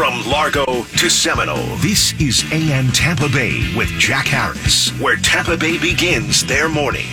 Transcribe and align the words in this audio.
From 0.00 0.24
Largo 0.30 0.64
to 0.64 1.10
Seminole, 1.10 1.76
this 1.76 2.18
is 2.18 2.50
AM 2.54 2.88
Tampa 2.88 3.28
Bay 3.28 3.70
with 3.76 3.88
Jack 3.98 4.28
Harris, 4.28 4.88
where 4.98 5.16
Tampa 5.16 5.58
Bay 5.58 5.76
begins 5.76 6.42
their 6.42 6.70
morning. 6.70 7.04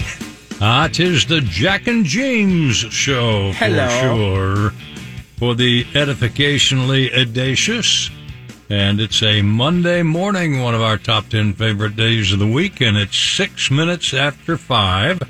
Ah, 0.62 0.88
tis 0.90 1.26
the 1.26 1.42
Jack 1.42 1.88
and 1.88 2.06
James 2.06 2.78
show 2.78 3.52
Hello. 3.52 3.90
for 3.90 4.72
sure. 4.72 4.74
For 5.36 5.54
the 5.54 5.84
edificationally 5.96 7.14
audacious. 7.14 8.10
And 8.70 9.02
it's 9.02 9.22
a 9.22 9.42
Monday 9.42 10.02
morning, 10.02 10.62
one 10.62 10.74
of 10.74 10.82
our 10.82 10.98
top 10.98 11.28
10 11.28 11.56
favorite 11.56 11.98
days 11.98 12.32
of 12.32 12.40
the 12.40 12.48
week, 12.48 12.80
and 12.80 12.96
it's 12.96 13.18
six 13.18 13.70
minutes 13.70 14.14
after 14.14 14.56
five. 14.56 15.22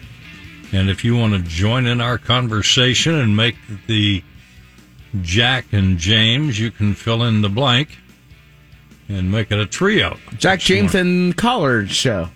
And 0.71 0.91
if 0.91 1.03
you 1.03 1.17
want 1.17 1.33
to 1.33 1.39
join 1.39 1.87
in 1.87 2.01
our 2.01 2.19
conversation 2.19 3.15
and 3.15 3.35
make 3.35 3.55
the 3.87 4.21
Jack 5.21 5.65
and 5.71 5.97
James, 5.97 6.59
you 6.59 6.71
can 6.71 6.93
fill 6.93 7.23
in 7.23 7.41
the 7.41 7.49
blank 7.49 7.97
and 9.09 9.31
make 9.31 9.51
it 9.51 9.59
a 9.59 9.65
trio. 9.65 10.17
Jack 10.37 10.59
James 10.59 10.95
and 10.95 11.35
Collard 11.35 11.91
show. 11.91 12.29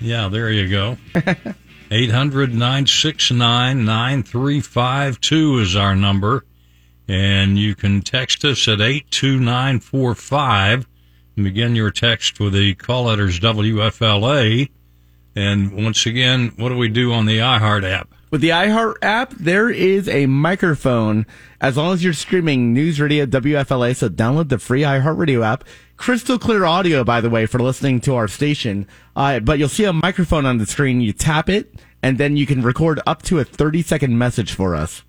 Yeah, 0.00 0.28
there 0.28 0.50
you 0.50 0.68
go. 0.68 0.98
800 1.90 2.52
969 2.52 3.84
9352 3.84 5.58
is 5.60 5.76
our 5.76 5.94
number. 5.94 6.44
And 7.08 7.56
you 7.56 7.76
can 7.76 8.02
text 8.02 8.44
us 8.44 8.66
at 8.66 8.80
82945 8.80 10.88
and 11.36 11.44
begin 11.44 11.76
your 11.76 11.92
text 11.92 12.40
with 12.40 12.54
the 12.54 12.74
call 12.74 13.04
letters 13.04 13.38
WFLA. 13.38 14.68
And 15.36 15.84
once 15.84 16.06
again, 16.06 16.52
what 16.56 16.70
do 16.70 16.76
we 16.76 16.88
do 16.88 17.12
on 17.12 17.26
the 17.26 17.38
iHeart 17.38 17.88
app? 17.88 18.12
With 18.28 18.40
the 18.40 18.48
iHeart 18.48 18.96
app, 19.02 19.30
there 19.34 19.70
is 19.70 20.08
a 20.08 20.26
microphone 20.26 21.26
as 21.60 21.76
long 21.76 21.94
as 21.94 22.02
you're 22.02 22.12
streaming 22.12 22.74
News 22.74 23.00
Radio 23.00 23.24
WFLA. 23.24 23.94
So 23.94 24.08
download 24.08 24.48
the 24.48 24.58
free 24.58 24.82
iHeart 24.82 25.16
Radio 25.16 25.44
app. 25.44 25.62
Crystal 25.96 26.36
clear 26.36 26.64
audio, 26.64 27.04
by 27.04 27.20
the 27.20 27.30
way, 27.30 27.46
for 27.46 27.60
listening 27.60 28.00
to 28.00 28.16
our 28.16 28.26
station. 28.26 28.88
Uh, 29.14 29.38
but 29.38 29.60
you'll 29.60 29.68
see 29.68 29.84
a 29.84 29.92
microphone 29.92 30.44
on 30.44 30.58
the 30.58 30.66
screen. 30.66 31.00
You 31.00 31.12
tap 31.12 31.48
it, 31.48 31.72
and 32.02 32.18
then 32.18 32.36
you 32.36 32.46
can 32.46 32.62
record 32.62 33.00
up 33.06 33.22
to 33.22 33.38
a 33.38 33.44
30 33.44 33.82
second 33.82 34.18
message 34.18 34.52
for 34.52 34.74
us. 34.74 35.04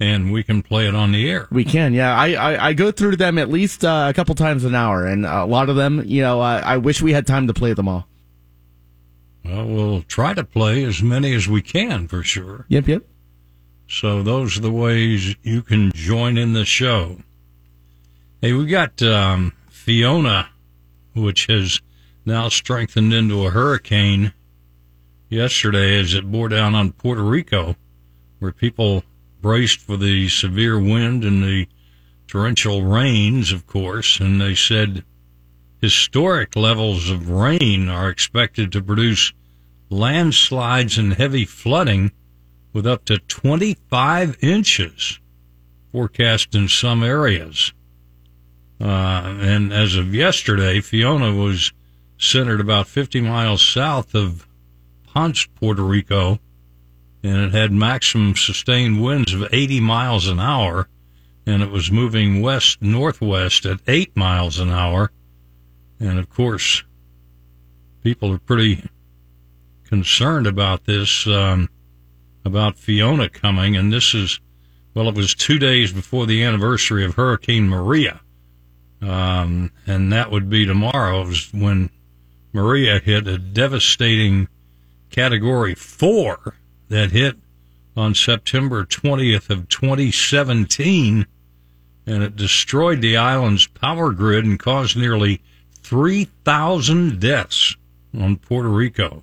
And 0.00 0.32
we 0.32 0.42
can 0.42 0.62
play 0.62 0.88
it 0.88 0.94
on 0.94 1.12
the 1.12 1.30
air. 1.30 1.46
We 1.52 1.62
can, 1.62 1.94
yeah. 1.94 2.16
I, 2.16 2.32
I, 2.32 2.66
I 2.68 2.72
go 2.72 2.90
through 2.90 3.16
them 3.16 3.38
at 3.38 3.48
least 3.48 3.84
uh, 3.84 4.06
a 4.08 4.14
couple 4.14 4.34
times 4.34 4.64
an 4.64 4.74
hour, 4.74 5.06
and 5.06 5.24
a 5.24 5.44
lot 5.44 5.68
of 5.68 5.76
them, 5.76 6.02
you 6.04 6.22
know, 6.22 6.40
uh, 6.40 6.60
I 6.64 6.78
wish 6.78 7.00
we 7.00 7.12
had 7.12 7.28
time 7.28 7.46
to 7.46 7.54
play 7.54 7.74
them 7.74 7.86
all. 7.86 8.08
Well, 9.44 9.66
we'll 9.66 10.02
try 10.02 10.34
to 10.34 10.44
play 10.44 10.84
as 10.84 11.02
many 11.02 11.34
as 11.34 11.48
we 11.48 11.62
can 11.62 12.08
for 12.08 12.22
sure. 12.22 12.66
Yep, 12.68 12.88
yep. 12.88 13.04
So 13.88 14.22
those 14.22 14.56
are 14.56 14.62
the 14.62 14.70
ways 14.70 15.34
you 15.42 15.62
can 15.62 15.90
join 15.92 16.38
in 16.38 16.52
the 16.52 16.64
show. 16.64 17.18
Hey, 18.40 18.52
we 18.52 18.66
got 18.66 19.02
um, 19.02 19.52
Fiona, 19.68 20.50
which 21.14 21.46
has 21.46 21.80
now 22.24 22.48
strengthened 22.48 23.12
into 23.12 23.46
a 23.46 23.50
hurricane 23.50 24.32
yesterday 25.28 25.98
as 25.98 26.14
it 26.14 26.30
bore 26.30 26.48
down 26.48 26.74
on 26.74 26.92
Puerto 26.92 27.22
Rico, 27.22 27.76
where 28.38 28.52
people 28.52 29.02
braced 29.40 29.80
for 29.80 29.96
the 29.96 30.28
severe 30.28 30.78
wind 30.78 31.24
and 31.24 31.42
the 31.42 31.66
torrential 32.28 32.84
rains, 32.84 33.52
of 33.52 33.66
course, 33.66 34.20
and 34.20 34.40
they 34.40 34.54
said 34.54 35.04
historic 35.80 36.56
levels 36.56 37.10
of 37.10 37.30
rain 37.30 37.88
are 37.88 38.10
expected 38.10 38.72
to 38.72 38.82
produce 38.82 39.32
landslides 39.88 40.98
and 40.98 41.14
heavy 41.14 41.44
flooding 41.44 42.12
with 42.72 42.86
up 42.86 43.04
to 43.06 43.18
25 43.18 44.36
inches 44.42 45.18
forecast 45.90 46.54
in 46.54 46.68
some 46.68 47.02
areas. 47.02 47.72
Uh, 48.80 49.36
and 49.40 49.72
as 49.72 49.96
of 49.96 50.14
yesterday, 50.14 50.80
Fiona 50.80 51.34
was 51.34 51.72
centered 52.18 52.60
about 52.60 52.86
50 52.86 53.20
miles 53.20 53.66
south 53.66 54.14
of 54.14 54.46
Ponce, 55.06 55.46
Puerto 55.46 55.82
Rico, 55.82 56.38
and 57.22 57.36
it 57.36 57.52
had 57.52 57.72
maximum 57.72 58.36
sustained 58.36 59.02
winds 59.02 59.34
of 59.34 59.52
80 59.52 59.80
miles 59.80 60.28
an 60.28 60.40
hour, 60.40 60.88
and 61.44 61.62
it 61.62 61.70
was 61.70 61.90
moving 61.90 62.40
west 62.40 62.80
northwest 62.80 63.66
at 63.66 63.80
8 63.86 64.16
miles 64.16 64.58
an 64.58 64.70
hour. 64.70 65.10
And 66.00 66.18
of 66.18 66.30
course, 66.30 66.82
people 68.02 68.32
are 68.32 68.38
pretty 68.38 68.82
concerned 69.84 70.46
about 70.46 70.86
this, 70.86 71.26
um, 71.26 71.68
about 72.44 72.78
Fiona 72.78 73.28
coming, 73.28 73.76
and 73.76 73.92
this 73.92 74.14
is, 74.14 74.40
well, 74.94 75.08
it 75.08 75.14
was 75.14 75.34
two 75.34 75.58
days 75.58 75.92
before 75.92 76.26
the 76.26 76.42
anniversary 76.42 77.04
of 77.04 77.14
Hurricane 77.14 77.68
Maria. 77.68 78.20
Um, 79.02 79.72
and 79.86 80.12
that 80.12 80.30
would 80.30 80.48
be 80.48 80.64
tomorrow 80.64 81.26
when 81.52 81.90
Maria 82.52 82.98
hit 82.98 83.26
a 83.26 83.38
devastating 83.38 84.48
category 85.10 85.74
four 85.74 86.56
that 86.88 87.12
hit 87.12 87.36
on 87.96 88.14
September 88.14 88.84
20th 88.84 89.50
of 89.50 89.68
2017 89.68 91.26
and 92.06 92.22
it 92.22 92.36
destroyed 92.36 93.00
the 93.00 93.16
island's 93.16 93.66
power 93.66 94.12
grid 94.12 94.44
and 94.44 94.58
caused 94.58 94.96
nearly 94.96 95.40
3,000 95.82 97.20
deaths 97.20 97.76
on 98.18 98.36
Puerto 98.36 98.68
Rico. 98.68 99.22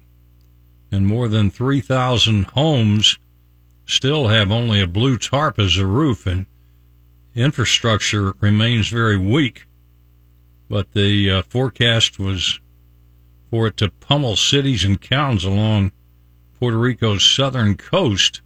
And 0.92 1.06
more 1.06 1.28
than 1.28 1.50
3,000 1.50 2.46
homes 2.46 3.18
still 3.86 4.28
have 4.28 4.52
only 4.52 4.82
a 4.82 4.88
blue 4.88 5.18
tarp 5.18 5.60
as 5.60 5.78
a 5.78 5.86
roof 5.86 6.26
and 6.26 6.46
infrastructure 7.36 8.34
remains 8.40 8.88
very 8.90 9.18
weak. 9.18 9.66
But 10.70 10.92
the 10.94 11.32
uh, 11.32 11.42
forecast 11.44 12.20
was 12.20 12.60
for 13.50 13.68
it 13.68 13.78
to 13.78 13.90
pummel 13.90 14.36
cities 14.36 14.84
and 14.84 15.02
towns 15.02 15.46
along 15.46 15.92
Puerto 16.60 16.78
Rico's 16.78 17.24
southern 17.24 17.78
coast 17.78 18.42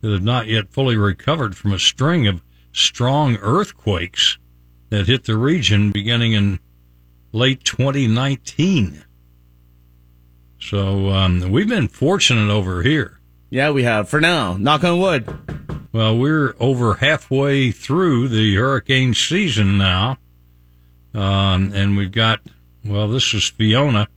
that 0.00 0.12
have 0.12 0.22
not 0.22 0.46
yet 0.46 0.70
fully 0.70 0.96
recovered 0.96 1.56
from 1.56 1.72
a 1.72 1.78
string 1.78 2.26
of 2.26 2.42
strong 2.72 3.36
earthquakes 3.36 4.38
that 4.90 5.06
hit 5.06 5.24
the 5.24 5.36
region 5.36 5.90
beginning 5.90 6.34
in 6.34 6.60
late 7.32 7.64
2019. 7.64 9.04
So 10.60 11.10
um, 11.10 11.50
we've 11.50 11.68
been 11.68 11.88
fortunate 11.88 12.50
over 12.50 12.82
here. 12.82 13.20
Yeah, 13.50 13.70
we 13.70 13.84
have 13.84 14.08
for 14.08 14.20
now. 14.20 14.56
Knock 14.56 14.84
on 14.84 14.98
wood. 14.98 15.88
Well, 15.92 16.18
we're 16.18 16.54
over 16.60 16.94
halfway 16.94 17.70
through 17.70 18.28
the 18.28 18.56
hurricane 18.56 19.14
season 19.14 19.78
now. 19.78 20.18
Um, 21.14 21.72
and 21.74 21.96
we've 21.96 22.12
got, 22.12 22.40
well, 22.84 23.08
this 23.08 23.32
is 23.32 23.48
Fiona. 23.48 24.08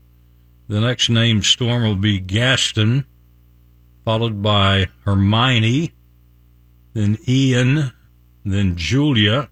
The 0.68 0.82
next 0.82 1.10
named 1.10 1.46
storm 1.46 1.84
will 1.84 1.96
be 1.96 2.20
Gaston, 2.20 3.06
followed 4.04 4.42
by 4.42 4.88
Hermione, 5.06 5.94
then 6.94 7.18
Ian, 7.28 7.94
then 8.44 8.76
Julia, 8.76 9.50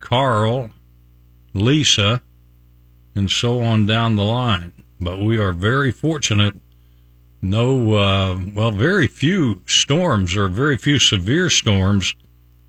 Karl, 0.00 0.70
Lisa, 1.52 2.22
and 3.14 3.30
so 3.30 3.60
on 3.62 3.86
down 3.86 4.16
the 4.16 4.24
line. 4.24 4.72
But 5.00 5.20
we 5.20 5.38
are 5.38 5.52
very 5.52 5.92
fortunate. 5.92 6.54
No, 7.42 7.94
uh, 7.94 8.40
well, 8.54 8.70
very 8.70 9.06
few 9.06 9.62
storms 9.66 10.36
or 10.36 10.48
very 10.48 10.78
few 10.78 10.98
severe 10.98 11.50
storms 11.50 12.14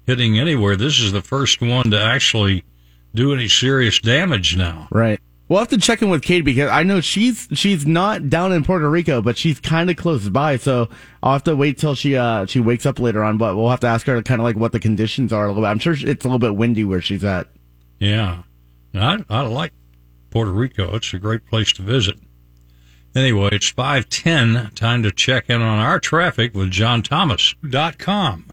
hitting 0.06 0.38
anywhere. 0.38 0.76
This 0.76 1.00
is 1.00 1.12
the 1.12 1.22
first 1.22 1.62
one 1.62 1.92
to 1.92 2.00
actually 2.00 2.64
do 3.14 3.34
any 3.34 3.48
serious 3.48 4.00
damage 4.00 4.58
now. 4.58 4.88
Right. 4.92 5.20
We'll 5.48 5.60
have 5.60 5.70
to 5.70 5.78
check 5.78 6.02
in 6.02 6.10
with 6.10 6.24
Kate 6.24 6.44
because 6.44 6.72
I 6.72 6.82
know 6.82 7.02
she's 7.02 7.48
she's 7.54 7.86
not 7.86 8.30
down 8.30 8.52
in 8.52 8.64
Puerto 8.64 8.90
Rico, 8.90 9.22
but 9.22 9.38
she's 9.38 9.60
kind 9.60 9.92
of 9.92 9.96
close 9.96 10.28
by. 10.28 10.58
So 10.58 10.90
I'll 11.22 11.34
have 11.34 11.44
to 11.44 11.56
wait 11.56 11.78
till 11.78 11.94
she 11.94 12.16
uh 12.18 12.48
she 12.48 12.60
wakes 12.60 12.86
up 12.86 13.00
later 13.00 13.24
on. 13.24 13.38
But 13.38 13.56
we'll 13.56 13.70
have 13.70 13.80
to 13.82 13.88
ask 13.88 14.08
her 14.08 14.22
kind 14.24 14.42
of 14.42 14.44
like 14.44 14.56
what 14.56 14.72
the 14.72 14.80
conditions 14.80 15.32
are 15.32 15.46
a 15.46 15.48
little 15.50 15.62
bit. 15.62 15.68
I'm 15.68 15.78
sure 15.78 15.94
it's 15.94 16.26
a 16.26 16.28
little 16.28 16.40
bit 16.40 16.56
windy 16.56 16.84
where 16.84 17.02
she's 17.02 17.24
at. 17.24 17.48
Yeah, 18.00 18.42
I 18.96 19.24
I 19.30 19.42
like 19.42 19.72
Puerto 20.36 20.52
Rico. 20.52 20.94
It's 20.94 21.14
a 21.14 21.18
great 21.18 21.46
place 21.46 21.72
to 21.72 21.82
visit. 21.82 22.18
Anyway, 23.16 23.48
it's 23.54 23.70
five 23.70 24.10
ten. 24.10 24.70
Time 24.76 25.02
to 25.04 25.10
check 25.10 25.50
in 25.50 25.62
on 25.62 25.80
our 25.80 25.98
traffic 25.98 26.54
with 26.54 26.72
JohnThomas.com. 26.72 28.46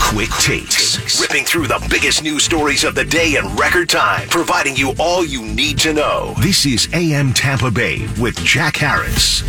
Quick 0.00 0.30
takes, 0.40 1.20
ripping 1.20 1.44
through 1.44 1.66
the 1.66 1.86
biggest 1.90 2.22
news 2.22 2.44
stories 2.44 2.82
of 2.82 2.94
the 2.94 3.04
day 3.04 3.36
in 3.36 3.44
record 3.56 3.90
time, 3.90 4.26
providing 4.30 4.74
you 4.74 4.94
all 4.98 5.22
you 5.22 5.44
need 5.44 5.78
to 5.80 5.92
know. 5.92 6.32
This 6.38 6.64
is 6.64 6.88
AM 6.94 7.34
Tampa 7.34 7.70
Bay 7.70 8.08
with 8.18 8.42
Jack 8.42 8.78
Harris. 8.78 9.42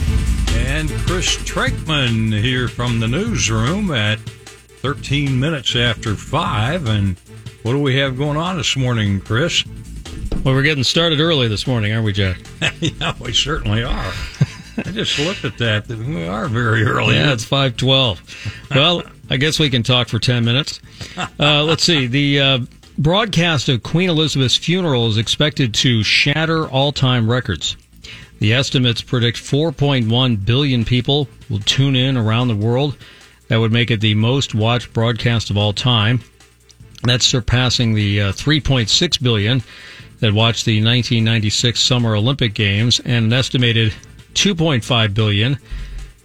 And 0.54 0.90
Chris 1.08 1.38
Trakeman 1.38 2.38
here 2.42 2.68
from 2.68 3.00
the 3.00 3.08
newsroom 3.08 3.94
at 3.94 4.20
13 4.20 5.40
minutes 5.40 5.78
after 5.78 6.16
5. 6.16 6.88
And 6.88 7.18
what 7.64 7.72
do 7.72 7.80
we 7.80 7.96
have 8.00 8.18
going 8.18 8.36
on 8.36 8.58
this 8.58 8.76
morning, 8.76 9.22
Chris? 9.22 9.64
Well, 10.44 10.56
we're 10.56 10.64
getting 10.64 10.84
started 10.84 11.20
early 11.20 11.48
this 11.48 11.68
morning, 11.68 11.92
aren't 11.92 12.06
we, 12.06 12.14
Jack? 12.14 12.38
yeah, 12.80 13.14
we 13.20 13.34
certainly 13.34 13.84
are. 13.84 14.14
I 14.78 14.92
just 14.92 15.20
looked 15.20 15.44
at 15.44 15.58
that. 15.58 15.88
We 15.88 16.26
are 16.28 16.48
very 16.48 16.84
early. 16.84 17.16
Yeah, 17.16 17.34
it's 17.34 17.44
512. 17.44 18.68
well, 18.72 19.04
I 19.30 19.38
guess 19.38 19.60
we 19.60 19.70
can 19.70 19.84
talk 19.84 20.08
for 20.08 20.20
10 20.20 20.46
minutes. 20.46 20.80
Uh, 21.40 21.64
let's 21.64 21.84
see. 21.84 22.08
The 22.08 22.40
uh, 22.40 22.60
broadcast 22.98 23.68
of 23.68 23.84
Queen 23.84 24.10
Elizabeth's 24.10 24.56
funeral 24.56 25.08
is 25.08 25.18
expected 25.18 25.74
to 25.76 26.04
shatter 26.04 26.68
all 26.68 26.92
time 26.92 27.30
records. 27.30 27.76
The 28.40 28.54
estimates 28.54 29.02
predict 29.02 29.38
4.1 29.38 30.46
billion 30.46 30.86
people 30.86 31.28
will 31.50 31.60
tune 31.60 31.96
in 31.96 32.16
around 32.16 32.48
the 32.48 32.56
world. 32.56 32.96
That 33.50 33.58
would 33.58 33.72
make 33.72 33.92
it 33.92 34.02
the 34.02 34.14
most 34.16 34.54
watched 34.56 34.94
broadcast 34.94 35.50
of 35.50 35.58
all 35.58 35.74
time. 35.74 36.22
That's 37.04 37.26
surpassing 37.26 37.96
the 37.96 38.22
uh, 38.22 38.32
3.6 38.34 39.22
billion 39.22 39.64
that 40.20 40.34
watched 40.34 40.66
the 40.66 40.78
1996 40.78 41.80
Summer 41.80 42.16
Olympic 42.16 42.54
Games 42.54 43.00
and 43.00 43.26
an 43.26 43.34
estimated 43.34 43.94
2.5 44.34 45.14
billion 45.14 45.58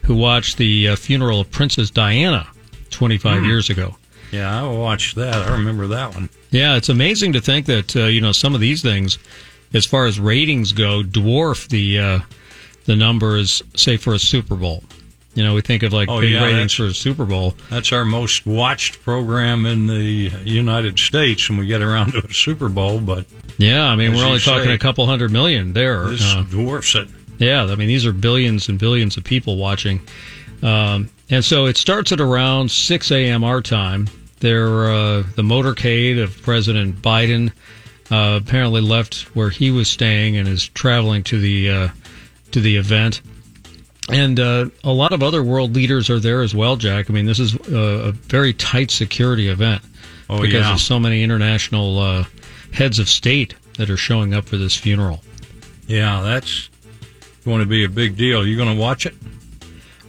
who 0.05 0.15
watched 0.15 0.59
the 0.59 0.89
uh, 0.89 0.97
funeral 0.97 1.41
of 1.41 1.51
Princess 1.51 1.91
Diana 1.91 2.47
25 2.91 3.43
mm. 3.43 3.47
years 3.47 3.71
ago. 3.71 3.97
Yeah, 4.31 4.63
I 4.63 4.67
watched 4.67 5.17
that. 5.17 5.35
I 5.35 5.53
remember 5.53 5.87
that 5.89 6.15
one. 6.15 6.31
Yeah, 6.51 6.77
it's 6.77 6.89
amazing 6.89 7.35
to 7.35 7.41
think 7.41 7.67
that 7.67 7.95
uh, 7.95 8.05
you 8.05 8.21
know 8.21 8.33
some 8.33 8.55
of 8.55 8.61
these 8.63 8.83
things, 8.83 9.19
as 9.75 9.85
far 9.85 10.07
as 10.07 10.19
ratings 10.19 10.73
go, 10.73 11.03
dwarf 11.03 11.69
the 11.69 11.99
uh, 11.99 12.19
the 12.87 12.97
numbers, 12.97 13.63
say 13.75 13.99
for 13.99 14.15
a 14.15 14.19
Super 14.19 14.57
Bowl. 14.57 14.85
You 15.35 15.43
know, 15.43 15.55
we 15.55 15.63
think 15.63 15.83
of 15.83 15.93
like 15.93 16.11
oh, 16.11 16.21
big 16.21 16.33
yeah, 16.33 16.45
ratings 16.45 16.75
for 16.75 16.85
a 16.85 16.95
Super 16.95 17.25
Bowl. 17.25 17.55
That's 17.71 17.93
our 17.93 18.05
most 18.05 18.45
watched 18.45 19.03
program 19.03 19.65
in 19.65 19.87
the 19.87 20.31
United 20.45 20.99
States 20.99 21.49
when 21.49 21.59
we 21.59 21.67
get 21.67 21.81
around 21.81 22.13
to 22.13 22.27
a 22.27 22.35
Super 22.35 22.69
Bowl. 22.69 23.01
But 23.01 23.25
yeah, 23.57 23.87
I 23.87 23.97
mean, 23.97 24.15
we're 24.15 24.27
only 24.27 24.41
talking 24.41 24.67
say, 24.67 24.75
a 24.75 24.79
couple 24.79 25.07
hundred 25.07 25.33
million 25.33 25.73
there. 25.73 26.07
This 26.09 26.35
uh, 26.35 26.45
dwarfs 26.51 26.95
it. 26.95 27.09
Yeah, 27.39 27.65
I 27.65 27.75
mean, 27.77 27.89
these 27.89 28.05
are 28.07 28.13
billions 28.13 28.69
and 28.69 28.79
billions 28.79 29.17
of 29.17 29.25
people 29.25 29.57
watching. 29.57 30.01
Um, 30.63 31.09
and 31.31 31.45
so 31.45 31.67
it 31.67 31.77
starts 31.77 32.13
at 32.13 32.21
around 32.21 32.71
6 32.71 33.11
a.m. 33.11 33.43
our 33.43 33.61
time. 33.63 34.09
There, 34.41 34.91
uh, 34.91 35.23
the 35.35 35.43
motorcade 35.43 36.23
of 36.23 36.41
President 36.43 37.01
Biden 37.01 37.53
uh, 38.11 38.39
apparently 38.43 38.81
left 38.81 39.35
where 39.35 39.51
he 39.51 39.71
was 39.71 39.89
staying 39.89 40.37
and 40.37 40.47
is 40.47 40.69
traveling 40.69 41.23
to 41.25 41.41
the 41.41 41.71
uh, 41.71 41.89
to 42.51 42.61
the 42.61 42.77
event. 42.77 43.23
And 44.11 44.41
uh, 44.41 44.67
a 44.83 44.93
lot 44.93 45.13
of 45.13 45.23
other 45.23 45.43
world 45.43 45.75
leaders 45.75 46.11
are 46.11 46.19
there 46.19 46.43
as 46.43 46.55
well, 46.55 46.77
Jack. 46.77 47.09
I 47.09 47.13
mean, 47.13 47.27
this 47.27 47.39
is 47.39 47.55
a, 47.69 48.09
a 48.09 48.13
very 48.13 48.53
tight 48.53 48.91
security 48.91 49.49
event 49.49 49.83
oh, 50.29 50.41
because 50.41 50.67
yeah. 50.67 50.73
of 50.73 50.81
so 50.81 50.99
many 50.99 51.23
international 51.23 51.99
uh, 51.99 52.25
heads 52.73 52.99
of 52.99 53.09
state 53.09 53.55
that 53.79 53.89
are 53.91 53.97
showing 53.97 54.35
up 54.35 54.45
for 54.47 54.57
this 54.57 54.77
funeral. 54.77 55.23
Yeah, 55.87 56.21
that's 56.23 56.69
going 57.45 57.61
to 57.61 57.67
be 57.67 57.85
a 57.85 57.89
big 57.89 58.17
deal. 58.17 58.47
You 58.47 58.57
going 58.57 58.75
to 58.75 58.81
watch 58.81 59.07
it? 59.07 59.15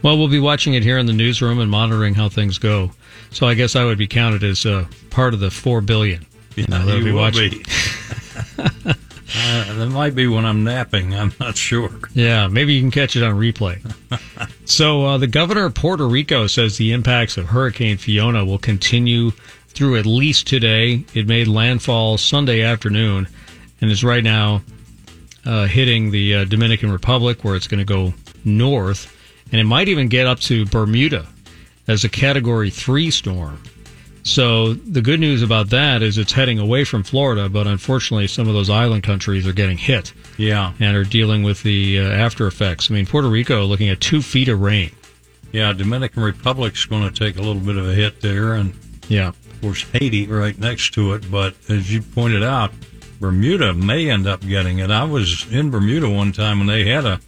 Well, 0.01 0.17
we'll 0.17 0.27
be 0.27 0.39
watching 0.39 0.73
it 0.73 0.83
here 0.83 0.97
in 0.97 1.05
the 1.05 1.13
newsroom 1.13 1.59
and 1.59 1.69
monitoring 1.71 2.13
how 2.13 2.29
things 2.29 2.57
go. 2.57 2.91
So 3.31 3.47
I 3.47 3.53
guess 3.53 3.75
I 3.75 3.85
would 3.85 3.97
be 3.97 4.07
counted 4.07 4.43
as 4.43 4.65
uh, 4.65 4.85
part 5.09 5.33
of 5.33 5.39
the 5.39 5.49
four 5.49 5.81
billion. 5.81 6.25
Yeah, 6.55 6.65
uh, 6.71 6.85
you 6.85 7.03
be 7.03 7.11
will 7.11 7.21
watching. 7.21 7.51
be. 7.51 8.93
uh, 9.35 9.73
that 9.73 9.89
might 9.89 10.15
be 10.15 10.27
when 10.27 10.45
I'm 10.45 10.63
napping. 10.63 11.15
I'm 11.15 11.33
not 11.39 11.57
sure. 11.57 11.89
Yeah, 12.13 12.47
maybe 12.47 12.73
you 12.73 12.81
can 12.81 12.91
catch 12.91 13.15
it 13.15 13.23
on 13.23 13.35
replay. 13.35 13.79
so 14.65 15.05
uh, 15.05 15.17
the 15.17 15.27
governor 15.27 15.65
of 15.65 15.73
Puerto 15.73 16.07
Rico 16.07 16.47
says 16.47 16.77
the 16.77 16.91
impacts 16.91 17.37
of 17.37 17.47
Hurricane 17.47 17.97
Fiona 17.97 18.45
will 18.45 18.59
continue 18.59 19.31
through 19.69 19.97
at 19.97 20.05
least 20.05 20.47
today. 20.47 21.03
It 21.13 21.27
made 21.27 21.47
landfall 21.47 22.17
Sunday 22.17 22.61
afternoon 22.61 23.27
and 23.81 23.91
is 23.91 24.03
right 24.03 24.23
now 24.23 24.61
uh, 25.45 25.65
hitting 25.65 26.11
the 26.11 26.35
uh, 26.35 26.45
Dominican 26.45 26.91
Republic, 26.91 27.43
where 27.43 27.55
it's 27.55 27.67
going 27.67 27.79
to 27.79 27.85
go 27.85 28.13
north, 28.45 29.15
and 29.51 29.59
it 29.59 29.65
might 29.65 29.87
even 29.87 30.07
get 30.07 30.27
up 30.27 30.39
to 30.41 30.65
Bermuda 30.65 31.27
as 31.87 32.03
a 32.03 32.09
Category 32.09 32.69
3 32.69 33.11
storm. 33.11 33.61
So 34.23 34.73
the 34.73 35.01
good 35.01 35.19
news 35.19 35.41
about 35.41 35.69
that 35.71 36.01
is 36.01 36.17
it's 36.17 36.31
heading 36.31 36.57
away 36.57 36.85
from 36.85 37.03
Florida, 37.03 37.49
but 37.49 37.67
unfortunately, 37.67 38.27
some 38.27 38.47
of 38.47 38.53
those 38.53 38.69
island 38.69 39.03
countries 39.03 39.45
are 39.45 39.53
getting 39.53 39.77
hit. 39.77 40.13
Yeah, 40.37 40.73
and 40.79 40.95
are 40.95 41.03
dealing 41.03 41.43
with 41.43 41.61
the 41.63 41.99
uh, 41.99 42.03
after 42.03 42.47
effects. 42.47 42.89
I 42.89 42.93
mean, 42.93 43.05
Puerto 43.05 43.27
Rico 43.27 43.65
looking 43.65 43.89
at 43.89 43.99
two 43.99 44.21
feet 44.21 44.47
of 44.47 44.61
rain. 44.61 44.91
Yeah, 45.51 45.73
Dominican 45.73 46.23
Republic's 46.23 46.85
going 46.85 47.07
to 47.07 47.13
take 47.13 47.37
a 47.37 47.41
little 47.41 47.61
bit 47.61 47.75
of 47.75 47.87
a 47.87 47.93
hit 47.93 48.21
there, 48.21 48.53
and 48.53 48.73
yeah, 49.09 49.27
of 49.27 49.61
course 49.61 49.83
Haiti 49.91 50.25
right 50.27 50.57
next 50.57 50.93
to 50.95 51.13
it. 51.13 51.29
But 51.29 51.55
as 51.69 51.93
you 51.93 52.01
pointed 52.01 52.43
out, 52.43 52.71
Bermuda 53.19 53.73
may 53.73 54.09
end 54.09 54.25
up 54.25 54.41
getting 54.41 54.79
it. 54.79 54.89
I 54.89 55.03
was 55.03 55.51
in 55.51 55.69
Bermuda 55.69 56.09
one 56.09 56.31
time 56.31 56.59
when 56.59 56.67
they 56.67 56.85
had 56.85 57.05
a 57.05 57.19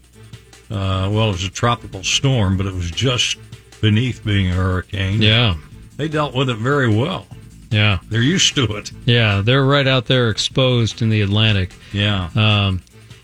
uh, 0.72 1.10
well, 1.12 1.30
it 1.30 1.34
was 1.34 1.44
a 1.44 1.52
tropical 1.52 2.04
storm, 2.04 2.58
but 2.58 2.66
it 2.66 2.74
was 2.74 2.90
just 2.90 3.38
beneath 3.82 4.24
being 4.26 4.50
a 4.50 4.54
hurricane. 4.54 5.22
Yeah. 5.22 5.56
They 5.98 6.08
dealt 6.08 6.36
with 6.36 6.50
it 6.50 6.58
very 6.58 6.94
well. 6.94 7.28
Yeah. 7.72 8.00
They're 8.10 8.22
used 8.22 8.56
to 8.56 8.64
it. 8.76 8.92
Yeah. 9.06 9.42
They're 9.42 9.66
right 9.66 9.88
out 9.88 10.06
there 10.06 10.30
exposed 10.30 11.02
in 11.02 11.10
the 11.10 11.22
Atlantic. 11.22 11.74
Yeah. 11.92 12.30
Um, 12.36 12.82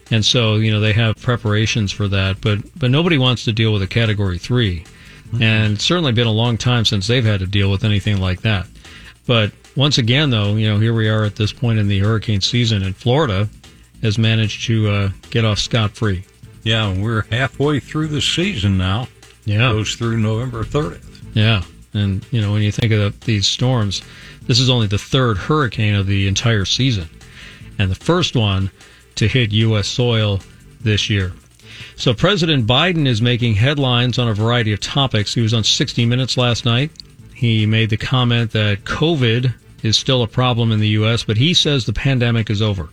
and 0.10 0.26
so, 0.26 0.56
you 0.56 0.72
know, 0.72 0.80
they 0.80 0.94
have 0.94 1.16
preparations 1.22 1.92
for 1.92 2.08
that, 2.10 2.42
but, 2.42 2.60
but 2.78 2.92
nobody 2.92 3.18
wants 3.18 3.46
to 3.46 3.54
deal 3.54 3.72
with 3.72 3.82
a 3.82 3.88
category 3.88 4.38
3 4.38 4.80
mm-hmm. 4.80 5.42
And 5.42 5.80
certainly 5.80 6.12
been 6.12 6.28
a 6.28 6.32
long 6.32 6.58
time 6.58 6.84
since 6.84 7.08
they've 7.08 7.24
had 7.24 7.40
to 7.40 7.48
deal 7.48 7.72
with 7.72 7.86
anything 7.86 8.20
like 8.20 8.42
that. 8.42 8.68
But 9.26 9.54
once 9.76 9.98
again, 9.98 10.30
though, 10.30 10.56
you 10.56 10.68
know, 10.68 10.80
here 10.80 10.94
we 10.94 11.08
are 11.08 11.24
at 11.24 11.38
this 11.38 11.54
point 11.54 11.80
in 11.80 11.88
the 11.88 12.00
hurricane 12.00 12.42
season, 12.42 12.84
and 12.84 12.96
Florida 12.96 13.48
has 14.02 14.18
managed 14.18 14.66
to 14.66 14.90
uh, 14.90 15.10
get 15.30 15.46
off 15.46 15.60
scot 15.60 15.92
free. 15.92 16.26
Yeah, 16.64 16.94
we're 16.94 17.24
halfway 17.24 17.80
through 17.80 18.08
the 18.08 18.22
season 18.22 18.78
now. 18.78 19.08
Yeah. 19.46 19.70
It 19.70 19.74
goes 19.74 19.96
through 19.96 20.18
November 20.18 20.64
30th. 20.64 21.24
Yeah. 21.34 21.64
And, 21.94 22.26
you 22.32 22.42
know, 22.42 22.52
when 22.52 22.62
you 22.62 22.72
think 22.72 22.92
of 22.94 23.20
the, 23.20 23.26
these 23.26 23.48
storms, 23.48 24.02
this 24.48 24.60
is 24.60 24.70
only 24.70 24.88
the 24.88 24.98
third 24.98 25.38
hurricane 25.38 25.96
of 25.96 26.08
the 26.08 26.28
entire 26.28 26.66
season, 26.66 27.10
and 27.78 27.92
the 27.92 27.96
first 27.96 28.36
one 28.36 28.72
to 29.16 29.28
hit 29.28 29.52
U.S. 29.52 29.88
soil 29.88 30.40
this 30.80 31.10
year. 31.10 31.34
So 31.96 32.14
President 32.14 32.66
Biden 32.66 33.08
is 33.08 33.22
making 33.22 33.56
headlines 33.56 34.18
on 34.18 34.28
a 34.28 34.34
variety 34.34 34.74
of 34.74 34.80
topics. 34.80 35.34
He 35.34 35.42
was 35.42 35.54
on 35.54 35.64
60 35.64 36.06
Minutes 36.06 36.38
last 36.38 36.66
night. 36.66 36.92
He 37.36 37.66
made 37.66 37.90
the 37.90 37.98
comment 37.98 38.52
that 38.52 38.84
COVID 38.84 39.54
is 39.84 39.98
still 39.98 40.22
a 40.22 40.28
problem 40.28 40.72
in 40.72 40.80
the 40.80 40.90
U.S., 40.90 41.24
but 41.24 41.38
he 41.38 41.54
says 41.54 41.86
the 41.86 41.94
pandemic 41.94 42.50
is 42.50 42.62
over. 42.62 42.90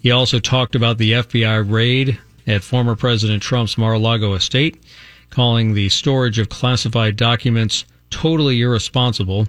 He 0.00 0.10
also 0.10 0.40
talked 0.40 0.74
about 0.74 0.98
the 0.98 1.12
FBI 1.12 1.70
raid 1.70 2.18
at 2.46 2.64
former 2.64 2.96
President 2.96 3.42
Trump's 3.42 3.78
Mar-a-Lago 3.78 4.34
estate, 4.34 4.82
calling 5.30 5.74
the 5.74 5.88
storage 5.88 6.38
of 6.40 6.48
classified 6.48 7.16
documents 7.16 7.84
totally 8.12 8.60
irresponsible. 8.60 9.48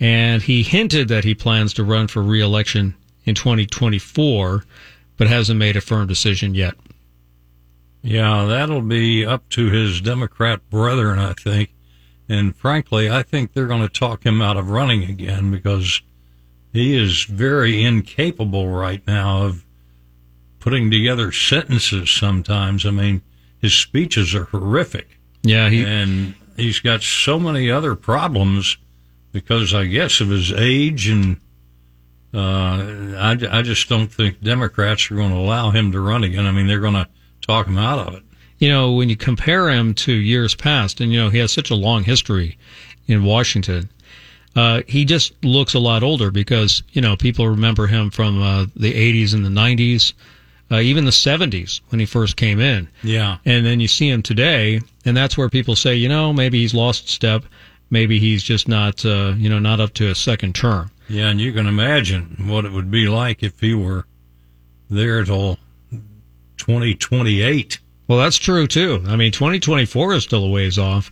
And 0.00 0.42
he 0.42 0.62
hinted 0.62 1.08
that 1.08 1.24
he 1.24 1.34
plans 1.34 1.72
to 1.74 1.84
run 1.84 2.08
for 2.08 2.22
reelection 2.22 2.94
in 3.24 3.34
2024, 3.34 4.64
but 5.16 5.28
hasn't 5.28 5.58
made 5.58 5.76
a 5.76 5.80
firm 5.80 6.06
decision 6.06 6.54
yet. 6.54 6.74
Yeah, 8.02 8.44
that'll 8.44 8.82
be 8.82 9.24
up 9.24 9.48
to 9.50 9.70
his 9.70 10.00
Democrat 10.00 10.68
brethren, 10.68 11.18
I 11.18 11.32
think. 11.32 11.70
And 12.28 12.54
frankly, 12.54 13.10
I 13.10 13.22
think 13.22 13.52
they're 13.52 13.66
going 13.66 13.82
to 13.82 13.88
talk 13.88 14.24
him 14.26 14.42
out 14.42 14.56
of 14.56 14.68
running 14.68 15.04
again 15.04 15.50
because 15.50 16.02
he 16.72 16.96
is 16.96 17.24
very 17.24 17.82
incapable 17.82 18.68
right 18.68 19.06
now 19.06 19.44
of 19.44 19.64
putting 20.58 20.90
together 20.90 21.30
sentences 21.30 22.10
sometimes. 22.10 22.84
I 22.84 22.90
mean, 22.90 23.22
his 23.58 23.74
speeches 23.74 24.34
are 24.34 24.44
horrific. 24.44 25.18
Yeah, 25.42 25.68
he, 25.68 25.84
and 25.84 26.34
he's 26.56 26.80
got 26.80 27.02
so 27.02 27.38
many 27.38 27.70
other 27.70 27.94
problems 27.94 28.76
because 29.32 29.74
I 29.74 29.86
guess 29.86 30.20
of 30.20 30.28
his 30.28 30.52
age 30.52 31.08
and 31.08 31.40
uh, 32.32 33.16
I, 33.16 33.38
I 33.50 33.62
just 33.62 33.88
don't 33.88 34.12
think 34.12 34.40
Democrats 34.40 35.10
are 35.10 35.14
going 35.14 35.30
to 35.30 35.36
allow 35.36 35.70
him 35.70 35.92
to 35.92 36.00
run 36.00 36.24
again. 36.24 36.46
I 36.46 36.52
mean, 36.52 36.66
they're 36.66 36.80
going 36.80 36.94
to 36.94 37.08
talk 37.40 37.66
him 37.66 37.78
out 37.78 38.08
of 38.08 38.14
it. 38.14 38.22
You 38.58 38.70
know, 38.70 38.92
when 38.92 39.08
you 39.08 39.16
compare 39.16 39.68
him 39.68 39.94
to 39.94 40.12
years 40.12 40.54
past, 40.54 41.00
and 41.00 41.12
you 41.12 41.20
know 41.20 41.28
he 41.28 41.38
has 41.38 41.52
such 41.52 41.70
a 41.70 41.74
long 41.74 42.04
history 42.04 42.56
in 43.06 43.24
Washington, 43.24 43.90
uh, 44.56 44.82
he 44.86 45.04
just 45.04 45.32
looks 45.44 45.74
a 45.74 45.78
lot 45.78 46.02
older 46.02 46.30
because 46.30 46.82
you 46.92 47.02
know 47.02 47.16
people 47.16 47.48
remember 47.48 47.86
him 47.86 48.10
from 48.10 48.40
uh, 48.40 48.66
the 48.76 48.92
80s 48.92 49.34
and 49.34 49.44
the 49.44 49.50
90s 49.50 50.14
uh, 50.70 50.80
even 50.80 51.04
the 51.04 51.10
70s 51.10 51.80
when 51.88 52.00
he 52.00 52.06
first 52.06 52.36
came 52.36 52.60
in. 52.60 52.88
Yeah. 53.02 53.38
And 53.44 53.64
then 53.64 53.80
you 53.80 53.88
see 53.88 54.08
him 54.08 54.22
today, 54.22 54.80
and 55.04 55.16
that's 55.16 55.36
where 55.36 55.48
people 55.48 55.76
say, 55.76 55.94
you 55.94 56.08
know, 56.08 56.32
maybe 56.32 56.60
he's 56.60 56.74
lost 56.74 57.08
step. 57.08 57.44
Maybe 57.90 58.18
he's 58.18 58.42
just 58.42 58.68
not, 58.68 59.04
uh, 59.04 59.34
you 59.36 59.48
know, 59.48 59.58
not 59.58 59.80
up 59.80 59.94
to 59.94 60.10
a 60.10 60.14
second 60.14 60.54
term. 60.54 60.90
Yeah, 61.08 61.28
and 61.28 61.40
you 61.40 61.52
can 61.52 61.66
imagine 61.66 62.46
what 62.48 62.64
it 62.64 62.72
would 62.72 62.90
be 62.90 63.08
like 63.08 63.42
if 63.42 63.60
he 63.60 63.74
were 63.74 64.06
there 64.88 65.22
till 65.24 65.58
2028. 66.56 67.78
Well, 68.08 68.18
that's 68.18 68.38
true 68.38 68.66
too. 68.66 69.02
I 69.06 69.16
mean, 69.16 69.32
2024 69.32 70.14
is 70.14 70.24
still 70.24 70.44
a 70.44 70.50
ways 70.50 70.78
off, 70.78 71.10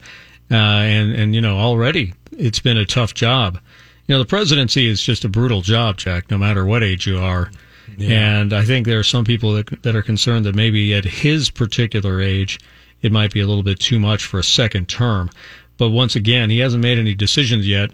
uh, 0.51 0.55
and 0.55 1.13
and 1.15 1.35
you 1.35 1.41
know 1.41 1.59
already 1.59 2.15
it's 2.33 2.61
been 2.61 2.77
a 2.77 2.87
tough 2.87 3.15
job. 3.15 3.59
You 4.07 4.15
know, 4.15 4.19
the 4.19 4.29
presidency 4.29 4.89
is 4.89 5.03
just 5.03 5.25
a 5.25 5.29
brutal 5.29 5.61
job, 5.61 5.99
Jack. 5.99 6.31
No 6.31 6.39
matter 6.39 6.65
what 6.65 6.83
age 6.83 7.07
you 7.07 7.19
are, 7.19 7.51
yeah. 7.97 8.41
And 8.41 8.53
I 8.53 8.65
think 8.65 8.87
there 8.87 8.99
are 8.99 9.05
some 9.05 9.25
people 9.25 9.53
that, 9.55 9.83
that 9.83 9.97
are 9.97 10.03
concerned 10.03 10.45
that 10.47 10.55
maybe 10.55 10.95
at 10.95 11.05
his 11.05 11.51
particular 11.51 12.21
age, 12.21 12.59
it 13.03 13.13
might 13.13 13.33
be 13.33 13.41
a 13.41 13.47
little 13.47 13.63
bit 13.63 13.81
too 13.81 13.99
much 13.99 14.25
for 14.25 14.39
a 14.39 14.45
second 14.45 14.89
term. 14.89 15.31
But 15.79 15.91
once 15.91 16.15
again, 16.17 16.51
he 16.51 16.61
hasn't 16.61 16.83
made 16.83 16.99
any 16.99 17.15
decisions 17.15 17.67
yet. 17.67 17.91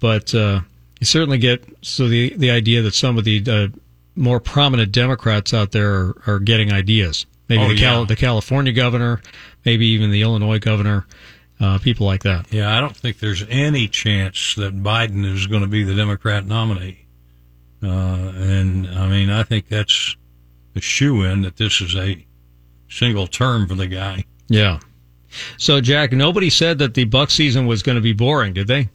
But 0.00 0.34
uh, 0.34 0.60
you 1.00 1.06
certainly 1.06 1.38
get 1.38 1.64
so 1.82 2.08
the 2.08 2.34
the 2.36 2.50
idea 2.50 2.82
that 2.82 2.94
some 2.94 3.18
of 3.18 3.24
the 3.24 3.42
uh, 3.48 3.68
more 4.14 4.40
prominent 4.40 4.92
Democrats 4.92 5.52
out 5.54 5.72
there 5.72 5.92
are, 5.92 6.22
are 6.26 6.38
getting 6.38 6.72
ideas. 6.72 7.26
Maybe 7.48 7.62
Oh, 7.64 7.68
the, 7.68 7.76
Cal- 7.78 8.00
yeah. 8.00 8.06
the 8.06 8.16
California 8.16 8.72
governor, 8.72 9.20
maybe 9.64 9.86
even 9.88 10.10
the 10.10 10.22
Illinois 10.22 10.58
governor, 10.58 11.06
uh, 11.60 11.78
people 11.78 12.06
like 12.06 12.22
that. 12.22 12.52
Yeah, 12.52 12.76
I 12.76 12.80
don't 12.80 12.96
think 12.96 13.18
there's 13.18 13.44
any 13.48 13.88
chance 13.88 14.54
that 14.56 14.82
Biden 14.82 15.24
is 15.24 15.46
going 15.46 15.62
to 15.62 15.68
be 15.68 15.82
the 15.84 15.94
Democrat 15.94 16.46
nominee. 16.46 17.06
Uh, 17.82 17.88
and 18.36 18.86
I 18.88 19.08
mean, 19.08 19.28
I 19.30 19.42
think 19.42 19.68
that's 19.68 20.16
a 20.76 20.80
shoe 20.80 21.22
in 21.24 21.42
that 21.42 21.56
this 21.56 21.80
is 21.80 21.94
a 21.96 22.24
single 22.88 23.26
term 23.26 23.66
for 23.68 23.74
the 23.74 23.86
guy. 23.88 24.24
Yeah. 24.48 24.80
So 25.56 25.80
Jack, 25.80 26.12
nobody 26.12 26.50
said 26.50 26.78
that 26.80 26.94
the 26.94 27.04
Buck 27.04 27.30
season 27.30 27.66
was 27.66 27.82
going 27.82 27.96
to 27.96 28.02
be 28.02 28.12
boring, 28.12 28.52
did 28.52 28.66
they? 28.66 28.88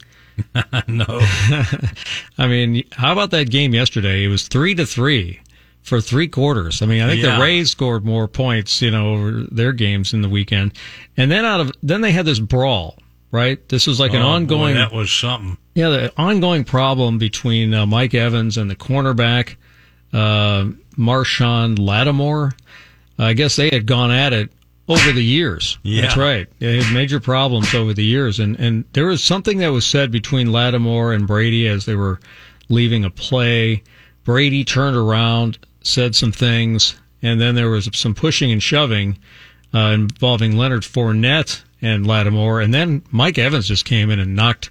no. 0.88 1.04
I 2.38 2.46
mean, 2.46 2.84
how 2.92 3.12
about 3.12 3.30
that 3.32 3.50
game 3.50 3.74
yesterday? 3.74 4.24
It 4.24 4.28
was 4.28 4.46
three 4.46 4.74
to 4.76 4.86
three 4.86 5.40
for 5.82 6.00
three 6.00 6.28
quarters. 6.28 6.80
I 6.80 6.86
mean, 6.86 7.02
I 7.02 7.08
think 7.08 7.22
Yeah. 7.22 7.36
the 7.36 7.42
Rays 7.42 7.70
scored 7.72 8.04
more 8.04 8.28
points, 8.28 8.80
you 8.80 8.90
know, 8.90 9.14
over 9.14 9.32
their 9.50 9.72
games 9.72 10.14
in 10.14 10.22
the 10.22 10.28
weekend, 10.28 10.74
and 11.16 11.30
then 11.30 11.44
out 11.44 11.60
of 11.60 11.72
then 11.82 12.02
they 12.02 12.12
had 12.12 12.24
this 12.26 12.38
brawl. 12.38 12.96
Right, 13.30 13.68
this 13.68 13.86
was 13.86 14.00
like 14.00 14.12
an 14.14 14.22
Oh, 14.22 14.24
boy, 14.24 14.30
ongoing. 14.30 14.74
that 14.76 14.90
was 14.90 15.12
something. 15.12 15.58
Yeah, 15.74 15.90
the 15.90 16.12
ongoing 16.16 16.64
problem 16.64 17.18
between 17.18 17.74
uh, 17.74 17.84
Mike 17.84 18.14
Evans 18.14 18.56
and 18.56 18.70
the 18.70 18.74
cornerback, 18.76 19.56
uh, 20.14 20.68
Marshon 20.96 21.78
Lattimore. 21.78 22.52
I 23.18 23.34
guess 23.34 23.56
they 23.56 23.68
had 23.68 23.84
gone 23.84 24.10
at 24.10 24.32
it 24.32 24.50
over 24.88 25.12
the 25.12 25.24
years. 25.24 25.78
Yeah. 25.82 26.02
That's 26.02 26.16
right. 26.16 26.48
They 26.58 26.82
had 26.82 26.94
major 26.94 27.20
problems 27.20 27.74
over 27.74 27.92
the 27.92 28.04
years. 28.04 28.40
And, 28.40 28.58
and 28.58 28.84
there 28.94 29.06
was 29.06 29.22
something 29.22 29.58
that 29.58 29.68
was 29.68 29.86
said 29.86 30.10
between 30.10 30.50
Lattimore 30.50 31.12
and 31.12 31.26
Brady 31.26 31.68
as 31.68 31.84
they 31.84 31.94
were 31.94 32.20
leaving 32.68 33.04
a 33.04 33.10
play. 33.10 33.82
Brady 34.24 34.64
turned 34.64 34.96
around, 34.96 35.58
said 35.82 36.14
some 36.14 36.32
things, 36.32 36.98
and 37.22 37.40
then 37.40 37.54
there 37.54 37.70
was 37.70 37.88
some 37.92 38.14
pushing 38.14 38.50
and 38.50 38.62
shoving 38.62 39.18
uh, 39.74 39.92
involving 39.94 40.56
Leonard 40.56 40.82
Fournette 40.82 41.62
and 41.82 42.06
Lattimore. 42.06 42.60
And 42.60 42.72
then 42.72 43.02
Mike 43.10 43.38
Evans 43.38 43.68
just 43.68 43.84
came 43.84 44.10
in 44.10 44.18
and 44.18 44.34
knocked 44.34 44.70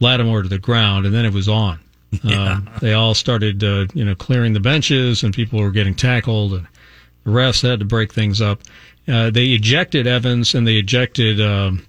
Lattimore 0.00 0.42
to 0.42 0.48
the 0.48 0.58
ground, 0.58 1.06
and 1.06 1.14
then 1.14 1.24
it 1.24 1.32
was 1.32 1.48
on. 1.48 1.80
Um, 2.24 2.68
they 2.80 2.92
all 2.92 3.14
started, 3.14 3.62
uh, 3.62 3.86
you 3.94 4.04
know, 4.04 4.16
clearing 4.16 4.52
the 4.52 4.58
benches, 4.58 5.22
and 5.22 5.32
people 5.32 5.60
were 5.60 5.70
getting 5.70 5.94
tackled, 5.94 6.54
and 6.54 6.66
the 7.22 7.30
refs 7.30 7.62
had 7.62 7.78
to 7.78 7.84
break 7.84 8.12
things 8.12 8.40
up. 8.40 8.62
Uh, 9.10 9.30
they 9.30 9.46
ejected 9.48 10.06
Evans 10.06 10.54
and 10.54 10.66
they 10.66 10.76
ejected 10.76 11.40
um, 11.40 11.84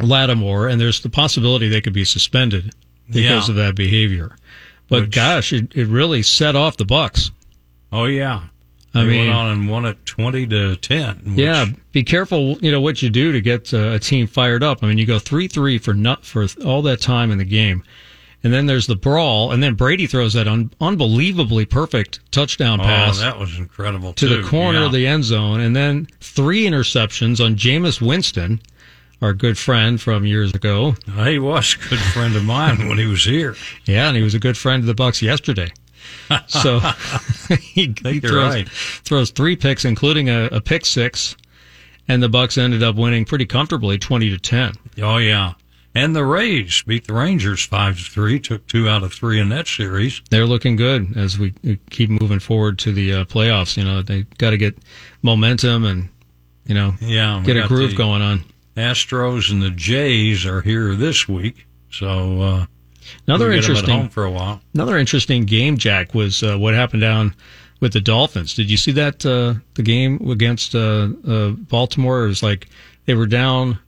Lattimore, 0.00 0.68
and 0.68 0.80
there's 0.80 1.00
the 1.00 1.10
possibility 1.10 1.68
they 1.68 1.80
could 1.80 1.92
be 1.92 2.04
suspended 2.04 2.74
because 3.06 3.48
Yeah. 3.48 3.52
of 3.52 3.56
that 3.56 3.74
behavior. 3.74 4.36
But 4.88 5.02
Which- 5.02 5.10
gosh, 5.12 5.52
it, 5.52 5.72
it 5.74 5.86
really 5.86 6.22
set 6.22 6.56
off 6.56 6.76
the 6.76 6.84
Bucks. 6.84 7.30
Oh 7.92 8.04
yeah. 8.06 8.42
I 8.92 9.04
They 9.04 9.08
mean, 9.10 9.26
went 9.28 9.38
on 9.38 9.50
and 9.52 9.68
won 9.68 9.84
it 9.84 10.04
twenty 10.04 10.46
to 10.48 10.74
ten. 10.76 11.16
which- 11.24 11.38
Yeah, 11.38 11.66
be 11.92 12.02
careful. 12.02 12.58
You 12.60 12.72
know 12.72 12.80
what 12.80 13.02
you 13.02 13.10
do 13.10 13.30
to 13.32 13.40
get 13.40 13.72
uh, 13.72 13.90
a 13.92 13.98
team 14.00 14.26
fired 14.26 14.62
up. 14.64 14.82
I 14.82 14.88
mean, 14.88 14.98
you 14.98 15.06
go 15.06 15.18
three 15.20 15.46
three 15.46 15.78
for 15.78 15.94
not 15.94 16.24
for 16.24 16.46
all 16.64 16.82
that 16.82 17.00
time 17.00 17.30
in 17.30 17.38
the 17.38 17.44
game, 17.44 17.84
and 18.42 18.52
then 18.52 18.66
there's 18.66 18.86
the 18.86 18.96
brawl, 18.96 19.52
and 19.52 19.62
then 19.62 19.74
Brady 19.74 20.06
throws 20.06 20.32
that 20.32 20.48
un- 20.48 20.72
unbelievably 20.80 21.66
perfect 21.66 22.20
touchdown 22.30 22.78
pass. 22.78 23.18
Oh, 23.18 23.22
pass 23.22 23.32
that 23.32 23.38
was 23.38 23.58
incredible 23.58 24.12
to 24.14 24.28
too. 24.28 24.42
the 24.42 24.48
corner 24.48 24.80
yeah. 24.80 24.86
of 24.86 24.92
the 24.92 25.06
end 25.06 25.24
zone, 25.24 25.60
and 25.60 25.76
then 25.76 26.08
three 26.20 26.64
interceptions 26.64 27.44
on 27.44 27.56
Jameis 27.56 28.00
Winston, 28.00 28.60
our 29.20 29.34
good 29.34 29.58
friend 29.58 30.00
from 30.00 30.24
years 30.24 30.54
ago. 30.54 30.94
He 31.24 31.38
was 31.38 31.74
a 31.74 31.88
good 31.88 31.98
friend 31.98 32.34
of 32.34 32.44
mine 32.44 32.88
when 32.88 32.96
he 32.98 33.06
was 33.06 33.24
here. 33.24 33.56
Yeah, 33.84 34.08
and 34.08 34.16
he 34.16 34.22
was 34.22 34.34
a 34.34 34.40
good 34.40 34.56
friend 34.56 34.82
of 34.82 34.86
the 34.86 34.94
Bucks 34.94 35.22
yesterday. 35.22 35.70
So 36.46 36.78
he, 37.60 37.94
he 38.02 38.20
throws, 38.20 38.54
right. 38.54 38.68
throws 38.68 39.30
three 39.30 39.56
picks, 39.56 39.84
including 39.84 40.28
a, 40.28 40.44
a 40.46 40.60
pick 40.60 40.86
six, 40.86 41.36
and 42.06 42.22
the 42.22 42.28
Bucks 42.28 42.56
ended 42.56 42.84
up 42.84 42.94
winning 42.94 43.24
pretty 43.24 43.46
comfortably, 43.46 43.98
twenty 43.98 44.30
to 44.30 44.38
ten. 44.38 44.74
Oh 45.02 45.16
yeah. 45.16 45.54
And 45.94 46.14
the 46.14 46.24
Rays 46.24 46.82
beat 46.86 47.06
the 47.06 47.14
Rangers 47.14 47.64
five 47.64 47.98
to 47.98 48.04
three. 48.04 48.38
Took 48.38 48.66
two 48.68 48.88
out 48.88 49.02
of 49.02 49.12
three 49.12 49.40
in 49.40 49.48
that 49.48 49.66
series. 49.66 50.22
They're 50.30 50.46
looking 50.46 50.76
good 50.76 51.16
as 51.16 51.38
we 51.38 51.52
keep 51.90 52.10
moving 52.10 52.38
forward 52.38 52.78
to 52.80 52.92
the 52.92 53.12
uh, 53.12 53.24
playoffs. 53.24 53.76
You 53.76 53.84
know, 53.84 54.00
they 54.02 54.22
got 54.38 54.50
to 54.50 54.56
get 54.56 54.78
momentum 55.22 55.84
and 55.84 56.08
you 56.66 56.74
know 56.74 56.94
Yeah, 57.00 57.42
get 57.44 57.56
a 57.56 57.66
groove 57.66 57.96
going 57.96 58.22
on. 58.22 58.44
Astros 58.76 59.50
and 59.50 59.60
the 59.60 59.70
Jays 59.70 60.46
are 60.46 60.60
here 60.60 60.94
this 60.94 61.28
week, 61.28 61.66
so 61.90 62.40
uh, 62.40 62.66
Another 63.26 63.48
we'll 63.48 63.60
get 63.60 63.64
'em 63.64 63.76
at 63.76 63.78
interesting 63.78 64.08
for 64.10 64.24
a 64.24 64.30
while. 64.30 64.60
Another 64.74 64.96
interesting 64.96 65.44
game, 65.44 65.76
Jack, 65.76 66.14
was 66.14 66.42
uh, 66.42 66.56
what 66.56 66.74
happened 66.74 67.02
down 67.02 67.34
with 67.80 67.92
the 67.92 68.00
Dolphins. 68.00 68.54
Did 68.54 68.70
you 68.70 68.76
see 68.76 68.92
that 68.92 69.26
uh, 69.26 69.54
the 69.74 69.82
game 69.82 70.30
against 70.30 70.74
uh, 70.74 71.08
uh, 71.26 71.50
Baltimore? 71.50 72.24
It 72.24 72.28
was 72.28 72.42
like 72.42 72.68
they 73.06 73.14
were 73.14 73.26
down. 73.26 73.78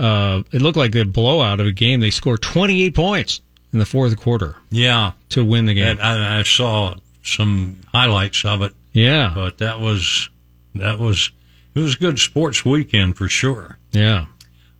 Uh, 0.00 0.42
it 0.52 0.62
looked 0.62 0.78
like 0.78 0.94
a 0.94 1.04
blowout 1.04 1.60
of 1.60 1.66
a 1.66 1.72
game. 1.72 2.00
They 2.00 2.10
scored 2.10 2.40
28 2.42 2.94
points 2.94 3.40
in 3.72 3.78
the 3.78 3.86
fourth 3.86 4.16
quarter 4.18 4.56
Yeah, 4.70 5.12
to 5.30 5.44
win 5.44 5.66
the 5.66 5.74
game. 5.74 5.86
and 5.88 6.00
I, 6.02 6.40
I 6.40 6.42
saw 6.42 6.94
some 7.22 7.76
highlights 7.92 8.44
of 8.44 8.62
it, 8.62 8.72
yeah, 8.92 9.30
but 9.34 9.58
that 9.58 9.78
was 9.80 10.28
that 10.74 10.98
was 10.98 11.30
it 11.74 11.80
was 11.80 11.94
a 11.94 11.98
good 11.98 12.18
sports 12.18 12.64
weekend 12.64 13.16
for 13.16 13.28
sure. 13.28 13.78
yeah. 13.92 14.26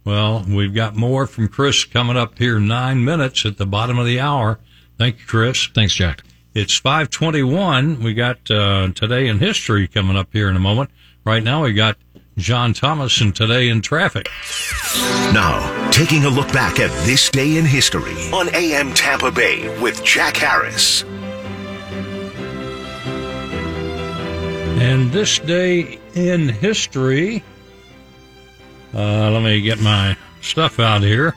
Well, 0.02 0.44
we've 0.48 0.74
got 0.74 0.96
more 0.96 1.26
from 1.26 1.48
Chris 1.48 1.84
coming 1.84 2.16
up 2.16 2.38
here 2.38 2.58
nine 2.58 3.04
minutes 3.04 3.44
at 3.44 3.58
the 3.58 3.66
bottom 3.66 3.98
of 3.98 4.06
the 4.06 4.18
hour. 4.18 4.58
Thank 4.98 5.18
you, 5.20 5.26
Chris. 5.26 5.66
Thanks, 5.74 5.94
Jack. 5.94 6.22
It's 6.54 6.78
521. 6.78 8.02
We 8.02 8.14
got 8.14 8.50
uh, 8.50 8.88
Today 8.94 9.28
in 9.28 9.38
History 9.38 9.86
coming 9.86 10.16
up 10.16 10.28
here 10.32 10.48
in 10.48 10.56
a 10.56 10.60
moment. 10.60 10.90
Right 11.24 11.42
now, 11.44 11.64
we 11.64 11.74
got 11.74 11.98
John 12.40 12.72
Thomas 12.72 13.20
and 13.20 13.36
Today 13.36 13.68
in 13.68 13.82
Traffic. 13.82 14.28
Now, 15.32 15.90
taking 15.90 16.24
a 16.24 16.28
look 16.28 16.50
back 16.52 16.80
at 16.80 16.90
this 17.06 17.28
day 17.28 17.58
in 17.58 17.64
history 17.64 18.14
on 18.32 18.48
AM 18.54 18.94
Tampa 18.94 19.30
Bay 19.30 19.78
with 19.80 20.02
Jack 20.04 20.36
Harris. 20.36 21.04
And 24.80 25.12
this 25.12 25.38
day 25.38 25.98
in 26.14 26.48
history, 26.48 27.44
uh, 28.94 29.30
let 29.30 29.42
me 29.42 29.60
get 29.60 29.78
my 29.80 30.16
stuff 30.40 30.80
out 30.80 31.02
here. 31.02 31.36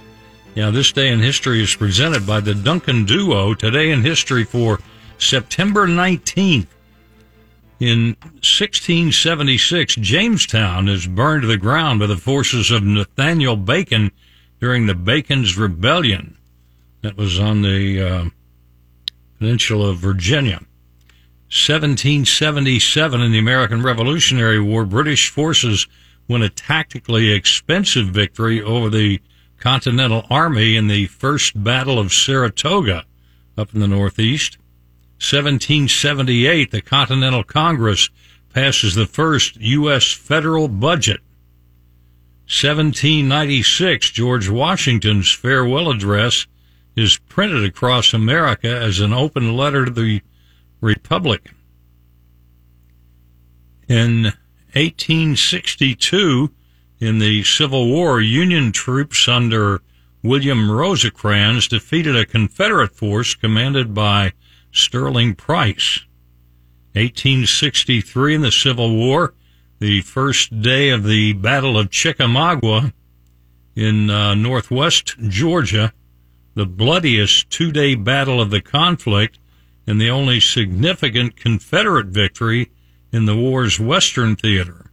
Yeah, 0.55 0.69
this 0.69 0.91
day 0.91 1.09
in 1.09 1.19
history 1.19 1.61
is 1.61 1.75
presented 1.75 2.25
by 2.25 2.39
the 2.39 2.55
Duncan 2.55 3.05
Duo. 3.05 3.53
Today 3.53 3.91
in 3.91 4.01
history 4.01 4.45
for 4.45 4.79
September 5.17 5.87
19th. 5.87 6.67
In 7.83 8.15
1676, 8.39 9.95
Jamestown 9.95 10.87
is 10.87 11.05
burned 11.05 11.41
to 11.41 11.49
the 11.49 11.57
ground 11.57 11.99
by 11.99 12.05
the 12.07 12.15
forces 12.15 12.71
of 12.71 12.81
Nathaniel 12.81 13.57
Bacon 13.57 14.09
during 14.61 14.85
the 14.85 14.95
Bacon's 14.95 15.57
Rebellion. 15.57 16.37
That 17.01 17.17
was 17.17 17.37
on 17.37 17.61
the 17.61 18.01
uh, 18.01 18.29
peninsula 19.37 19.89
of 19.89 19.97
Virginia. 19.97 20.61
1777 21.51 23.19
in 23.19 23.33
the 23.33 23.37
American 23.37 23.83
Revolutionary 23.83 24.61
War, 24.61 24.85
British 24.85 25.29
forces 25.29 25.85
win 26.29 26.41
a 26.41 26.47
tactically 26.47 27.31
expensive 27.31 28.07
victory 28.07 28.61
over 28.61 28.89
the 28.89 29.19
Continental 29.59 30.25
Army 30.29 30.77
in 30.77 30.87
the 30.87 31.07
First 31.07 31.61
Battle 31.61 31.99
of 31.99 32.13
Saratoga 32.13 33.03
up 33.57 33.73
in 33.73 33.81
the 33.81 33.89
Northeast. 33.89 34.57
1778, 35.23 36.71
the 36.71 36.81
Continental 36.81 37.45
Congress 37.45 38.09
passes 38.53 38.93
the 38.93 39.05
first 39.05 39.55
U.S. 39.55 40.11
federal 40.11 40.67
budget. 40.67 41.21
1796, 42.43 44.11
George 44.11 44.49
Washington's 44.49 45.31
farewell 45.31 45.89
address 45.89 46.45
is 46.97 47.19
printed 47.29 47.63
across 47.63 48.13
America 48.13 48.67
as 48.67 48.99
an 48.99 49.13
open 49.13 49.55
letter 49.55 49.85
to 49.85 49.91
the 49.91 50.21
Republic. 50.81 51.51
In 53.87 54.23
1862, 54.73 56.51
in 56.99 57.19
the 57.19 57.45
Civil 57.45 57.87
War, 57.87 58.19
Union 58.19 58.73
troops 58.73 59.29
under 59.29 59.81
William 60.21 60.69
Rosecrans 60.69 61.69
defeated 61.69 62.17
a 62.17 62.25
Confederate 62.25 62.93
force 62.93 63.35
commanded 63.35 63.93
by 63.93 64.33
Sterling 64.73 65.35
Price. 65.35 66.01
1863 66.93 68.35
in 68.35 68.41
the 68.41 68.51
Civil 68.51 68.95
War, 68.95 69.33
the 69.79 70.01
first 70.01 70.61
day 70.61 70.89
of 70.89 71.03
the 71.03 71.33
Battle 71.33 71.77
of 71.77 71.89
Chickamauga 71.89 72.93
in 73.75 74.09
uh, 74.09 74.35
northwest 74.35 75.15
Georgia, 75.27 75.93
the 76.53 76.65
bloodiest 76.65 77.49
two 77.49 77.71
day 77.71 77.95
battle 77.95 78.39
of 78.39 78.51
the 78.51 78.61
conflict 78.61 79.39
and 79.87 79.99
the 79.99 80.09
only 80.09 80.39
significant 80.39 81.35
Confederate 81.35 82.07
victory 82.07 82.71
in 83.11 83.25
the 83.25 83.35
war's 83.35 83.79
western 83.79 84.35
theater. 84.35 84.91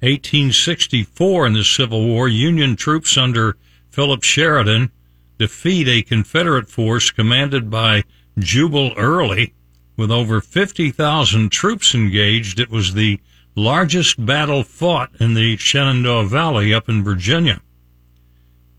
1864 0.00 1.46
in 1.46 1.52
the 1.54 1.64
Civil 1.64 2.06
War, 2.06 2.28
Union 2.28 2.76
troops 2.76 3.16
under 3.16 3.56
Philip 3.90 4.22
Sheridan 4.22 4.92
defeat 5.38 5.88
a 5.88 6.02
Confederate 6.02 6.68
force 6.68 7.10
commanded 7.10 7.70
by 7.70 8.04
Jubal 8.38 8.92
Early 8.96 9.54
with 9.96 10.10
over 10.10 10.40
50,000 10.40 11.50
troops 11.50 11.94
engaged. 11.94 12.60
It 12.60 12.70
was 12.70 12.94
the 12.94 13.20
largest 13.54 14.24
battle 14.24 14.62
fought 14.62 15.10
in 15.20 15.34
the 15.34 15.56
Shenandoah 15.56 16.26
Valley 16.26 16.72
up 16.72 16.88
in 16.88 17.02
Virginia. 17.02 17.60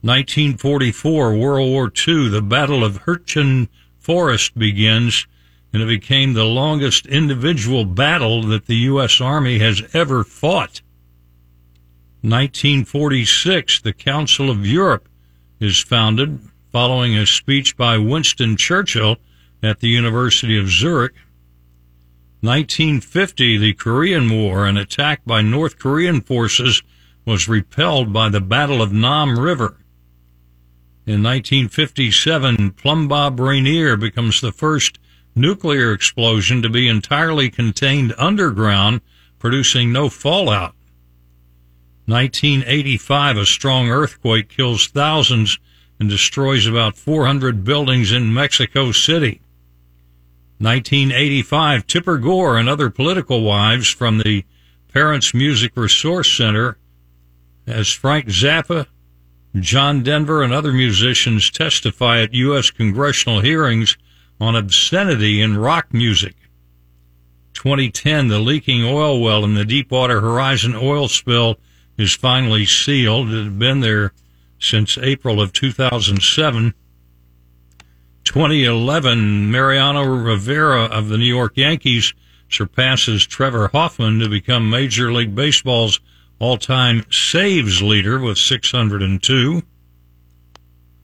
1944, 0.02 1.36
World 1.36 1.70
War 1.70 1.92
II, 2.08 2.30
the 2.30 2.42
Battle 2.42 2.86
of 2.86 3.00
Hurtgen 3.00 3.68
Forest 3.98 4.58
begins, 4.58 5.28
and 5.74 5.84
it 5.84 5.88
became 5.88 6.34
the 6.34 6.46
longest 6.46 7.06
individual 7.06 7.84
battle 7.84 8.42
that 8.44 8.66
the 8.66 8.78
U.S. 8.78 9.20
Army 9.20 9.60
has 9.60 9.84
ever 9.94 10.24
fought. 10.24 10.82
1946, 12.22 13.82
the 13.82 13.94
Council 13.94 14.50
of 14.50 14.66
Europe 14.66 15.10
is 15.60 15.82
founded 15.82 16.40
following 16.72 17.18
a 17.18 17.26
speech 17.26 17.76
by 17.76 17.98
Winston 17.98 18.56
Churchill 18.56 19.18
at 19.62 19.80
the 19.80 19.90
University 19.90 20.58
of 20.58 20.70
Zurich. 20.70 21.16
1950, 22.42 23.58
the 23.58 23.74
Korean 23.74 24.30
War, 24.30 24.66
an 24.66 24.78
attack 24.78 25.22
by 25.26 25.42
North 25.42 25.78
Korean 25.78 26.22
forces 26.22 26.82
was 27.26 27.50
repelled 27.50 28.14
by 28.14 28.30
the 28.30 28.40
Battle 28.40 28.82
of 28.82 28.94
Nam 28.94 29.38
River. 29.38 29.78
In 31.06 31.24
1957, 31.24 32.72
Plumbbob 32.72 33.40
Rainier 33.40 33.98
becomes 33.98 34.40
the 34.40 34.52
first 34.52 35.00
nuclear 35.36 35.92
explosion 35.92 36.62
to 36.62 36.70
be 36.70 36.88
entirely 36.88 37.50
contained 37.50 38.14
underground, 38.18 39.02
producing 39.38 39.92
no 39.92 40.10
fallout. 40.10 40.76
1985, 42.06 43.38
a 43.38 43.46
strong 43.46 43.90
earthquake 43.90 44.50
kills 44.50 44.88
thousands 44.88 45.60
and 46.00 46.10
destroys 46.10 46.66
about 46.66 46.98
400 46.98 47.64
buildings 47.64 48.12
in 48.12 48.34
Mexico 48.34 48.92
City. 48.92 49.42
1985, 50.60 51.88
Tipper 51.88 52.18
Gore 52.18 52.58
and 52.58 52.68
other 52.68 52.90
political 52.90 53.44
wives 53.44 53.88
from 53.88 54.18
the 54.18 54.44
Parents 54.92 55.34
Music 55.34 55.72
Resource 55.76 56.30
Center 56.32 56.78
as 57.66 57.90
Frank 57.90 58.28
Zappa, 58.28 58.88
John 59.56 60.04
Denver 60.04 60.44
and 60.44 60.52
other 60.52 60.74
musicians 60.74 61.50
testify 61.50 62.22
at 62.22 62.34
U.S. 62.34 62.72
congressional 62.72 63.40
hearings 63.40 63.98
on 64.42 64.56
obscenity 64.56 65.42
in 65.42 65.58
rock 65.58 65.94
music. 65.94 66.36
2010, 67.54 68.28
the 68.28 68.40
leaking 68.40 68.84
oil 68.84 69.22
well 69.22 69.44
in 69.46 69.54
the 69.54 69.66
Deepwater 69.66 70.22
Horizon 70.22 70.76
oil 70.76 71.08
spill 71.08 71.58
is 71.98 72.14
finally 72.14 72.66
sealed. 72.66 73.30
It 73.30 73.44
had 73.44 73.60
been 73.60 73.80
there 73.80 74.14
since 74.60 74.98
April 74.98 75.42
of 75.42 75.54
2007. 75.54 76.74
2011, 78.30 79.50
Mariano 79.50 80.04
Rivera 80.04 80.84
of 80.84 81.10
the 81.10 81.18
New 81.18 81.26
York 81.26 81.54
Yankees 81.56 82.14
surpasses 82.48 83.26
Trevor 83.26 83.70
Hoffman 83.70 84.20
to 84.20 84.30
become 84.30 84.70
Major 84.70 85.12
League 85.12 85.34
Baseball's 85.34 86.00
all-time 86.38 87.08
saves 87.10 87.82
leader 87.82 88.20
with 88.20 88.38
602. 88.38 89.64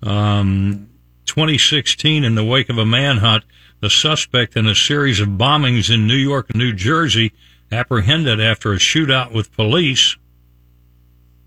Um, 0.04 0.88
2016, 1.26 2.24
in 2.24 2.36
the 2.36 2.46
wake 2.46 2.70
of 2.70 2.78
a 2.78 2.86
manhunt, 2.86 3.44
the 3.80 3.90
suspect 3.90 4.56
in 4.56 4.68
a 4.68 4.76
series 4.76 5.20
of 5.20 5.30
bombings 5.30 5.92
in 5.92 6.06
New 6.06 6.14
York 6.14 6.52
and 6.52 6.60
New 6.60 6.74
Jersey 6.74 7.34
apprehended 7.72 8.40
after 8.40 8.72
a 8.72 8.78
shootout 8.78 9.34
with 9.34 9.52
police. 9.52 10.16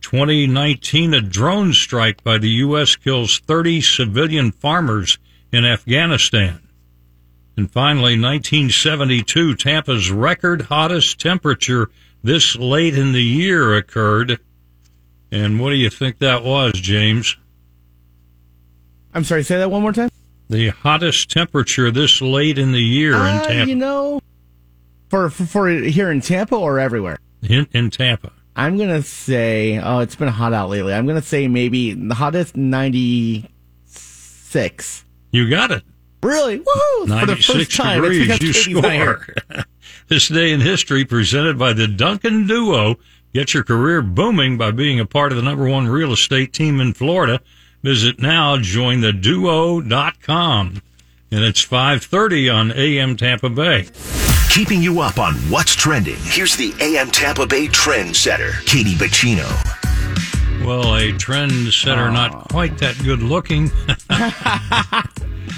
2019, 0.01 1.15
a 1.15 1.21
drone 1.21 1.73
strike 1.73 2.25
by 2.25 2.37
the 2.37 2.51
U.S. 2.67 2.97
kills 2.97 3.39
30 3.39 3.81
civilian 3.81 4.51
farmers 4.51 5.19
in 5.53 5.65
Afghanistan. 5.65 6.61
And 7.57 7.71
finally, 7.71 8.13
1972, 8.13 9.57
Tampa's 9.57 10.11
record 10.11 10.63
hottest 10.63 11.21
temperature 11.21 11.91
this 12.23 12.57
late 12.57 12.97
in 12.97 13.13
the 13.13 13.23
year 13.23 13.77
occurred. 13.77 14.39
And 15.33 15.61
what 15.61 15.71
do 15.71 15.77
you 15.77 15.91
think 15.91 16.19
that 16.19 16.45
was, 16.45 16.73
James? 16.75 17.37
I'm 19.13 19.25
sorry, 19.25 19.43
say 19.43 19.59
that 19.59 19.71
one 19.71 19.83
more 19.83 19.93
time. 19.93 20.11
The 20.49 20.69
hottest 20.69 21.31
temperature 21.31 21.91
this 21.91 22.23
late 22.23 22.59
in 22.59 22.73
the 22.73 22.81
year 22.81 23.15
uh, 23.15 23.35
in 23.35 23.41
Tampa. 23.45 23.69
You 23.69 23.77
know, 23.77 24.21
for, 25.09 25.29
for, 25.29 25.45
for 25.45 25.69
here 25.69 26.11
in 26.11 26.21
Tampa 26.21 26.57
or 26.57 26.79
everywhere? 26.79 27.19
In, 27.43 27.67
in 27.73 27.91
Tampa. 27.91 28.33
I'm 28.55 28.79
gonna 28.79 29.03
say, 29.03 29.79
oh, 29.79 29.99
it's 30.01 30.17
been 30.17 30.29
hot 30.29 30.53
out 30.53 30.71
lately. 30.71 30.95
I'm 30.95 31.07
gonna 31.07 31.23
say 31.23 31.49
maybe 31.49 31.93
the 31.93 32.15
hottest 32.15 32.57
96. 32.57 35.05
You 35.39 35.49
got 35.49 35.71
it. 35.71 35.85
Really? 36.21 36.59
Woohoo! 36.59 37.21
For 37.21 37.27
the 37.27 37.37
first 37.37 37.77
time. 37.77 38.03
degrees, 38.03 38.27
you 38.27 38.27
Katie's 38.27 38.65
score. 38.65 39.25
this 40.09 40.27
day 40.27 40.51
in 40.51 40.61
history 40.61 41.05
presented 41.05 41.57
by 41.57 41.73
the 41.73 41.87
Duncan 41.87 42.49
Duo. 42.49 42.97
Get 43.33 43.55
your 43.55 43.63
career 43.63 44.03
booming 44.03 44.59
by 44.59 44.73
being 44.73 44.99
a 44.99 45.07
part 45.07 45.31
of 45.31 45.37
the 45.37 45.45
number 45.45 45.69
one 45.69 45.87
real 45.87 46.13
estate 46.13 46.53
team 46.53 46.81
in 46.81 46.93
Florida. 46.93 47.41
Visit 47.85 48.19
now, 48.19 48.57
jointheduo.com. 48.57 50.83
And 51.31 51.45
it's 51.45 51.61
530 51.61 52.49
on 52.49 52.73
AM 52.73 53.17
Tampa 53.17 53.49
Bay. 53.49 53.87
Keeping 54.51 54.83
you 54.83 55.01
up 55.01 55.21
on 55.21 55.35
what's 55.51 55.77
trending. 55.77 56.17
Here's 56.23 56.57
the 56.57 56.75
AM 56.81 57.13
Tampa 57.13 57.47
Bay 57.47 57.69
trend 57.69 58.17
setter, 58.17 58.55
Katie 58.67 58.97
Bacino. 58.97 59.47
Well, 60.69 60.97
a 60.97 61.13
trendsetter, 61.13 62.13
not 62.13 62.51
quite 62.51 62.77
that 62.77 63.03
good 63.03 63.23
looking. 63.23 63.71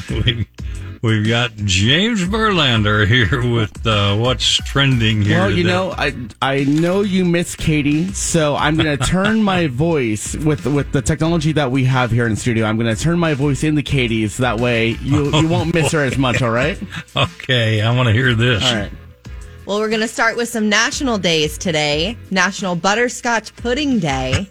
we, 0.24 0.46
we've 1.02 1.26
got 1.26 1.56
James 1.56 2.22
Verlander 2.22 3.08
here 3.08 3.52
with 3.52 3.84
uh, 3.84 4.14
what's 4.14 4.58
trending 4.58 5.22
here. 5.22 5.38
Well, 5.38 5.50
you 5.50 5.64
today. 5.64 5.68
know, 5.68 5.90
I 5.98 6.14
I 6.40 6.62
know 6.62 7.00
you 7.00 7.24
miss 7.24 7.56
Katie, 7.56 8.12
so 8.12 8.54
I'm 8.54 8.76
gonna 8.76 8.96
turn 8.98 9.42
my 9.42 9.66
voice 9.66 10.36
with 10.36 10.64
with 10.66 10.92
the 10.92 11.02
technology 11.02 11.50
that 11.54 11.72
we 11.72 11.82
have 11.86 12.12
here 12.12 12.26
in 12.26 12.34
the 12.34 12.40
studio. 12.40 12.64
I'm 12.64 12.76
gonna 12.76 12.94
turn 12.94 13.18
my 13.18 13.34
voice 13.34 13.64
into 13.64 13.82
Katie's. 13.82 14.36
That 14.36 14.60
way, 14.60 14.90
you 15.02 15.36
you 15.36 15.48
won't 15.48 15.74
miss 15.74 15.90
her 15.90 16.04
as 16.04 16.18
much. 16.18 16.40
All 16.40 16.52
right. 16.52 16.80
Okay, 17.16 17.80
I 17.80 17.96
want 17.96 18.06
to 18.06 18.12
hear 18.12 18.32
this. 18.32 18.64
All 18.64 18.76
right. 18.76 18.92
Well, 19.66 19.78
we're 19.78 19.88
going 19.88 20.00
to 20.00 20.08
start 20.08 20.36
with 20.36 20.48
some 20.48 20.68
national 20.68 21.18
days 21.18 21.56
today. 21.56 22.16
National 22.30 22.74
Butterscotch 22.74 23.54
Pudding 23.56 23.98
Day. 24.00 24.48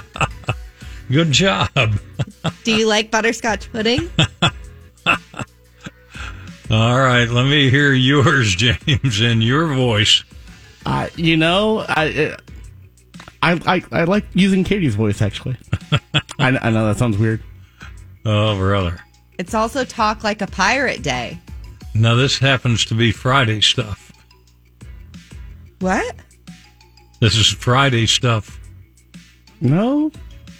Good 1.10 1.30
job. 1.30 1.70
Do 2.64 2.74
you 2.74 2.86
like 2.88 3.10
butterscotch 3.12 3.70
pudding? 3.70 4.10
All 6.68 6.98
right, 6.98 7.28
let 7.28 7.44
me 7.44 7.70
hear 7.70 7.92
yours, 7.92 8.54
James, 8.56 9.20
in 9.20 9.40
your 9.40 9.72
voice. 9.72 10.24
Uh, 10.84 11.08
you 11.14 11.36
know, 11.36 11.84
I, 11.88 12.36
I 13.42 13.52
I 13.66 13.84
I 13.92 14.04
like 14.04 14.24
using 14.34 14.64
Katie's 14.64 14.96
voice 14.96 15.22
actually. 15.22 15.56
I, 16.40 16.58
I 16.58 16.70
know 16.70 16.86
that 16.86 16.98
sounds 16.98 17.18
weird. 17.18 17.40
Oh, 18.24 18.56
brother. 18.56 18.98
It's 19.38 19.54
also 19.54 19.84
Talk 19.84 20.24
Like 20.24 20.42
a 20.42 20.46
Pirate 20.48 21.02
Day. 21.02 21.38
Now, 21.94 22.14
this 22.16 22.38
happens 22.38 22.84
to 22.86 22.94
be 22.94 23.12
Friday 23.12 23.60
stuff. 23.60 24.05
What? 25.80 26.14
This 27.20 27.36
is 27.36 27.46
Friday 27.48 28.06
stuff. 28.06 28.60
No, 29.60 30.10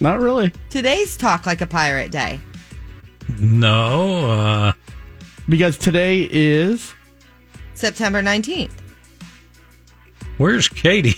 not 0.01 0.21
really. 0.21 0.53
Today's 0.71 1.17
Talk 1.17 1.47
Like 1.47 1.61
a 1.61 1.67
Pirate 1.67 2.11
Day. 2.11 2.41
No, 3.39 4.31
uh, 4.31 4.73
Because 5.49 5.77
today 5.77 6.29
is 6.31 6.95
September 7.75 8.23
19th. 8.23 8.71
where's 10.39 10.69
Katie? 10.69 11.17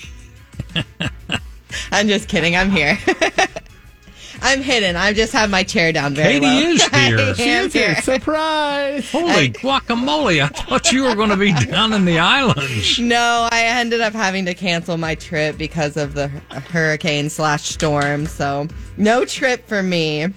I'm 1.92 2.08
just 2.08 2.28
kidding. 2.28 2.56
I'm 2.56 2.70
here. 2.70 2.98
I'm 4.42 4.62
hidden. 4.62 4.96
I 4.96 5.12
just 5.12 5.32
have 5.32 5.50
my 5.50 5.62
chair 5.62 5.92
down 5.92 6.14
very 6.14 6.34
Katie 6.40 6.46
low. 6.46 6.58
is 6.70 6.86
here. 6.88 7.34
She 7.34 7.48
is 7.50 7.72
here. 7.72 7.94
here. 7.94 8.02
Surprise! 8.02 9.10
Holy 9.10 9.50
guacamole. 9.50 10.42
I 10.42 10.48
thought 10.48 10.92
you 10.92 11.04
were 11.04 11.14
going 11.14 11.30
to 11.30 11.36
be 11.36 11.52
down 11.52 11.92
in 11.92 12.04
the 12.04 12.18
islands. 12.18 12.98
No, 12.98 13.48
I 13.50 13.62
ended 13.64 14.00
up 14.00 14.12
having 14.12 14.44
to 14.46 14.54
cancel 14.54 14.96
my 14.96 15.14
trip 15.14 15.58
because 15.58 15.96
of 15.96 16.14
the 16.14 16.28
hurricane 16.28 17.30
slash 17.30 17.64
storm. 17.64 18.26
So 18.26 18.68
no 18.96 19.24
trip 19.24 19.66
for 19.66 19.82
me. 19.82 20.28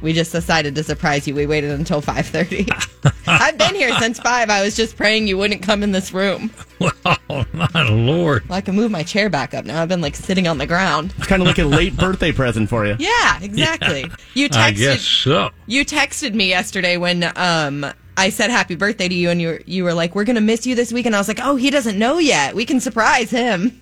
We 0.00 0.12
just 0.12 0.32
decided 0.32 0.74
to 0.76 0.82
surprise 0.84 1.26
you. 1.26 1.34
We 1.34 1.46
waited 1.46 1.70
until 1.70 2.00
5:30. 2.00 3.12
I've 3.26 3.58
been 3.58 3.74
here 3.74 3.92
since 3.98 4.18
five. 4.18 4.50
I 4.50 4.62
was 4.62 4.76
just 4.76 4.96
praying 4.96 5.26
you 5.26 5.36
wouldn't 5.36 5.62
come 5.62 5.82
in 5.82 5.92
this 5.92 6.12
room. 6.12 6.50
Oh, 7.30 7.44
my 7.52 7.82
Lord. 7.82 8.48
Well, 8.48 8.56
I 8.56 8.60
can 8.62 8.74
move 8.74 8.90
my 8.90 9.02
chair 9.02 9.28
back 9.28 9.52
up 9.52 9.66
now. 9.66 9.82
I've 9.82 9.88
been 9.88 10.00
like 10.00 10.16
sitting 10.16 10.46
on 10.46 10.56
the 10.56 10.66
ground. 10.66 11.12
It's 11.18 11.26
kind 11.26 11.42
of 11.42 11.48
like 11.48 11.58
a 11.58 11.64
late 11.64 11.94
birthday 11.98 12.32
present 12.32 12.70
for 12.70 12.86
you. 12.86 12.96
Yeah, 12.98 13.38
exactly. 13.42 14.06
You 14.32 14.48
texted. 14.48 14.56
I 14.56 14.70
guess 14.70 15.02
so. 15.02 15.50
You 15.66 15.84
texted 15.84 16.32
me 16.34 16.48
yesterday 16.48 16.96
when 16.96 17.30
um 17.36 17.84
I 18.16 18.30
said 18.30 18.50
happy 18.50 18.74
birthday 18.74 19.08
to 19.08 19.14
you, 19.14 19.30
and 19.30 19.40
you 19.40 19.48
were, 19.48 19.60
you 19.66 19.84
were 19.84 19.94
like, 19.94 20.14
"We're 20.14 20.24
gonna 20.24 20.40
miss 20.40 20.66
you 20.66 20.74
this 20.74 20.92
week," 20.92 21.06
and 21.06 21.14
I 21.14 21.18
was 21.18 21.28
like, 21.28 21.40
"Oh, 21.40 21.54
he 21.56 21.70
doesn't 21.70 21.98
know 21.98 22.18
yet. 22.18 22.54
We 22.54 22.64
can 22.64 22.80
surprise 22.80 23.30
him." 23.30 23.78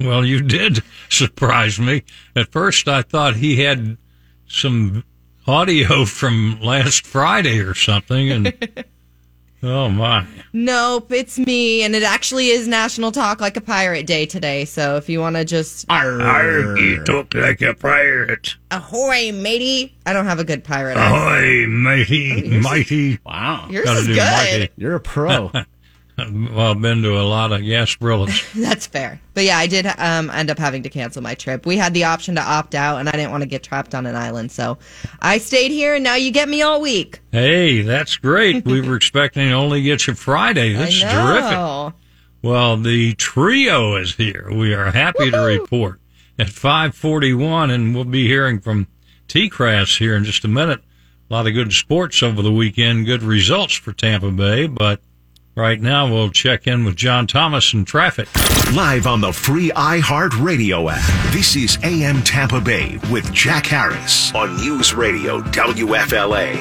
well, 0.00 0.24
you 0.24 0.42
did 0.42 0.82
surprise 1.08 1.78
me. 1.78 2.02
At 2.36 2.52
first, 2.52 2.88
I 2.88 3.02
thought 3.02 3.36
he 3.36 3.62
had 3.62 3.96
some 4.48 5.04
audio 5.46 6.04
from 6.06 6.60
last 6.60 7.06
Friday 7.06 7.60
or 7.60 7.74
something, 7.74 8.30
and 8.30 8.84
oh 9.62 9.88
my, 9.88 10.26
Nope, 10.52 11.12
it's 11.12 11.38
me, 11.38 11.82
and 11.82 11.94
it 11.94 12.02
actually 12.02 12.48
is 12.48 12.66
National 12.66 13.12
Talk 13.12 13.40
Like 13.40 13.56
a 13.56 13.60
Pirate 13.60 14.06
Day 14.06 14.26
today. 14.26 14.64
So 14.64 14.96
if 14.96 15.08
you 15.08 15.20
want 15.20 15.36
to 15.36 15.44
just 15.44 15.86
you 15.88 17.02
talk 17.04 17.34
like 17.34 17.62
a 17.62 17.74
pirate. 17.74 18.56
ahoy, 18.70 19.32
matey! 19.32 19.94
I 20.06 20.12
don't 20.12 20.26
have 20.26 20.38
a 20.40 20.44
good 20.44 20.64
pirate. 20.64 20.96
Accent. 20.96 21.16
Ahoy, 21.16 21.66
matey, 21.68 22.60
mighty. 22.62 23.18
Wow. 23.24 23.68
Yours 23.70 23.84
Gotta 23.84 24.00
is 24.00 24.06
good. 24.08 24.16
mighty. 24.60 24.68
You're 24.76 24.96
a 24.96 25.00
pro. 25.00 25.50
Well, 26.50 26.72
I've 26.72 26.80
been 26.80 27.02
to 27.02 27.20
a 27.20 27.22
lot 27.22 27.52
of 27.52 27.60
Gasparillas. 27.60 28.52
That's 28.60 28.86
fair. 28.86 29.20
But 29.34 29.44
yeah, 29.44 29.58
I 29.58 29.66
did 29.66 29.86
um, 29.86 30.30
end 30.30 30.50
up 30.50 30.58
having 30.58 30.82
to 30.82 30.88
cancel 30.88 31.22
my 31.22 31.34
trip. 31.34 31.64
We 31.64 31.76
had 31.76 31.94
the 31.94 32.04
option 32.04 32.34
to 32.36 32.42
opt 32.42 32.74
out, 32.74 32.98
and 32.98 33.08
I 33.08 33.12
didn't 33.12 33.30
want 33.30 33.42
to 33.42 33.48
get 33.48 33.62
trapped 33.62 33.94
on 33.94 34.06
an 34.06 34.16
island, 34.16 34.50
so 34.50 34.78
I 35.20 35.38
stayed 35.38 35.70
here, 35.70 35.94
and 35.94 36.04
now 36.04 36.16
you 36.16 36.30
get 36.30 36.48
me 36.48 36.62
all 36.62 36.80
week. 36.80 37.20
Hey, 37.32 37.82
that's 37.82 38.16
great. 38.16 38.64
We 38.64 38.80
were 38.80 38.96
expecting 39.00 39.48
to 39.48 39.54
only 39.54 39.82
get 39.82 40.06
you 40.06 40.14
Friday. 40.14 40.72
That's 40.72 41.02
I 41.04 41.12
terrific. 41.12 42.00
Well, 42.42 42.76
the 42.78 43.14
trio 43.14 43.96
is 43.96 44.14
here. 44.14 44.48
We 44.50 44.74
are 44.74 44.90
happy 44.90 45.30
to 45.30 45.38
report 45.38 46.00
at 46.38 46.48
541, 46.48 47.70
and 47.70 47.94
we'll 47.94 48.04
be 48.04 48.26
hearing 48.26 48.60
from 48.60 48.86
T-Crass 49.28 49.98
here 49.98 50.16
in 50.16 50.24
just 50.24 50.44
a 50.44 50.48
minute. 50.48 50.80
A 51.28 51.34
lot 51.34 51.46
of 51.46 51.54
good 51.54 51.72
sports 51.72 52.22
over 52.22 52.42
the 52.42 52.50
weekend, 52.50 53.06
good 53.06 53.22
results 53.22 53.74
for 53.74 53.92
Tampa 53.92 54.30
Bay, 54.30 54.66
but 54.66 55.00
right 55.60 55.80
now 55.80 56.10
we'll 56.10 56.30
check 56.30 56.66
in 56.66 56.84
with 56.84 56.96
John 56.96 57.26
Thomas 57.26 57.74
in 57.74 57.84
traffic. 57.84 58.28
Live 58.74 59.06
on 59.06 59.20
the 59.20 59.30
free 59.32 59.70
iHeart 59.72 60.42
Radio 60.42 60.88
app. 60.88 61.32
This 61.34 61.54
is 61.54 61.76
AM 61.82 62.22
Tampa 62.22 62.62
Bay 62.62 62.98
with 63.12 63.30
Jack 63.34 63.66
Harris 63.66 64.34
on 64.34 64.56
News 64.56 64.94
Radio 64.94 65.40
WFLA. 65.42 66.56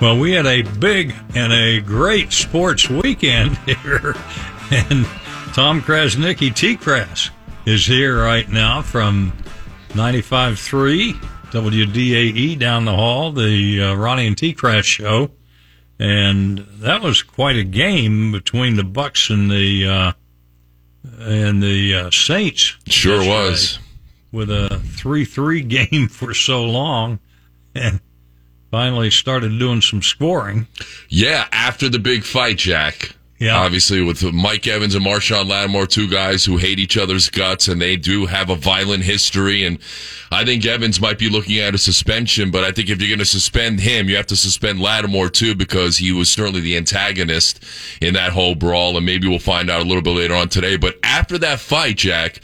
Well, 0.00 0.18
we 0.18 0.32
had 0.32 0.44
a 0.44 0.60
big 0.60 1.14
and 1.34 1.52
a 1.54 1.80
great 1.80 2.32
sports 2.32 2.90
weekend 2.90 3.56
here, 3.66 4.14
and 4.70 5.06
Tom 5.54 5.80
Krasniqi, 5.80 6.54
T-Crass, 6.54 7.30
is 7.64 7.86
here 7.86 8.22
right 8.22 8.48
now 8.50 8.82
from 8.82 9.32
95.3 9.92 11.12
WDAE 11.50 12.58
down 12.58 12.84
the 12.84 12.94
hall, 12.94 13.32
the 13.32 13.80
uh, 13.80 13.94
Ronnie 13.94 14.26
and 14.26 14.36
T-Crass 14.36 14.84
show, 14.84 15.30
and 15.98 16.58
that 16.78 17.02
was 17.02 17.22
quite 17.22 17.56
a 17.56 17.64
game 17.64 18.32
between 18.32 18.76
the 18.76 18.84
Bucks 18.84 19.30
and 19.30 19.50
the 19.50 19.86
uh, 19.86 20.12
and 21.20 21.62
the 21.62 21.94
uh, 21.94 22.10
Saints. 22.10 22.76
Sure 22.88 23.20
was. 23.20 23.78
with 24.32 24.50
a 24.50 24.80
three-three 24.96 25.62
game 25.62 26.08
for 26.08 26.34
so 26.34 26.64
long, 26.64 27.18
and 27.74 28.00
finally 28.70 29.10
started 29.10 29.58
doing 29.58 29.80
some 29.80 30.02
scoring. 30.02 30.66
Yeah, 31.08 31.46
after 31.52 31.88
the 31.88 31.98
big 31.98 32.24
fight, 32.24 32.58
Jack. 32.58 33.14
Yeah. 33.38 33.58
Obviously, 33.58 34.00
with 34.02 34.22
Mike 34.32 34.66
Evans 34.66 34.94
and 34.94 35.04
Marshon 35.04 35.46
Lattimore, 35.46 35.86
two 35.86 36.08
guys 36.08 36.46
who 36.46 36.56
hate 36.56 36.78
each 36.78 36.96
other's 36.96 37.28
guts, 37.28 37.68
and 37.68 37.80
they 37.80 37.96
do 37.96 38.24
have 38.24 38.48
a 38.48 38.54
violent 38.54 39.04
history. 39.04 39.62
And 39.64 39.78
I 40.32 40.46
think 40.46 40.64
Evans 40.64 41.02
might 41.02 41.18
be 41.18 41.28
looking 41.28 41.58
at 41.58 41.74
a 41.74 41.78
suspension, 41.78 42.50
but 42.50 42.64
I 42.64 42.72
think 42.72 42.88
if 42.88 42.98
you're 42.98 43.10
going 43.10 43.18
to 43.18 43.26
suspend 43.26 43.80
him, 43.80 44.08
you 44.08 44.16
have 44.16 44.26
to 44.28 44.36
suspend 44.36 44.80
Lattimore 44.80 45.28
too, 45.28 45.54
because 45.54 45.98
he 45.98 46.12
was 46.12 46.30
certainly 46.30 46.62
the 46.62 46.78
antagonist 46.78 47.62
in 48.00 48.14
that 48.14 48.32
whole 48.32 48.54
brawl. 48.54 48.96
And 48.96 49.04
maybe 49.04 49.28
we'll 49.28 49.38
find 49.38 49.68
out 49.68 49.82
a 49.82 49.84
little 49.84 50.02
bit 50.02 50.16
later 50.16 50.34
on 50.34 50.48
today. 50.48 50.78
But 50.78 50.98
after 51.02 51.36
that 51.36 51.60
fight, 51.60 51.98
Jack, 51.98 52.40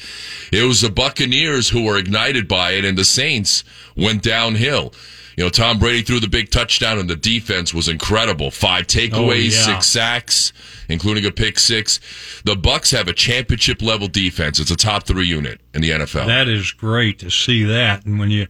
it 0.52 0.64
was 0.64 0.82
the 0.82 0.90
Buccaneers 0.90 1.70
who 1.70 1.84
were 1.84 1.96
ignited 1.96 2.46
by 2.48 2.72
it, 2.72 2.84
and 2.84 2.98
the 2.98 3.04
Saints 3.06 3.64
went 3.96 4.22
downhill. 4.22 4.92
You 5.36 5.44
know, 5.44 5.50
Tom 5.50 5.78
Brady 5.78 6.02
threw 6.02 6.20
the 6.20 6.28
big 6.28 6.50
touchdown, 6.50 6.98
and 6.98 7.08
the 7.08 7.16
defense 7.16 7.72
was 7.72 7.88
incredible. 7.88 8.50
Five 8.50 8.84
oh, 8.84 8.86
takeaways, 8.86 9.52
yeah. 9.52 9.74
six 9.74 9.86
sacks, 9.86 10.52
including 10.88 11.24
a 11.24 11.30
pick 11.30 11.58
six. 11.58 12.00
The 12.44 12.56
Bucks 12.56 12.90
have 12.90 13.08
a 13.08 13.12
championship 13.12 13.82
level 13.82 14.08
defense. 14.08 14.60
It's 14.60 14.70
a 14.70 14.76
top 14.76 15.04
three 15.04 15.26
unit 15.26 15.60
in 15.74 15.80
the 15.82 15.90
NFL. 15.90 16.26
That 16.26 16.48
is 16.48 16.72
great 16.72 17.18
to 17.20 17.30
see 17.30 17.64
that. 17.64 18.04
And 18.04 18.18
when 18.18 18.30
you 18.30 18.46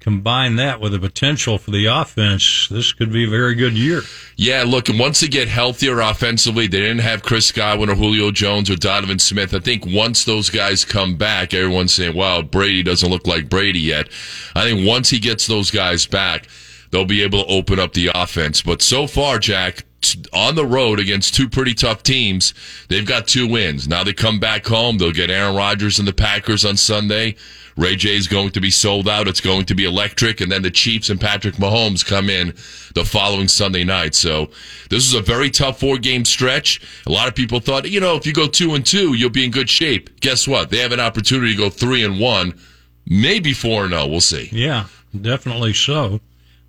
combine 0.00 0.56
that 0.56 0.80
with 0.80 0.92
the 0.92 0.98
potential 0.98 1.58
for 1.58 1.70
the 1.70 1.86
offense, 1.86 2.68
this 2.70 2.92
could 2.92 3.12
be 3.12 3.24
a 3.24 3.30
very 3.30 3.54
good 3.54 3.74
year. 3.74 4.02
yeah, 4.36 4.64
look, 4.66 4.88
and 4.88 4.98
once 4.98 5.20
they 5.20 5.28
get 5.28 5.48
healthier 5.48 6.00
offensively, 6.00 6.66
they 6.66 6.80
didn't 6.80 7.00
have 7.00 7.22
Chris 7.22 7.52
Godwin 7.52 7.90
or 7.90 7.94
Julio 7.94 8.30
Jones 8.30 8.70
or 8.70 8.76
Donovan 8.76 9.18
Smith. 9.18 9.54
I 9.54 9.60
think 9.60 9.84
once 9.86 10.24
those 10.24 10.50
guys 10.50 10.84
come 10.84 11.16
back, 11.16 11.54
everyone's 11.54 11.94
saying, 11.94 12.14
"Wow, 12.14 12.42
Brady 12.42 12.82
doesn't 12.82 13.10
look 13.10 13.26
like 13.26 13.48
Brady 13.48 13.80
yet." 13.80 14.08
I 14.54 14.62
think 14.62 14.86
once 14.86 15.10
he 15.10 15.18
gets 15.18 15.46
those 15.46 15.70
guys 15.70 16.06
back, 16.06 16.46
they'll 16.90 17.04
be 17.04 17.22
able 17.22 17.44
to 17.44 17.50
open 17.50 17.78
up 17.78 17.92
the 17.92 18.10
offense. 18.14 18.62
But 18.62 18.82
so 18.82 19.06
far, 19.06 19.38
Jack, 19.38 19.84
on 20.32 20.54
the 20.54 20.64
road 20.64 20.98
against 20.98 21.34
two 21.34 21.48
pretty 21.48 21.74
tough 21.74 22.02
teams, 22.02 22.54
they've 22.88 23.06
got 23.06 23.26
two 23.28 23.46
wins. 23.46 23.88
Now 23.88 24.04
they 24.04 24.12
come 24.12 24.40
back 24.40 24.66
home. 24.66 24.98
They'll 24.98 25.12
get 25.12 25.30
Aaron 25.30 25.54
Rodgers 25.54 25.98
and 25.98 26.08
the 26.08 26.12
Packers 26.12 26.64
on 26.64 26.76
Sunday. 26.76 27.36
Ray 27.76 27.96
Jay 27.96 28.16
is 28.16 28.26
going 28.26 28.50
to 28.50 28.60
be 28.60 28.70
sold 28.70 29.08
out. 29.08 29.28
It's 29.28 29.40
going 29.40 29.64
to 29.66 29.74
be 29.74 29.84
electric. 29.84 30.40
And 30.40 30.50
then 30.50 30.62
the 30.62 30.70
Chiefs 30.70 31.08
and 31.08 31.20
Patrick 31.20 31.54
Mahomes 31.54 32.04
come 32.04 32.28
in 32.28 32.48
the 32.94 33.04
following 33.04 33.48
Sunday 33.48 33.84
night. 33.84 34.14
So 34.14 34.50
this 34.90 35.06
is 35.06 35.14
a 35.14 35.20
very 35.20 35.50
tough 35.50 35.80
four 35.80 35.96
game 35.98 36.24
stretch. 36.24 36.80
A 37.06 37.10
lot 37.10 37.28
of 37.28 37.34
people 37.34 37.60
thought, 37.60 37.88
you 37.88 38.00
know, 38.00 38.16
if 38.16 38.26
you 38.26 38.32
go 38.32 38.48
two 38.48 38.74
and 38.74 38.84
two, 38.84 39.14
you'll 39.14 39.30
be 39.30 39.44
in 39.44 39.50
good 39.50 39.70
shape. 39.70 40.20
Guess 40.20 40.48
what? 40.48 40.70
They 40.70 40.78
have 40.78 40.92
an 40.92 41.00
opportunity 41.00 41.52
to 41.52 41.58
go 41.58 41.70
three 41.70 42.04
and 42.04 42.20
one, 42.20 42.58
maybe 43.06 43.52
four 43.52 43.84
and 43.84 43.94
oh. 43.94 44.06
We'll 44.06 44.20
see. 44.20 44.48
Yeah, 44.52 44.86
definitely 45.18 45.72
so. 45.72 46.20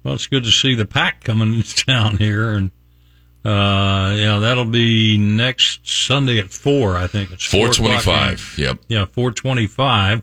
Well, 0.04 0.14
it's 0.16 0.28
good 0.28 0.44
to 0.46 0.52
see 0.52 0.74
the 0.76 0.86
pack 0.86 1.24
coming 1.24 1.54
into 1.54 1.86
town 1.86 2.18
here, 2.18 2.50
and 2.52 2.72
uh, 3.46 4.14
yeah, 4.18 4.40
that'll 4.40 4.66
be 4.66 5.18
next 5.18 5.88
Sunday 5.88 6.40
at 6.40 6.52
four. 6.52 6.96
I 6.98 7.08
think 7.08 7.32
it's 7.32 7.46
425. 7.46 8.56
Yep. 8.58 8.80
Yeah, 8.88 9.06
four 9.06 9.32
twenty-five. 9.32 10.22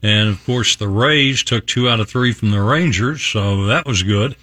And 0.00 0.28
of 0.28 0.44
course, 0.46 0.76
the 0.76 0.86
Rays 0.86 1.42
took 1.42 1.66
two 1.66 1.88
out 1.88 1.98
of 1.98 2.08
three 2.08 2.32
from 2.32 2.52
the 2.52 2.62
Rangers, 2.62 3.20
so 3.20 3.66
that 3.66 3.84
was 3.84 4.04
good. 4.04 4.36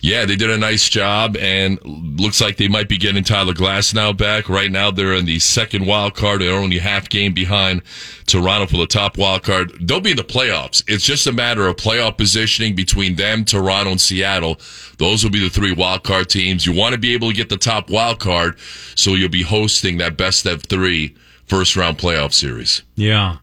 Yeah, 0.00 0.24
they 0.24 0.36
did 0.36 0.50
a 0.50 0.56
nice 0.56 0.88
job, 0.88 1.36
and 1.36 1.80
looks 1.84 2.40
like 2.40 2.58
they 2.58 2.68
might 2.68 2.88
be 2.88 2.96
getting 2.96 3.24
Tyler 3.24 3.52
Glasnow 3.52 4.16
back. 4.16 4.48
Right 4.48 4.70
now, 4.70 4.92
they're 4.92 5.14
in 5.14 5.24
the 5.24 5.40
second 5.40 5.86
wild 5.86 6.14
card. 6.14 6.40
They're 6.40 6.54
only 6.54 6.78
half 6.78 7.08
game 7.08 7.34
behind 7.34 7.82
Toronto 8.26 8.66
for 8.66 8.76
the 8.76 8.86
top 8.86 9.18
wild 9.18 9.42
card. 9.42 9.72
They'll 9.80 10.00
be 10.00 10.12
in 10.12 10.16
the 10.16 10.22
playoffs. 10.22 10.84
It's 10.86 11.04
just 11.04 11.26
a 11.26 11.32
matter 11.32 11.66
of 11.66 11.74
playoff 11.74 12.16
positioning 12.16 12.76
between 12.76 13.16
them, 13.16 13.44
Toronto, 13.44 13.90
and 13.90 14.00
Seattle. 14.00 14.60
Those 14.98 15.24
will 15.24 15.32
be 15.32 15.40
the 15.40 15.50
three 15.50 15.72
wild 15.72 16.04
card 16.04 16.28
teams. 16.28 16.66
You 16.66 16.72
want 16.72 16.92
to 16.92 17.00
be 17.00 17.14
able 17.14 17.30
to 17.30 17.36
get 17.36 17.48
the 17.48 17.56
top 17.56 17.90
wild 17.90 18.20
card, 18.20 18.60
so 18.94 19.14
you'll 19.14 19.28
be 19.28 19.42
hosting 19.42 19.98
that 19.98 20.16
best 20.16 20.46
of 20.46 20.62
three 20.62 21.16
first 21.48 21.74
round 21.74 21.98
playoff 21.98 22.32
series. 22.32 22.82
Yeah. 22.94 23.38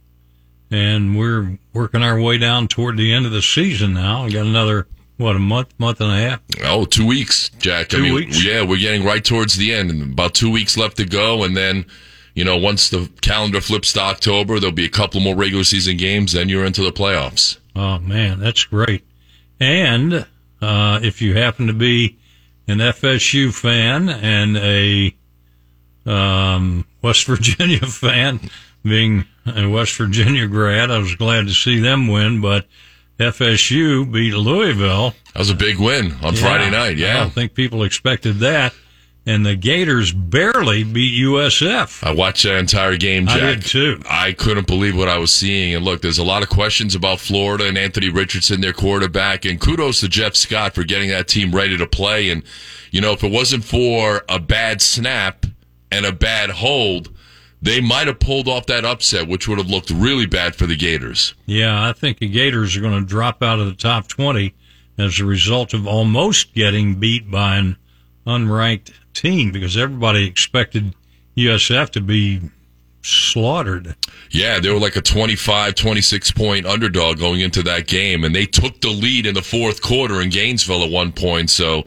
And 0.70 1.18
we're 1.18 1.58
working 1.74 2.04
our 2.04 2.20
way 2.20 2.38
down 2.38 2.68
toward 2.68 2.98
the 2.98 3.14
end 3.14 3.26
of 3.26 3.32
the 3.32 3.42
season 3.42 3.94
now. 3.94 4.26
We 4.26 4.32
got 4.34 4.46
another, 4.46 4.88
what, 5.16 5.36
a 5.36 5.40
month, 5.40 5.74
month 5.80 6.02
and 6.02 6.12
a 6.12 6.16
half? 6.18 6.42
Oh, 6.64 6.84
two 6.86 7.06
weeks, 7.08 7.50
Jack. 7.58 7.86
I 7.94 7.98
Two 7.98 8.04
mean, 8.04 8.14
weeks? 8.16 8.44
yeah, 8.44 8.64
we're 8.64 8.78
getting 8.78 9.06
right 9.06 9.24
towards 9.24 9.56
the 9.56 9.74
end, 9.74 9.90
and 9.92 10.02
about 10.02 10.34
two 10.34 10.52
weeks 10.52 10.76
left 10.78 10.98
to 10.98 11.06
go, 11.06 11.44
and 11.46 11.56
then, 11.56 11.86
you 12.36 12.44
know, 12.44 12.58
once 12.58 12.90
the 12.90 13.10
calendar 13.22 13.62
flips 13.62 13.94
to 13.94 14.02
October, 14.02 14.60
there'll 14.60 14.76
be 14.76 14.86
a 14.86 14.90
couple 14.90 15.22
more 15.22 15.36
regular 15.36 15.64
season 15.64 15.96
games. 15.96 16.34
Then 16.34 16.50
you're 16.50 16.66
into 16.66 16.84
the 16.84 16.92
playoffs. 16.92 17.58
Oh 17.76 18.00
man, 18.00 18.40
that's 18.40 18.64
great. 18.66 19.04
And 19.60 20.26
uh, 20.62 21.00
if 21.02 21.22
you 21.22 21.36
happen 21.38 21.68
to 21.68 21.74
be 21.74 22.18
an 22.68 22.80
FSU 22.80 23.54
fan 23.54 24.10
and 24.10 24.58
a 24.58 25.16
um, 26.06 26.86
West 27.02 27.26
Virginia 27.28 27.80
fan, 27.80 28.40
being 28.88 29.26
a 29.46 29.68
West 29.68 29.96
Virginia 29.98 30.48
grad, 30.48 30.92
I 30.92 30.98
was 31.00 31.16
glad 31.16 31.48
to 31.48 31.54
see 31.54 31.80
them 31.80 32.08
win. 32.08 32.42
But 32.42 32.66
FSU 33.20 34.12
beat 34.12 34.34
Louisville 34.34 35.14
That 35.34 35.40
was 35.40 35.50
a 35.50 35.56
big 35.56 35.80
win 35.80 36.14
on 36.24 36.36
Friday 36.36 36.70
night. 36.70 36.98
I 36.98 37.02
Yeah. 37.02 37.14
don't 37.18 37.34
think 37.34 37.54
people 37.54 37.84
expected 37.84 38.40
that. 38.40 38.74
And 39.26 39.46
the 39.46 39.58
Gators 39.58 40.14
barely 40.14 40.84
beat 40.86 41.14
USF. 41.22 42.02
I 42.02 42.12
watched 42.12 42.44
that 42.44 42.60
entire 42.60 42.96
game, 42.96 43.28
I 43.28 43.38
did 43.40 43.66
too. 43.66 44.02
I 44.10 44.32
couldn't 44.32 44.68
believe 44.68 44.96
what 44.96 45.10
I 45.10 45.18
was 45.18 45.34
seeing. 45.34 45.76
And 45.76 45.84
look, 45.84 46.02
there's 46.02 46.18
a 46.18 46.24
lot 46.24 46.44
of 46.44 46.50
questions 46.50 46.96
about 46.96 47.20
Florida 47.20 47.68
and 47.68 47.78
Anthony 47.78 48.08
Richardson, 48.08 48.62
their 48.62 48.72
quarterback. 48.72 49.44
And 49.44 49.60
kudos 49.60 50.00
to 50.00 50.08
Jeff 50.08 50.36
Scott 50.36 50.74
for 50.76 50.86
getting 50.86 51.10
that 51.10 51.28
team 51.28 51.54
ready 51.54 51.76
to 51.78 51.86
play. 51.86 52.30
And, 52.30 52.42
you 52.92 53.02
know, 53.02 53.12
if 53.12 53.22
it 53.22 53.30
wasn't 53.32 53.66
for 53.66 54.24
a 54.30 54.40
bad 54.40 54.82
snap 54.82 55.46
and 55.92 56.06
a 56.06 56.14
bad 56.14 56.50
hold, 56.52 57.10
they 57.68 57.82
might 57.82 58.08
have 58.08 58.20
pulled 58.20 58.48
off 58.48 58.66
that 58.68 58.86
upset, 58.86 59.28
which 59.28 59.48
would 59.48 59.58
have 59.58 59.70
looked 59.70 59.90
really 59.90 60.26
bad 60.26 60.56
for 60.56 60.66
the 60.66 60.76
Gators. 60.76 61.34
Yeah, 61.46 61.88
I 61.88 61.94
think 61.94 62.20
the 62.20 62.30
Gators 62.30 62.76
are 62.78 62.82
going 62.82 63.00
to 63.00 63.06
drop 63.06 63.44
out 63.44 63.60
of 63.60 63.66
the 63.66 63.76
top 63.76 64.08
20 64.08 64.54
as 64.98 65.20
a 65.20 65.26
result 65.26 65.74
of 65.74 65.88
almost 65.88 66.54
getting 66.54 66.96
beat 66.96 67.30
by 67.30 67.58
an 67.58 67.78
unranked 68.26 68.92
team 69.14 69.52
because 69.52 69.78
everybody 69.78 70.26
expected 70.26 70.96
USF 71.36 71.90
to 71.92 72.02
be 72.02 72.42
slaughtered. 73.04 73.96
Yeah, 74.32 74.60
they 74.60 74.72
were 74.72 74.80
like 74.80 74.96
a 74.96 75.02
25, 75.02 75.76
26 75.76 76.32
point 76.32 76.66
underdog 76.66 77.20
going 77.20 77.42
into 77.42 77.64
that 77.64 77.88
game, 77.88 78.24
and 78.24 78.36
they 78.36 78.46
took 78.46 78.82
the 78.82 78.90
lead 78.90 79.26
in 79.26 79.36
the 79.36 79.42
fourth 79.42 79.82
quarter 79.82 80.22
in 80.22 80.30
Gainesville 80.30 80.84
at 80.84 80.92
one 80.92 81.12
point. 81.12 81.50
So, 81.50 81.86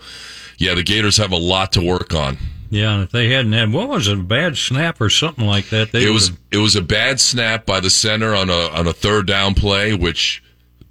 yeah, 0.58 0.74
the 0.74 0.82
Gators 0.82 1.16
have 1.16 1.32
a 1.32 1.36
lot 1.36 1.72
to 1.72 1.82
work 1.82 2.14
on. 2.14 2.38
Yeah, 2.70 2.94
and 2.94 3.02
if 3.02 3.11
they 3.11 3.28
hadn't 3.30 3.52
had 3.52 3.72
what 3.72 3.88
was 3.88 4.06
it, 4.06 4.18
a 4.18 4.22
bad 4.22 4.56
snap 4.56 5.00
or 5.00 5.11
something 5.11 5.44
like 5.44 5.70
that, 5.70 5.90
they 5.90 6.06
It 6.06 6.11
was 6.11 6.30
it 6.52 6.59
was 6.59 6.76
a 6.76 6.83
bad 6.83 7.20
snap 7.20 7.66
by 7.66 7.80
the 7.80 7.90
center 7.90 8.35
on 8.35 8.48
a 8.48 8.68
on 8.68 8.87
a 8.87 8.92
third 8.92 9.26
down 9.26 9.54
play, 9.54 9.92
which 9.92 10.42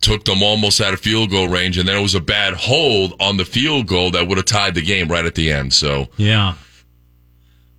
took 0.01 0.25
them 0.25 0.43
almost 0.43 0.81
out 0.81 0.93
of 0.93 0.99
field 0.99 1.29
goal 1.31 1.47
range, 1.47 1.77
and 1.77 1.87
then 1.87 1.97
it 1.97 2.01
was 2.01 2.15
a 2.15 2.21
bad 2.21 2.53
hold 2.53 3.13
on 3.21 3.37
the 3.37 3.45
field 3.45 3.87
goal 3.87 4.11
that 4.11 4.27
would 4.27 4.37
have 4.37 4.45
tied 4.45 4.75
the 4.75 4.81
game 4.81 5.07
right 5.07 5.25
at 5.25 5.35
the 5.35 5.51
end. 5.51 5.73
So 5.73 6.09
yeah. 6.17 6.55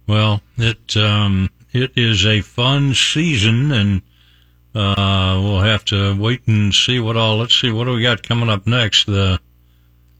Well, 0.06 0.40
it 0.56 0.96
um, 0.96 1.50
it 1.72 1.92
is 1.94 2.24
a 2.26 2.40
fun 2.40 2.94
season, 2.94 3.70
and 3.70 4.02
uh, 4.74 5.38
we'll 5.42 5.60
have 5.60 5.84
to 5.86 6.18
wait 6.18 6.46
and 6.46 6.74
see 6.74 7.00
what 7.00 7.18
all. 7.18 7.36
Let's 7.36 7.60
see 7.60 7.70
what 7.70 7.84
do 7.84 7.92
we 7.92 8.02
got 8.02 8.22
coming 8.22 8.48
up 8.48 8.66
next. 8.66 9.06
The 9.06 9.38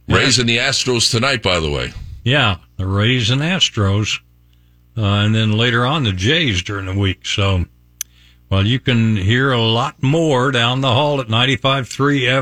Rays 0.07 0.39
and 0.39 0.49
the 0.49 0.59
Astros 0.59 1.11
tonight, 1.11 1.43
by 1.43 1.61
the 1.61 1.71
way. 1.71 1.93
Yeah, 2.23 2.59
the 2.77 2.87
Rays 2.87 3.31
and 3.31 3.41
Astros, 3.41 4.21
uh, 4.97 5.03
and 5.03 5.35
then 5.35 5.53
later 5.53 5.87
on 5.87 6.03
the 6.03 6.13
Jays 6.13 6.63
during 6.63 6.87
the 6.87 6.99
week. 6.99 7.25
So, 7.25 7.65
well, 8.51 8.67
you 8.67 8.79
can 8.79 9.17
hear 9.17 9.53
a 9.53 9.63
lot 9.63 10.03
more 10.03 10.51
down 10.51 10.81
the 10.81 10.93
hall 10.93 11.21
at 11.21 11.29
95.3 11.29 11.87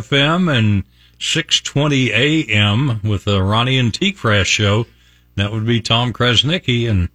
FM 0.01 0.53
and 0.53 0.85
620 1.21 2.13
AM 2.13 3.01
with 3.03 3.25
the 3.25 3.43
Ronnie 3.43 3.79
and 3.79 3.95
T 3.95 4.13
Crash 4.13 4.49
show. 4.49 4.87
That 5.37 5.53
would 5.53 5.67
be 5.67 5.81
Tom 5.81 6.13
Krasniqi, 6.13 6.91
and 6.91 7.09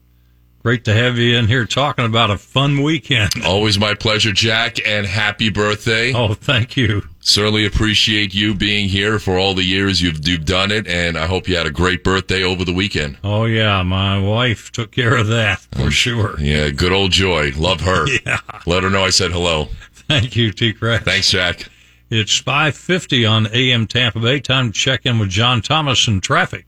great 0.64 0.86
to 0.86 0.94
have 0.94 1.18
you 1.18 1.38
in 1.38 1.46
here 1.48 1.66
talking 1.66 2.06
about 2.06 2.32
a 2.32 2.38
fun 2.38 2.82
weekend. 2.82 3.32
Always 3.46 3.78
my 3.78 3.94
pleasure, 3.94 4.32
Jack, 4.32 4.86
and 4.88 5.06
happy 5.06 5.50
birthday. 5.50 6.14
Oh, 6.14 6.34
thank 6.34 6.78
you. 6.78 7.04
Certainly 7.20 7.66
appreciate 7.66 8.34
you 8.34 8.56
being 8.56 8.88
here 8.88 9.20
for 9.20 9.38
all 9.38 9.54
the 9.54 9.64
years 9.64 10.02
you've, 10.02 10.26
you've 10.26 10.46
done 10.46 10.72
it, 10.72 10.88
and 10.88 11.18
I 11.18 11.26
hope 11.26 11.50
you 11.50 11.58
had 11.58 11.68
a 11.68 11.72
great 11.72 12.04
birthday 12.04 12.44
over 12.44 12.64
the 12.64 12.74
weekend. 12.74 13.18
Oh, 13.24 13.44
yeah, 13.46 13.84
my 13.84 14.18
wife 14.18 14.72
took 14.72 14.92
care 14.92 15.16
of 15.18 15.28
that 15.28 15.60
for 15.60 15.90
mm. 15.90 15.92
sure. 15.92 16.40
Yeah, 16.40 16.70
good 16.70 16.94
old 16.94 17.12
Joy. 17.12 17.52
Love 17.56 17.82
her. 17.82 18.08
Yeah. 18.26 18.40
Let 18.66 18.84
her 18.84 18.90
know 18.90 19.04
I 19.04 19.10
said 19.10 19.32
hello. 19.32 19.68
Thank 19.92 20.36
you, 20.36 20.52
T 20.52 20.72
Crash. 20.72 21.04
Thanks, 21.04 21.32
Jack. 21.32 21.68
It's 22.10 22.38
550 22.38 23.26
on 23.26 23.48
AM 23.48 23.88
Tampa 23.88 24.20
Bay. 24.20 24.40
Time 24.40 24.72
to 24.72 24.80
check 24.80 25.06
in 25.06 25.20
with 25.20 25.30
John 25.30 25.62
Thomas 25.62 26.08
in 26.08 26.22
traffic. 26.22 26.66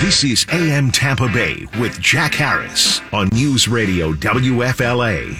This 0.00 0.22
is 0.22 0.46
AM 0.52 0.92
Tampa 0.92 1.26
Bay 1.28 1.66
with 1.80 2.00
Jack 2.00 2.32
Harris 2.32 3.00
on 3.12 3.28
News 3.32 3.66
Radio 3.66 4.12
WFLA. 4.12 5.36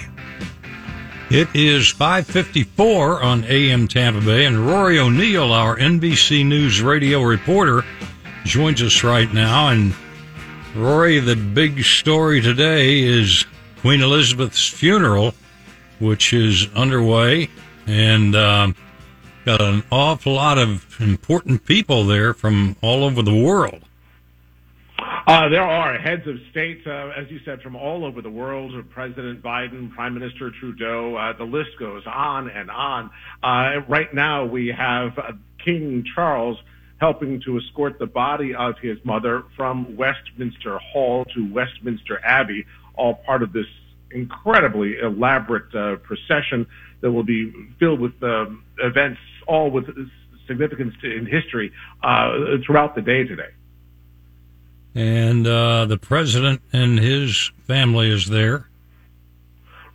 It 1.31 1.47
is 1.53 1.87
554 1.87 3.23
on 3.23 3.45
AM 3.45 3.87
Tampa 3.87 4.19
Bay, 4.19 4.45
and 4.45 4.67
Rory 4.67 4.99
O'Neill, 4.99 5.53
our 5.53 5.77
NBC 5.77 6.45
News 6.45 6.81
radio 6.81 7.21
reporter, 7.21 7.85
joins 8.43 8.83
us 8.83 9.01
right 9.01 9.33
now. 9.33 9.69
And 9.69 9.95
Rory, 10.75 11.19
the 11.19 11.37
big 11.37 11.81
story 11.85 12.41
today 12.41 12.99
is 12.99 13.45
Queen 13.77 14.01
Elizabeth's 14.01 14.67
funeral, 14.67 15.33
which 15.99 16.33
is 16.33 16.67
underway, 16.75 17.49
and 17.87 18.35
um, 18.35 18.75
got 19.45 19.61
an 19.61 19.83
awful 19.89 20.33
lot 20.33 20.57
of 20.57 20.99
important 20.99 21.65
people 21.65 22.03
there 22.05 22.33
from 22.33 22.75
all 22.81 23.05
over 23.05 23.21
the 23.21 23.33
world. 23.33 23.85
Uh, 25.27 25.49
there 25.49 25.63
are 25.63 25.97
heads 25.97 26.27
of 26.27 26.35
state, 26.51 26.81
uh, 26.85 27.09
as 27.09 27.29
you 27.29 27.39
said, 27.45 27.61
from 27.61 27.75
all 27.75 28.05
over 28.05 28.21
the 28.21 28.29
world. 28.29 28.73
President 28.89 29.41
Biden, 29.41 29.91
Prime 29.91 30.13
Minister 30.13 30.51
Trudeau. 30.59 31.15
Uh, 31.15 31.37
the 31.37 31.43
list 31.43 31.71
goes 31.79 32.03
on 32.05 32.49
and 32.49 32.69
on. 32.71 33.09
Uh, 33.43 33.81
right 33.87 34.13
now, 34.13 34.45
we 34.45 34.67
have 34.67 35.17
uh, 35.17 35.31
King 35.63 36.05
Charles 36.15 36.57
helping 36.99 37.41
to 37.41 37.57
escort 37.57 37.97
the 37.99 38.05
body 38.05 38.53
of 38.53 38.75
his 38.81 38.97
mother 39.03 39.43
from 39.55 39.95
Westminster 39.95 40.77
Hall 40.79 41.25
to 41.33 41.51
Westminster 41.53 42.19
Abbey, 42.23 42.65
all 42.95 43.15
part 43.15 43.41
of 43.41 43.53
this 43.53 43.67
incredibly 44.11 44.97
elaborate 44.99 45.73
uh, 45.75 45.95
procession 45.97 46.65
that 47.01 47.11
will 47.11 47.23
be 47.23 47.53
filled 47.79 47.99
with 47.99 48.21
um 48.23 48.63
events, 48.79 49.19
all 49.47 49.71
with 49.71 49.85
significance 50.47 50.93
in 51.03 51.25
history 51.25 51.71
uh, 52.03 52.31
throughout 52.65 52.95
the 52.95 53.01
day 53.01 53.23
today. 53.23 53.49
And 54.95 55.45
uh, 55.45 55.85
the 55.85 55.97
president 55.97 56.61
and 56.73 56.99
his 56.99 57.51
family 57.67 58.09
is 58.09 58.27
there. 58.27 58.69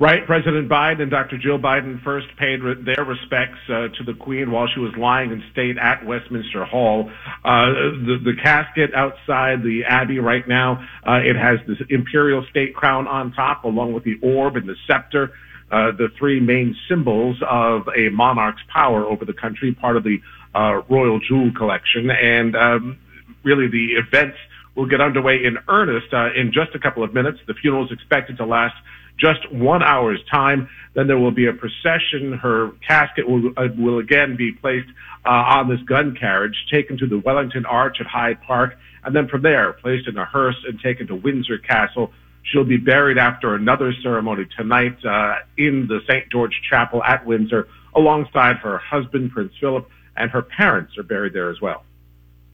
Right, 0.01 0.27
President 0.27 0.69
Biden 0.69 1.03
and 1.03 1.11
Dr. 1.11 1.39
Jill 1.39 1.59
Biden 1.59 2.03
first 2.03 2.27
paid 2.37 2.63
re- 2.63 2.75
their 2.75 3.05
respects 3.05 3.59
uh, 3.69 3.89
to 3.89 4.05
the 4.05 4.15
Queen 4.15 4.51
while 4.51 4.67
she 4.67 4.81
was 4.81 4.93
lying 4.97 5.31
in 5.31 5.43
state 5.53 5.79
at 5.79 6.05
Westminster 6.05 6.65
Hall. 6.65 7.11
Uh, 7.45 7.67
the, 8.05 8.19
the 8.25 8.35
casket 8.43 8.93
outside 8.93 9.63
the 9.63 9.85
Abbey 9.85 10.19
right 10.19 10.47
now, 10.49 10.85
uh, 11.07 11.21
it 11.25 11.37
has 11.37 11.61
this 11.69 11.79
imperial 11.91 12.45
state 12.51 12.75
crown 12.75 13.07
on 13.07 13.33
top, 13.33 13.63
along 13.65 13.93
with 13.93 14.03
the 14.03 14.19
orb 14.21 14.57
and 14.57 14.69
the 14.69 14.75
scepter, 14.87 15.33
uh, 15.71 15.93
the 15.93 16.09
three 16.19 16.41
main 16.41 16.77
symbols 16.89 17.37
of 17.49 17.89
a 17.97 18.09
monarch's 18.09 18.63
power 18.73 19.05
over 19.07 19.25
the 19.25 19.33
country, 19.33 19.73
part 19.73 19.97
of 19.97 20.03
the 20.03 20.21
uh, 20.57 20.83
royal 20.89 21.21
jewel 21.21 21.53
collection, 21.57 22.11
and 22.11 22.57
um, 22.57 22.99
really 23.45 23.69
the 23.69 23.93
events 23.93 24.37
will 24.75 24.87
get 24.87 25.01
underway 25.01 25.45
in 25.45 25.59
earnest 25.69 26.13
uh, 26.13 26.33
in 26.35 26.53
just 26.53 26.75
a 26.75 26.79
couple 26.79 27.03
of 27.05 27.15
minutes. 27.15 27.39
The 27.47 27.55
funeral 27.55 27.85
is 27.85 27.93
expected 27.93 28.39
to 28.39 28.47
last 28.47 28.75
just 29.19 29.51
one 29.53 29.83
hour's 29.83 30.21
time. 30.31 30.69
Then 30.95 31.07
there 31.07 31.19
will 31.19 31.31
be 31.31 31.47
a 31.47 31.53
procession. 31.53 32.39
Her 32.41 32.73
casket 32.87 33.29
will, 33.29 33.53
uh, 33.57 33.69
will 33.77 33.99
again 33.99 34.37
be 34.37 34.53
placed 34.53 34.89
uh, 35.25 35.31
on 35.31 35.69
this 35.69 35.81
gun 35.83 36.17
carriage, 36.19 36.57
taken 36.71 36.99
to 36.99 37.07
the 37.07 37.19
Wellington 37.19 37.65
Arch 37.67 37.99
at 38.01 38.07
Hyde 38.07 38.41
Park, 38.43 38.77
and 39.05 39.15
then 39.15 39.29
from 39.29 39.43
there 39.43 39.73
placed 39.75 40.09
in 40.09 40.17
a 40.17 40.25
hearse 40.25 40.57
and 40.67 40.81
taken 40.81 41.07
to 41.09 41.15
Windsor 41.15 41.59
Castle. 41.59 42.13
She'll 42.43 42.65
be 42.65 42.77
buried 42.77 43.17
after 43.17 43.55
another 43.55 43.95
ceremony 44.03 44.47
tonight 44.57 45.03
uh, 45.05 45.37
in 45.57 45.87
the 45.89 46.01
St. 46.07 46.31
George 46.31 46.61
Chapel 46.69 47.03
at 47.03 47.25
Windsor, 47.25 47.69
alongside 47.95 48.57
her 48.57 48.79
husband, 48.79 49.31
Prince 49.33 49.53
Philip, 49.59 49.89
and 50.17 50.31
her 50.31 50.43
parents 50.43 50.99
are 50.99 51.03
buried 51.03 51.33
there 51.33 51.51
as 51.51 51.61
well. 51.61 51.85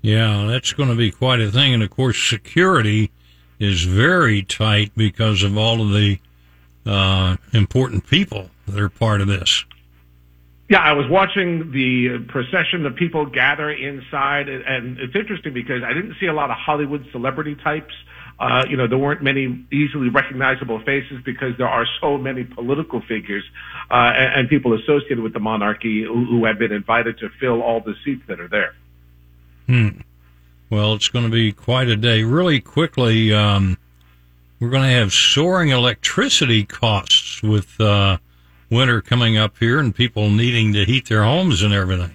Yeah, 0.03 0.47
that's 0.47 0.73
going 0.73 0.89
to 0.89 0.95
be 0.95 1.11
quite 1.11 1.41
a 1.41 1.51
thing. 1.51 1.75
And 1.75 1.83
of 1.83 1.91
course, 1.91 2.19
security 2.19 3.11
is 3.59 3.85
very 3.85 4.43
tight 4.43 4.93
because 4.97 5.43
of 5.43 5.57
all 5.59 5.83
of 5.83 5.91
the 5.91 6.19
uh, 6.87 7.37
important 7.53 8.07
people 8.07 8.51
that 8.67 8.81
are 8.81 8.89
part 8.89 9.21
of 9.21 9.29
this. 9.29 9.65
Yeah, 10.71 10.79
I 10.79 10.93
was 10.93 11.07
watching 11.11 11.73
the 11.73 12.25
procession 12.29 12.87
of 12.87 12.95
people 12.95 13.27
gather 13.27 13.71
inside, 13.71 14.49
and 14.49 14.99
it's 15.01 15.17
interesting 15.17 15.53
because 15.53 15.83
I 15.83 15.93
didn't 15.93 16.15
see 16.21 16.27
a 16.27 16.33
lot 16.33 16.51
of 16.51 16.57
Hollywood 16.57 17.05
celebrity 17.11 17.57
types. 17.57 17.93
Uh, 18.39 18.65
you 18.69 18.77
know, 18.77 18.87
there 18.87 18.97
weren't 18.97 19.23
many 19.23 19.67
easily 19.71 20.09
recognizable 20.09 20.79
faces 20.85 21.21
because 21.25 21.59
there 21.59 21.69
are 21.69 21.87
so 22.01 22.17
many 22.17 22.45
political 22.45 23.03
figures 23.03 23.43
uh, 23.91 24.13
and, 24.17 24.41
and 24.41 24.49
people 24.49 24.73
associated 24.73 25.19
with 25.19 25.35
the 25.35 25.41
monarchy 25.41 26.05
who, 26.05 26.25
who 26.25 26.45
have 26.45 26.59
been 26.59 26.73
invited 26.73 27.19
to 27.19 27.29
fill 27.41 27.61
all 27.63 27.81
the 27.81 27.95
seats 28.05 28.23
that 28.29 28.41
are 28.41 28.49
there. 28.49 28.75
Hmm. 29.71 30.01
Well, 30.69 30.95
it's 30.95 31.07
going 31.07 31.27
to 31.27 31.31
be 31.31 31.53
quite 31.53 31.87
a 31.87 31.95
day. 31.95 32.25
Really 32.25 32.61
quickly, 32.61 33.33
um, 33.33 33.79
we're 34.59 34.69
going 34.69 34.83
to 34.83 34.97
have 34.97 35.13
soaring 35.13 35.69
electricity 35.69 36.65
costs 36.65 37.41
with 37.41 37.81
uh, 37.81 38.19
winter 38.69 39.01
coming 39.01 39.39
up 39.39 39.59
here 39.59 39.79
and 39.79 39.95
people 39.95 40.29
needing 40.29 40.73
to 40.73 40.85
heat 40.85 41.09
their 41.09 41.23
homes 41.23 41.63
and 41.63 41.73
everything. 41.73 42.11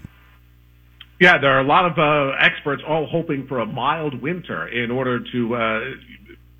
Yeah, 1.21 1.37
there 1.37 1.51
are 1.51 1.61
a 1.61 1.63
lot 1.63 1.85
of 1.85 1.97
uh, 1.97 2.35
experts 2.41 2.83
all 2.85 3.05
hoping 3.05 3.47
for 3.47 3.61
a 3.61 3.65
mild 3.65 4.21
winter 4.21 4.67
in 4.67 4.91
order 4.91 5.21
to, 5.31 5.55
uh, 5.55 5.79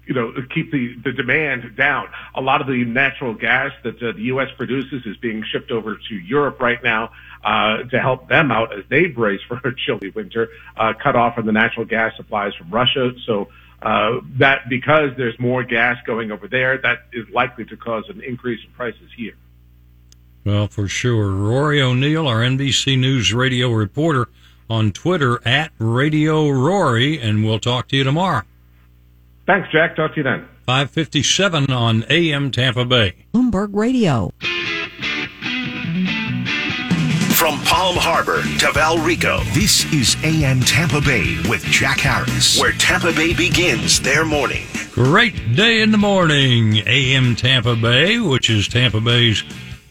you 0.08 0.14
know, 0.14 0.34
keep 0.54 0.72
the, 0.72 0.96
the 1.04 1.12
demand 1.12 1.76
down. 1.76 2.08
A 2.36 2.42
lot 2.42 2.62
of 2.62 2.68
the 2.68 2.84
natural 2.84 3.34
gas 3.34 3.72
that 3.84 4.02
uh, 4.02 4.12
the 4.14 4.24
U.S. 4.24 4.50
produces 4.56 5.06
is 5.06 5.18
being 5.18 5.44
shipped 5.52 5.72
over 5.72 5.96
to 5.96 6.16
Europe 6.16 6.60
right 6.60 6.82
now 6.84 7.12
uh, 7.44 7.84
to 7.84 8.00
help 8.00 8.28
them 8.30 8.52
out 8.52 8.78
as 8.78 8.84
they 8.90 9.08
brace 9.08 9.42
for 9.48 9.58
a 9.58 9.76
chilly 9.76 10.10
winter, 10.10 10.50
uh, 10.78 10.94
cut 11.02 11.16
off 11.16 11.36
from 11.36 11.46
the 11.46 11.52
natural 11.52 11.86
gas 11.86 12.16
supplies 12.18 12.54
from 12.56 12.70
Russia. 12.70 13.12
So 13.26 13.50
uh, 13.82 14.22
that 14.40 14.70
because 14.70 15.12
there's 15.18 15.38
more 15.40 15.64
gas 15.64 15.98
going 16.06 16.32
over 16.32 16.48
there, 16.48 16.78
that 16.80 17.00
is 17.14 17.28
likely 17.30 17.66
to 17.66 17.78
cause 17.78 18.06
an 18.10 18.22
increase 18.22 18.64
in 18.66 18.72
prices 18.72 19.10
here. 19.16 19.36
Well, 20.44 20.68
for 20.68 20.88
sure. 20.88 21.32
Rory 21.32 21.82
O'Neill, 21.82 22.28
our 22.28 22.42
NBC 22.42 23.00
News 23.00 23.34
radio 23.34 23.72
reporter, 23.72 24.30
on 24.70 24.92
Twitter 24.92 25.46
at 25.48 25.72
Radio 25.78 26.50
Rory, 26.50 27.20
and 27.20 27.44
we'll 27.44 27.60
talk 27.60 27.88
to 27.90 27.98
you 27.98 28.04
tomorrow. 28.04 28.44
Thanks, 29.46 29.70
Jack. 29.72 29.96
Talk 29.96 30.12
to 30.12 30.18
you 30.18 30.24
then. 30.24 30.48
557 30.66 31.72
on 31.72 32.04
AM 32.10 32.50
Tampa 32.52 32.86
Bay. 32.86 33.14
Bloomberg 33.34 33.70
Radio. 33.74 34.32
From 37.36 37.60
Palm 37.66 37.96
Harbor 37.98 38.42
to 38.42 38.68
Valrico, 38.68 39.44
this 39.54 39.86
is 39.94 40.16
AM 40.24 40.62
Tampa 40.62 41.00
Bay 41.02 41.38
with 41.48 41.64
Jack 41.66 42.00
Harris, 42.00 42.60
where 42.60 42.72
Tampa 42.72 43.14
Bay 43.14 43.36
begins 43.36 44.00
their 44.02 44.26
morning. 44.26 44.66
Great 44.94 45.56
day 45.56 45.82
in 45.82 45.92
the 45.92 45.98
morning, 45.98 46.78
AM 46.88 47.36
Tampa 47.36 47.76
Bay, 47.76 48.20
which 48.20 48.50
is 48.50 48.68
Tampa 48.68 49.02
Bay's 49.02 49.42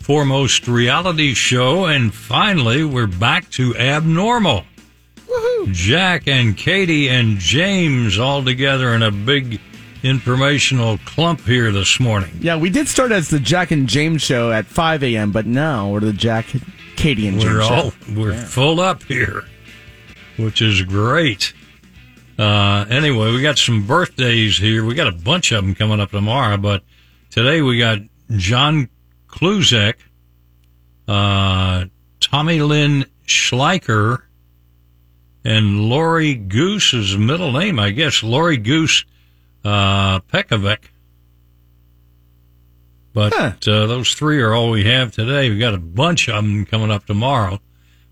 foremost 0.00 0.66
reality 0.66 1.34
show. 1.34 1.84
And 1.84 2.12
finally, 2.12 2.82
we're 2.82 3.06
back 3.06 3.50
to 3.50 3.76
abnormal. 3.76 4.64
Jack 5.72 6.28
and 6.28 6.56
Katie 6.56 7.08
and 7.08 7.38
James 7.38 8.18
all 8.18 8.44
together 8.44 8.94
in 8.94 9.02
a 9.02 9.10
big 9.10 9.60
informational 10.02 10.98
clump 11.06 11.40
here 11.40 11.72
this 11.72 11.98
morning. 11.98 12.30
Yeah, 12.40 12.56
we 12.56 12.70
did 12.70 12.88
start 12.88 13.10
as 13.10 13.28
the 13.28 13.40
Jack 13.40 13.70
and 13.70 13.88
James 13.88 14.22
show 14.22 14.52
at 14.52 14.66
5 14.66 15.02
a.m., 15.02 15.32
but 15.32 15.46
now 15.46 15.88
we're 15.90 16.00
the 16.00 16.12
Jack, 16.12 16.46
Katie, 16.96 17.26
and 17.26 17.40
James 17.40 17.52
We're 17.52 17.62
show. 17.62 17.74
all 17.74 17.92
we're 18.14 18.34
full 18.34 18.80
up 18.80 19.02
here, 19.04 19.44
which 20.36 20.60
is 20.60 20.82
great. 20.82 21.54
Uh, 22.38 22.84
anyway, 22.90 23.32
we 23.32 23.40
got 23.40 23.58
some 23.58 23.86
birthdays 23.86 24.58
here. 24.58 24.84
We 24.84 24.94
got 24.94 25.06
a 25.06 25.12
bunch 25.12 25.52
of 25.52 25.64
them 25.64 25.74
coming 25.74 26.00
up 26.00 26.10
tomorrow, 26.10 26.56
but 26.56 26.82
today 27.30 27.62
we 27.62 27.78
got 27.78 27.98
John 28.36 28.88
Kluzek, 29.28 29.94
uh, 31.08 31.86
Tommy 32.20 32.60
Lynn 32.60 33.06
Schleicher, 33.26 34.22
and 35.44 35.80
Lori 35.88 36.34
Goose's 36.34 37.16
middle 37.16 37.52
name, 37.52 37.78
I 37.78 37.90
guess, 37.90 38.22
Lori 38.22 38.56
Goose 38.56 39.04
uh, 39.64 40.20
Pekovic. 40.20 40.84
But 43.12 43.32
Huh. 43.32 43.52
uh, 43.70 43.86
those 43.86 44.14
three 44.14 44.40
are 44.40 44.52
all 44.52 44.70
we 44.70 44.84
have 44.84 45.12
today. 45.12 45.48
We've 45.50 45.60
got 45.60 45.74
a 45.74 45.78
bunch 45.78 46.28
of 46.28 46.36
them 46.36 46.66
coming 46.66 46.90
up 46.90 47.06
tomorrow. 47.06 47.60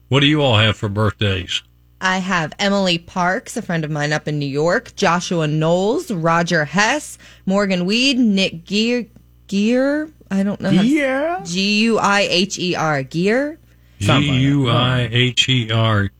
What 0.09 0.21
do 0.21 0.27
you 0.27 0.42
all 0.42 0.59
have 0.59 0.77
for 0.77 0.88
birthdays? 0.88 1.62
I 2.01 2.18
have 2.18 2.53
Emily 2.59 2.99
Parks, 2.99 3.57
a 3.57 3.62
friend 3.62 3.85
of 3.85 3.90
mine 3.90 4.12
up 4.12 4.27
in 4.29 4.38
New 4.38 4.47
York, 4.47 4.95
Joshua 4.97 5.47
Knowles, 5.47 6.11
Roger 6.11 6.64
Hess, 6.64 7.16
Morgan 7.47 7.85
Weed, 7.87 8.18
Nick 8.18 8.64
Gear, 8.64 9.07
Gear. 9.47 10.11
I 10.31 10.42
don't 10.42 10.61
know. 10.61 10.71
how 10.71 10.83
to- 10.83 10.87
Yeah. 10.88 11.40
G 11.45 11.81
U 11.83 11.99
I 11.99 12.21
H 12.23 12.59
E 12.59 12.75
R. 12.75 13.03
Gear. 13.03 13.59
G 13.99 14.07
Something 14.07 14.31
like 14.33 14.40
that. 14.40 14.47
U 14.49 14.71
I 14.71 15.09
H 15.12 15.49
E 15.49 15.71
R. 15.71 16.11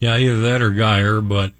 Yeah, 0.00 0.16
either 0.16 0.40
that 0.42 0.62
or 0.62 0.70
Geyer, 0.70 1.20
but 1.20 1.52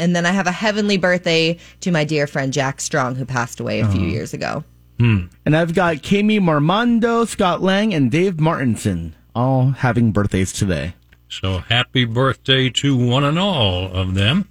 And 0.00 0.14
then 0.14 0.26
I 0.26 0.30
have 0.30 0.46
a 0.46 0.52
heavenly 0.52 0.96
birthday 0.96 1.58
to 1.80 1.90
my 1.90 2.04
dear 2.04 2.26
friend 2.26 2.52
Jack 2.52 2.80
Strong, 2.80 3.16
who 3.16 3.24
passed 3.24 3.60
away 3.60 3.80
a 3.80 3.84
Uh-huh. 3.84 3.92
few 3.92 4.06
years 4.06 4.32
ago. 4.34 4.64
And 5.00 5.30
I've 5.56 5.74
got 5.74 6.02
Kami 6.02 6.40
Marmando, 6.40 7.24
Scott 7.24 7.62
Lang, 7.62 7.94
and 7.94 8.10
Dave 8.10 8.40
Martinson 8.40 9.14
all 9.32 9.70
having 9.70 10.10
birthdays 10.10 10.52
today. 10.52 10.94
so 11.28 11.58
happy 11.58 12.04
birthday 12.04 12.68
to 12.70 12.96
one 12.96 13.22
and 13.22 13.38
all 13.38 13.92
of 13.92 14.14
them. 14.14 14.48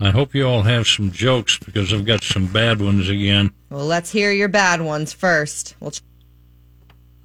I 0.00 0.10
hope 0.10 0.34
you 0.34 0.44
all 0.46 0.62
have 0.62 0.86
some 0.86 1.10
jokes 1.12 1.58
because 1.58 1.92
I've 1.94 2.04
got 2.04 2.22
some 2.24 2.46
bad 2.46 2.80
ones 2.80 3.08
again. 3.08 3.52
Well, 3.70 3.86
let's 3.86 4.10
hear 4.12 4.32
your 4.32 4.48
bad 4.48 4.80
ones 4.82 5.12
first. 5.12 5.76
We'll 5.80 5.92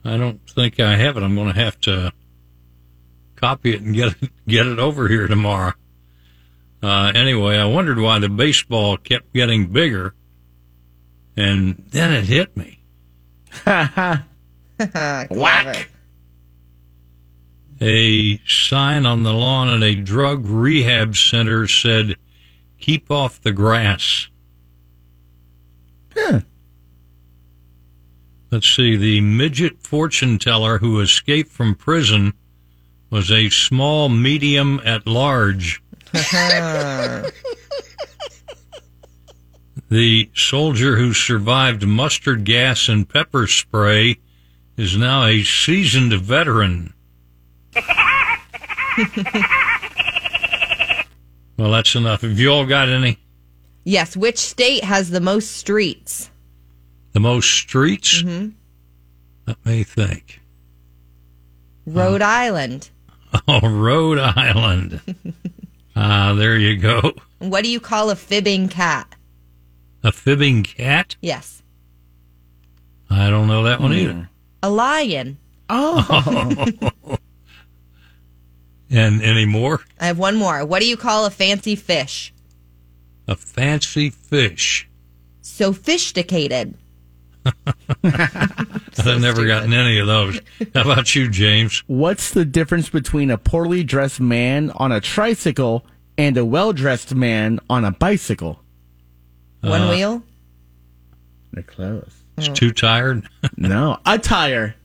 I 0.06 0.18
don't 0.18 0.40
think 0.50 0.80
I 0.80 0.96
have 0.98 1.18
it. 1.18 1.24
I'm 1.24 1.36
going 1.36 1.52
to 1.54 1.60
have 1.60 1.80
to 1.82 2.14
copy 3.36 3.74
it 3.74 3.82
and 3.82 3.94
get 3.94 4.16
it, 4.22 4.32
get 4.48 4.68
it 4.68 4.80
over 4.80 5.08
here 5.08 5.28
tomorrow. 5.28 5.74
Uh, 6.82 7.12
anyway, 7.16 7.58
I 7.58 7.66
wondered 7.66 8.00
why 8.00 8.20
the 8.20 8.30
baseball 8.30 8.98
kept 8.98 9.34
getting 9.34 9.68
bigger, 9.68 10.14
and 11.36 11.84
then 11.90 12.14
it 12.14 12.26
hit 12.26 12.56
me. 12.56 12.80
Ha 13.64 14.24
ha! 14.80 15.26
Whack. 15.30 15.90
A 17.82 18.40
sign 18.48 19.06
on 19.06 19.24
the 19.24 19.34
lawn 19.34 19.70
at 19.70 19.84
a 19.84 19.96
drug 19.96 20.46
rehab 20.46 21.16
center 21.16 21.68
said, 21.68 22.16
"Keep 22.80 23.12
off 23.12 23.42
the 23.42 23.52
grass." 23.52 24.28
Huh. 26.16 26.42
Let's 28.52 28.70
see. 28.74 28.96
The 28.96 29.20
midget 29.22 29.82
fortune 29.82 30.40
teller 30.40 30.78
who 30.78 31.02
escaped 31.02 31.52
from 31.52 31.76
prison 31.76 32.34
was 33.16 33.32
a 33.32 33.50
small 33.50 34.10
medium 34.10 34.82
at 34.84 35.08
large. 35.08 35.82
the 39.90 40.30
soldier 40.36 40.98
who 40.98 41.14
survived 41.14 41.88
mustard 41.88 42.44
gas 42.44 42.90
and 42.90 43.08
pepper 43.08 43.48
spray 43.48 44.18
is 44.76 44.98
now 44.98 45.24
a 45.24 45.44
seasoned 45.44 46.12
veteran. 46.12 46.94
well, 51.58 51.72
that's 51.72 51.96
enough. 51.96 52.20
Have 52.20 52.38
you 52.38 52.52
all 52.52 52.66
got 52.66 52.90
any? 52.90 53.18
Yes. 53.86 54.18
Which 54.18 54.40
state 54.40 54.84
has 54.84 55.10
the 55.10 55.22
most 55.22 55.54
streets? 55.54 56.30
The 57.14 57.22
most 57.22 57.50
streets? 57.50 58.22
Mm-hmm. 58.24 58.50
Let 59.48 59.66
me 59.66 59.86
think. 59.86 60.42
Rhode 61.86 62.22
Island. 62.22 62.90
Oh, 63.48 63.68
Rhode 63.68 64.20
Island. 64.20 65.02
Ah, 65.98 66.34
there 66.34 66.58
you 66.58 66.76
go. 66.76 67.14
What 67.40 67.64
do 67.64 67.70
you 67.70 67.80
call 67.80 68.10
a 68.10 68.18
fibbing 68.18 68.68
cat? 68.68 69.16
A 70.04 70.12
fibbing 70.12 70.64
cat? 70.64 71.16
Yes. 71.22 71.64
I 73.10 73.30
don't 73.30 73.48
know 73.48 73.64
that 73.64 73.80
one 73.80 73.94
either. 73.94 74.30
A 74.62 74.70
lion. 74.70 75.38
Oh, 75.70 76.66
And 78.90 79.22
any 79.22 79.46
more? 79.46 79.82
I 80.00 80.08
have 80.08 80.20
one 80.20 80.36
more. 80.36 80.66
What 80.66 80.82
do 80.82 80.88
you 80.88 80.98
call 80.98 81.26
a 81.26 81.30
fancy 81.30 81.76
fish? 81.76 82.34
A 83.28 83.36
fancy 83.36 84.10
fish. 84.10 84.88
Sophisticated. 85.42 86.76
I've 88.04 89.22
never 89.22 89.46
gotten 89.46 89.74
any 89.74 90.00
of 90.00 90.08
those. 90.08 90.40
How 90.74 90.82
about 90.82 91.16
you, 91.16 91.30
James? 91.30 91.84
what's 91.88 92.32
the 92.32 92.46
difference 92.46 92.90
between 92.90 93.30
a 93.32 93.38
poorly 93.38 93.84
dressed 93.84 94.20
man 94.20 94.72
on 94.76 94.92
a 94.92 95.00
tricycle 95.02 95.86
and 96.18 96.38
a 96.38 96.46
well 96.46 96.74
dressed 96.74 97.14
man 97.14 97.60
on 97.70 97.86
a 97.86 97.92
bicycle? 97.92 98.60
One 99.62 99.90
wheel. 99.90 100.24
They're 101.54 101.64
close. 101.64 102.12
It's 102.38 102.50
too 102.50 102.72
tired. 102.72 103.28
No, 103.58 103.98
a 104.06 104.18
tire. 104.20 104.76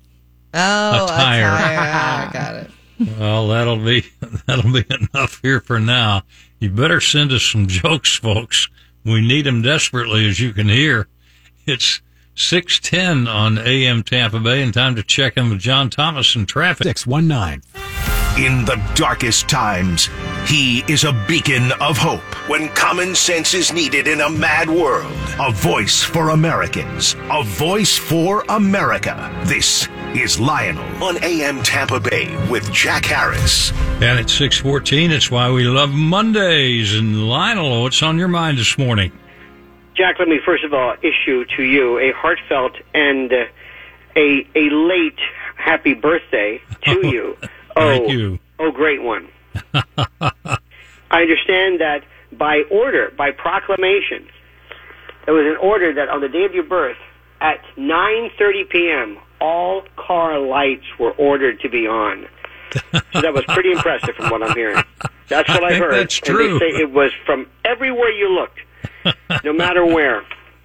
Oh, 0.55 1.05
A 1.05 1.09
tire. 1.09 1.47
Ah, 1.51 2.31
got 2.33 2.57
it. 2.57 2.71
Well, 3.19 3.49
that'll 3.49 3.83
be 3.83 4.05
that'll 4.47 4.73
be 4.73 4.85
enough 4.91 5.41
here 5.43 5.61
for 5.61 5.81
now. 5.81 6.23
You 6.59 6.71
better 6.71 7.01
send 7.01 7.33
us 7.33 7.43
some 7.43 7.67
jokes, 7.67 8.15
folks. 8.17 8.69
We 9.05 9.27
need 9.27 9.47
them 9.47 9.63
desperately, 9.63 10.29
as 10.29 10.39
you 10.39 10.53
can 10.53 10.69
hear. 10.69 11.09
It's 11.67 12.03
six 12.41 12.79
ten 12.79 13.29
on 13.29 13.59
AM 13.59 14.03
Tampa 14.03 14.41
Bay, 14.41 14.63
and 14.63 14.73
time 14.73 14.97
to 14.97 15.03
check 15.03 15.37
in 15.37 15.51
with 15.51 15.59
John 15.59 15.91
Thomas 15.91 16.35
in 16.35 16.47
traffic. 16.47 16.87
619. 16.87 17.63
In 18.39 18.65
the 18.65 18.81
darkest 18.95 19.49
times, 19.49 20.09
he 20.47 20.85
is 20.89 21.05
a 21.05 21.13
beacon 21.27 21.73
of 21.81 21.99
hope. 21.99 22.23
When 22.49 22.69
common 22.71 23.15
sense 23.15 23.55
is 23.55 23.73
needed 23.73 24.07
in 24.07 24.21
a 24.21 24.31
mad 24.31 24.71
world, 24.71 25.13
a 25.39 25.53
voice 25.53 26.03
for 26.03 26.31
Americans, 26.31 27.17
a 27.31 27.43
voice 27.43 27.99
for 27.99 28.45
America. 28.49 29.31
This 29.45 29.89
is 30.15 30.41
Lionel 30.41 31.05
on 31.05 31.23
AM 31.23 31.63
Tampa 31.63 32.01
Bay 32.01 32.35
with 32.49 32.73
Jack 32.73 33.05
Harris. 33.05 33.73
And 34.01 34.19
at 34.19 34.31
six 34.31 34.59
fourteen. 34.59 35.11
It's 35.11 35.31
why 35.31 35.51
we 35.51 35.65
love 35.65 35.91
Mondays. 35.91 36.95
And 36.95 37.29
Lionel, 37.29 37.83
what's 37.83 38.03
on 38.03 38.17
your 38.17 38.29
mind 38.29 38.59
this 38.59 38.79
morning? 38.79 39.13
Jack, 40.01 40.17
let 40.19 40.29
me 40.29 40.39
first 40.47 40.65
of 40.65 40.73
all 40.73 40.95
issue 41.03 41.45
to 41.57 41.63
you 41.63 41.99
a 41.99 42.11
heartfelt 42.17 42.73
and 42.95 43.31
uh, 43.31 43.45
a 44.17 44.47
a 44.55 44.71
late 44.71 45.19
happy 45.57 45.93
birthday 45.93 46.59
to 46.87 47.07
you. 47.07 47.37
Thank 47.75 48.09
oh, 48.09 48.11
you. 48.11 48.39
oh, 48.59 48.71
great 48.73 49.03
one. 49.03 49.29
I 49.75 51.23
understand 51.23 51.81
that 51.83 52.01
by 52.33 52.63
order, 52.71 53.13
by 53.15 53.31
proclamation, 53.33 54.27
there 55.27 55.35
was 55.35 55.45
an 55.47 55.59
order 55.61 55.93
that 55.93 56.09
on 56.09 56.23
the 56.23 56.29
day 56.31 56.45
of 56.47 56.55
your 56.55 56.65
birth, 56.65 56.97
at 57.43 57.61
9:30 57.77 58.71
p.m., 58.71 59.19
all 59.39 59.83
car 59.97 60.39
lights 60.39 60.87
were 60.99 61.13
ordered 61.13 61.61
to 61.61 61.69
be 61.69 61.87
on. 61.87 62.27
So 62.93 63.21
that 63.21 63.35
was 63.35 63.45
pretty 63.49 63.73
impressive 63.73 64.15
from 64.17 64.31
what 64.31 64.43
I'm 64.43 64.57
hearing. 64.57 64.83
That's 65.29 65.49
what 65.51 65.63
I 65.65 65.69
I, 65.75 65.79
heard. 65.79 65.93
that's 65.93 66.17
And 66.21 66.25
true. 66.27 66.59
they 66.59 66.71
say 66.71 66.81
it 66.81 66.91
was 66.91 67.11
from 67.27 67.49
everywhere 67.67 68.11
you 68.11 68.29
looked, 68.33 68.61
no 69.45 69.53
matter 69.53 69.85
where. 69.85 70.23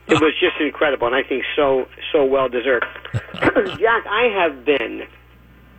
It 0.07 0.21
was 0.21 0.33
just 0.39 0.57
incredible, 0.59 1.07
and 1.07 1.15
I 1.15 1.23
think 1.23 1.43
so 1.55 1.87
so 2.11 2.23
well 2.23 2.47
deserved. 2.47 2.85
Jack, 3.33 4.05
I 4.05 4.29
have 4.35 4.63
been 4.63 5.07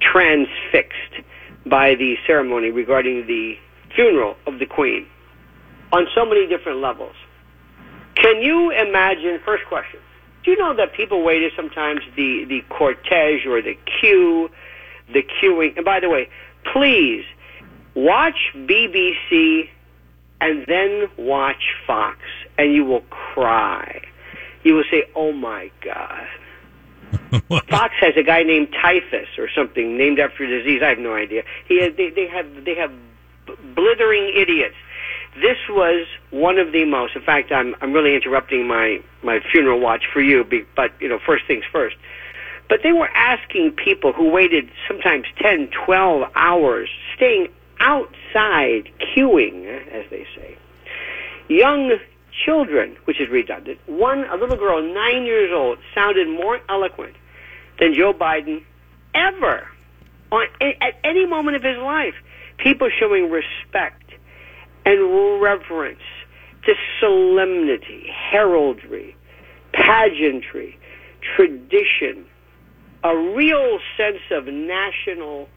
transfixed 0.01 1.23
by 1.65 1.95
the 1.95 2.17
ceremony 2.27 2.71
regarding 2.71 3.29
the 3.29 3.57
funeral 3.95 4.37
of 4.49 4.59
the 4.59 4.67
Queen 4.67 5.07
on 5.93 6.09
so 6.13 6.25
many 6.25 6.49
different 6.49 6.81
levels. 6.81 7.15
Can 8.17 8.43
you 8.43 8.73
imagine? 8.73 9.39
First 9.45 9.65
question: 9.67 10.01
Do 10.45 10.51
you 10.51 10.57
know 10.57 10.75
that 10.75 10.93
people 10.95 11.23
waited 11.23 11.53
sometimes 11.55 12.01
the 12.17 12.47
the 12.49 12.63
cortege 12.69 13.47
or 13.47 13.63
the 13.63 13.79
queue 14.01 14.51
the 15.13 15.23
queuing. 15.23 15.77
And 15.77 15.85
by 15.85 16.01
the 16.01 16.09
way, 16.09 16.29
please 16.73 17.25
watch 17.95 18.37
BBC 18.55 19.69
and 20.41 20.65
then 20.67 21.09
watch 21.17 21.75
Fox, 21.87 22.19
and 22.59 22.73
you 22.73 22.85
will 22.85 23.03
cry. 23.11 24.03
You 24.65 24.75
will 24.75 24.85
say, 24.91 25.05
"Oh 25.15 25.33
my 25.33 25.71
God." 25.81 26.27
Fox 27.69 27.95
has 28.01 28.15
a 28.17 28.23
guy 28.23 28.43
named 28.43 28.73
Typhus 28.73 29.29
or 29.39 29.49
something 29.55 29.97
named 29.97 30.19
after 30.19 30.45
a 30.45 30.49
disease. 30.49 30.83
I 30.83 30.89
have 30.89 30.99
no 30.99 31.15
idea. 31.15 31.45
He 31.69 31.89
they, 31.89 32.11
they 32.11 32.27
have 32.27 32.65
they 32.65 32.75
have 32.75 32.93
blithering 33.75 34.33
idiots. 34.35 34.77
This 35.37 35.59
was 35.69 36.07
one 36.31 36.59
of 36.59 36.73
the 36.73 36.85
most. 36.85 37.15
In 37.15 37.23
fact, 37.23 37.53
I'm 37.53 37.75
I'm 37.81 37.93
really 37.93 38.15
interrupting 38.15 38.67
my 38.67 39.01
my 39.23 39.41
funeral 39.53 39.81
watch 39.81 40.05
for 40.13 40.21
you, 40.21 40.45
be, 40.45 40.65
but 40.75 40.93
you 41.01 41.09
know, 41.09 41.19
first 41.25 41.47
things 41.47 41.65
first. 41.71 41.97
But 42.69 42.81
they 42.83 42.93
were 42.93 43.09
asking 43.09 43.73
people 43.73 44.13
who 44.13 44.29
waited 44.29 44.69
sometimes 44.89 45.27
10, 45.41 45.69
12 45.85 46.31
hours, 46.35 46.89
staying 47.15 47.49
outside, 47.79 48.91
queuing, 48.99 49.67
as 49.93 50.05
they 50.11 50.27
say. 50.35 50.57
Young 51.49 51.99
children, 52.45 52.97
which 53.05 53.21
is 53.21 53.29
redundant. 53.29 53.79
One, 53.87 54.25
a 54.25 54.37
little 54.37 54.57
girl, 54.57 54.83
nine 54.83 55.25
years 55.25 55.51
old, 55.55 55.79
sounded 55.95 56.29
more 56.29 56.61
eloquent 56.69 57.15
than 57.79 57.95
Joe 57.95 58.13
Biden 58.13 58.63
ever 59.15 59.67
on 60.33 60.47
at 60.61 60.95
any 61.05 61.27
moment 61.27 61.57
of 61.57 61.63
his 61.63 61.79
life. 61.79 62.15
People 62.59 62.89
showing 62.99 63.31
respect 63.31 64.13
and 64.85 65.41
reverence 65.43 66.01
to 66.65 66.75
solemnity, 67.01 68.11
heraldry, 68.13 69.17
pageantry, 69.73 70.79
tradition, 71.37 72.27
a 73.05 73.17
real 73.17 73.79
sense 73.97 74.23
of 74.31 74.47
national 74.47 75.49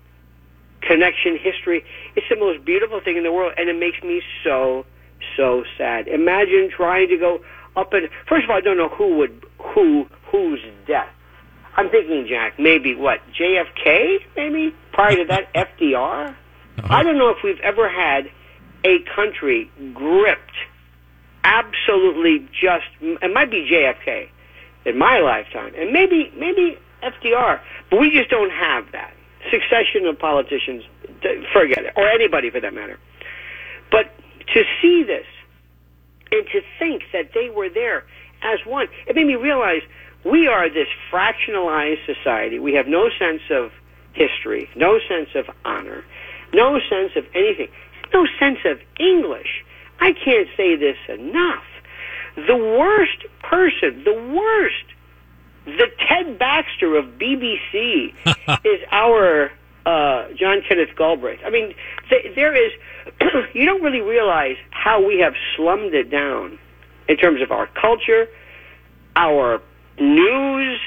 connection, 0.81 1.37
history. 1.37 1.83
It's 2.15 2.27
the 2.29 2.35
most 2.35 2.63
beautiful 2.63 2.99
thing 3.01 3.17
in 3.17 3.23
the 3.23 3.31
world, 3.31 3.53
and 3.57 3.69
it 3.69 3.77
makes 3.77 4.01
me 4.03 4.21
so, 4.43 4.85
so 5.37 5.63
sad. 5.77 6.07
Imagine 6.07 6.69
trying 6.75 7.09
to 7.09 7.17
go 7.17 7.39
up 7.75 7.93
and 7.93 8.09
first 8.27 8.45
of 8.45 8.49
all, 8.49 8.57
I 8.57 8.61
don't 8.61 8.77
know 8.77 8.89
who 8.89 9.17
would 9.17 9.43
who 9.59 10.07
whose 10.31 10.59
death. 10.87 11.09
I'm 11.75 11.89
thinking, 11.89 12.27
Jack, 12.27 12.59
maybe 12.59 12.95
what 12.95 13.19
JFK, 13.39 14.17
maybe 14.35 14.75
prior 14.91 15.15
to 15.15 15.25
that, 15.29 15.53
FDR. 15.79 16.29
Uh-huh. 16.29 16.87
I 16.89 17.03
don't 17.03 17.17
know 17.17 17.29
if 17.29 17.37
we've 17.43 17.59
ever 17.61 17.89
had 17.89 18.29
a 18.83 18.99
country 19.15 19.71
gripped 19.93 20.55
absolutely 21.43 22.47
just. 22.51 22.85
It 23.01 23.33
might 23.33 23.51
be 23.51 23.69
JFK 23.71 24.29
in 24.85 24.97
my 24.97 25.19
lifetime, 25.19 25.73
and 25.75 25.91
maybe 25.91 26.31
maybe 26.35 26.77
FDR, 27.03 27.61
but 27.89 27.99
we 27.99 28.11
just 28.11 28.29
don't 28.29 28.51
have 28.51 28.91
that 28.91 29.13
succession 29.51 30.05
of 30.05 30.19
politicians. 30.19 30.83
Forget 31.53 31.85
it, 31.85 31.93
or 31.95 32.07
anybody 32.07 32.49
for 32.49 32.59
that 32.59 32.73
matter. 32.73 32.97
But 33.91 34.13
to 34.53 34.63
see 34.81 35.03
this 35.03 35.25
and 36.31 36.45
to 36.47 36.61
think 36.77 37.03
that 37.13 37.33
they 37.33 37.49
were 37.49 37.69
there 37.69 38.05
as 38.41 38.59
one, 38.65 38.87
it 39.07 39.15
made 39.15 39.27
me 39.27 39.35
realize 39.35 39.81
we 40.23 40.47
are 40.47 40.69
this 40.69 40.87
fractionalized 41.11 42.05
society. 42.05 42.59
We 42.59 42.73
have 42.73 42.87
no 42.87 43.09
sense 43.17 43.41
of 43.49 43.71
history, 44.13 44.69
no 44.75 44.99
sense 45.07 45.29
of 45.35 45.49
honor, 45.65 46.03
no 46.53 46.79
sense 46.89 47.11
of 47.15 47.25
anything, 47.35 47.69
no 48.13 48.25
sense 48.39 48.59
of 48.65 48.79
English. 48.99 49.63
I 49.99 50.13
can't 50.13 50.47
say 50.55 50.75
this 50.75 50.97
enough. 51.07 51.63
The 52.35 52.55
worst 52.55 53.25
person, 53.43 54.03
the 54.03 54.13
worst 54.13 54.85
the 55.65 55.87
Ted 56.07 56.39
Baxter 56.39 56.95
of 56.95 57.05
BBC 57.19 58.13
is 58.65 58.81
our 58.91 59.51
uh, 59.85 60.27
John 60.37 60.61
Kenneth 60.67 60.95
Galbraith. 60.97 61.39
I 61.45 61.49
mean, 61.49 61.73
th- 62.09 62.35
there 62.35 62.55
is, 62.55 62.71
you 63.53 63.65
don't 63.65 63.81
really 63.81 64.01
realize 64.01 64.57
how 64.71 65.05
we 65.05 65.19
have 65.19 65.33
slummed 65.55 65.93
it 65.93 66.09
down 66.09 66.59
in 67.07 67.17
terms 67.17 67.41
of 67.41 67.51
our 67.51 67.67
culture, 67.67 68.27
our 69.15 69.61
news, 69.99 70.79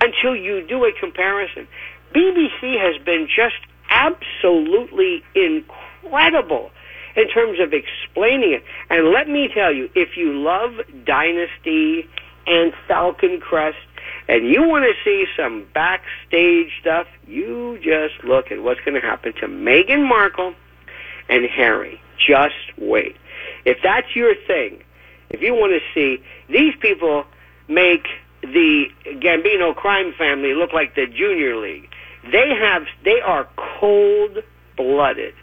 until 0.00 0.36
you 0.36 0.66
do 0.66 0.84
a 0.84 0.92
comparison. 0.98 1.66
BBC 2.14 2.78
has 2.78 3.02
been 3.04 3.26
just 3.26 3.56
absolutely 3.90 5.22
incredible 5.34 6.70
in 7.16 7.28
terms 7.28 7.58
of 7.60 7.72
explaining 7.72 8.52
it. 8.52 8.64
And 8.90 9.12
let 9.12 9.28
me 9.28 9.48
tell 9.52 9.72
you, 9.72 9.88
if 9.94 10.16
you 10.16 10.32
love 10.38 10.72
Dynasty 11.04 12.08
and 12.46 12.72
Falcon 12.86 13.40
Crest 13.40 13.78
and 14.28 14.48
you 14.48 14.66
want 14.66 14.84
to 14.84 14.92
see 15.04 15.26
some 15.36 15.66
backstage 15.72 16.70
stuff, 16.80 17.06
you 17.26 17.78
just 17.82 18.24
look 18.24 18.50
at 18.50 18.62
what's 18.62 18.80
going 18.80 19.00
to 19.00 19.06
happen 19.06 19.32
to 19.34 19.46
Meghan 19.46 20.08
Markle 20.08 20.54
and 21.28 21.44
Harry. 21.46 22.00
Just 22.18 22.54
wait. 22.76 23.16
If 23.64 23.78
that's 23.82 24.14
your 24.16 24.34
thing, 24.46 24.82
if 25.30 25.42
you 25.42 25.54
want 25.54 25.72
to 25.72 25.80
see 25.94 26.22
these 26.48 26.74
people 26.80 27.24
make 27.68 28.06
the 28.42 28.86
Gambino 29.04 29.74
crime 29.74 30.12
family 30.16 30.54
look 30.54 30.72
like 30.72 30.94
the 30.94 31.06
Junior 31.06 31.56
League, 31.56 31.88
they 32.30 32.50
have 32.60 32.82
they 33.04 33.20
are 33.20 33.48
cold 33.80 34.42
blooded. 34.76 35.34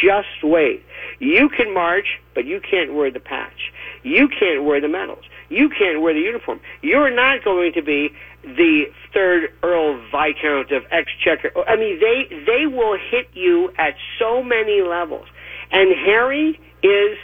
Just 0.00 0.42
wait. 0.42 0.82
You 1.18 1.48
can 1.48 1.74
march, 1.74 2.20
but 2.34 2.46
you 2.46 2.60
can't 2.60 2.94
wear 2.94 3.10
the 3.10 3.20
patch. 3.20 3.72
You 4.02 4.28
can't 4.28 4.64
wear 4.64 4.80
the 4.80 4.88
medals. 4.88 5.24
You 5.48 5.68
can't 5.68 6.00
wear 6.00 6.14
the 6.14 6.20
uniform. 6.20 6.60
You're 6.80 7.14
not 7.14 7.44
going 7.44 7.74
to 7.74 7.82
be 7.82 8.10
the 8.42 8.84
third 9.12 9.52
Earl 9.62 10.00
Viscount 10.10 10.72
of 10.72 10.84
Exchequer. 10.90 11.52
I 11.68 11.76
mean, 11.76 12.00
they 12.00 12.26
they 12.46 12.66
will 12.66 12.98
hit 12.98 13.28
you 13.34 13.70
at 13.76 13.94
so 14.18 14.42
many 14.42 14.80
levels. 14.80 15.26
And 15.70 15.90
Harry 16.04 16.58
is 16.82 17.18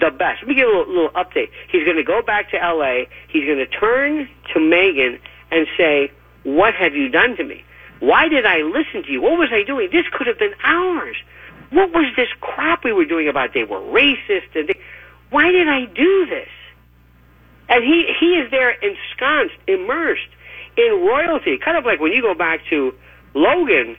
the 0.00 0.10
best. 0.10 0.42
Let 0.42 0.48
me 0.48 0.54
give 0.54 0.68
a 0.68 0.70
little, 0.70 0.92
little 0.92 1.10
update. 1.10 1.50
He's 1.70 1.84
going 1.84 1.96
to 1.96 2.04
go 2.04 2.22
back 2.22 2.50
to 2.50 2.62
L.A. 2.62 3.08
He's 3.28 3.44
going 3.44 3.58
to 3.58 3.66
turn 3.66 4.28
to 4.52 4.60
Megan 4.60 5.20
and 5.52 5.66
say, 5.76 6.10
"What 6.42 6.74
have 6.74 6.94
you 6.94 7.08
done 7.08 7.36
to 7.36 7.44
me? 7.44 7.64
Why 8.00 8.28
did 8.28 8.44
I 8.44 8.58
listen 8.62 9.04
to 9.04 9.10
you? 9.10 9.22
What 9.22 9.38
was 9.38 9.50
I 9.52 9.62
doing? 9.62 9.88
This 9.90 10.04
could 10.12 10.26
have 10.26 10.38
been 10.38 10.54
ours. 10.62 11.16
What 11.74 11.92
was 11.92 12.12
this 12.16 12.28
crap 12.40 12.84
we 12.84 12.92
were 12.92 13.04
doing 13.04 13.28
about 13.28 13.52
they 13.52 13.64
were 13.64 13.80
racist 13.80 14.54
and 14.54 14.68
they, 14.68 14.78
why 15.30 15.50
did 15.50 15.68
I 15.68 15.86
do 15.86 16.26
this?" 16.26 16.48
And 17.68 17.82
he, 17.82 18.12
he 18.20 18.36
is 18.36 18.50
there 18.50 18.70
ensconced, 18.70 19.56
immersed 19.66 20.28
in 20.76 21.04
royalty. 21.04 21.58
Kind 21.58 21.76
of 21.76 21.84
like 21.84 22.00
when 22.00 22.12
you 22.12 22.22
go 22.22 22.34
back 22.34 22.60
to 22.70 22.94
Logan, 23.34 23.96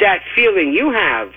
that 0.00 0.22
feeling 0.34 0.72
you 0.72 0.92
have, 0.92 1.32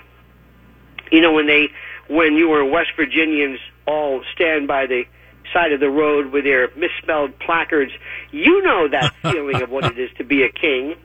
you 1.12 1.20
know, 1.20 1.32
when 1.32 1.46
they, 1.46 1.68
when 2.08 2.34
you 2.34 2.48
were 2.48 2.64
West 2.64 2.90
Virginians 2.96 3.58
all 3.86 4.22
stand 4.34 4.66
by 4.66 4.86
the 4.86 5.04
side 5.52 5.72
of 5.72 5.80
the 5.80 5.90
road 5.90 6.32
with 6.32 6.44
their 6.44 6.70
misspelled 6.76 7.38
placards, 7.38 7.92
you 8.30 8.62
know 8.62 8.88
that 8.88 9.14
feeling 9.22 9.62
of 9.62 9.70
what 9.70 9.84
it 9.84 9.98
is 9.98 10.10
to 10.18 10.24
be 10.24 10.42
a 10.42 10.50
king. 10.50 10.96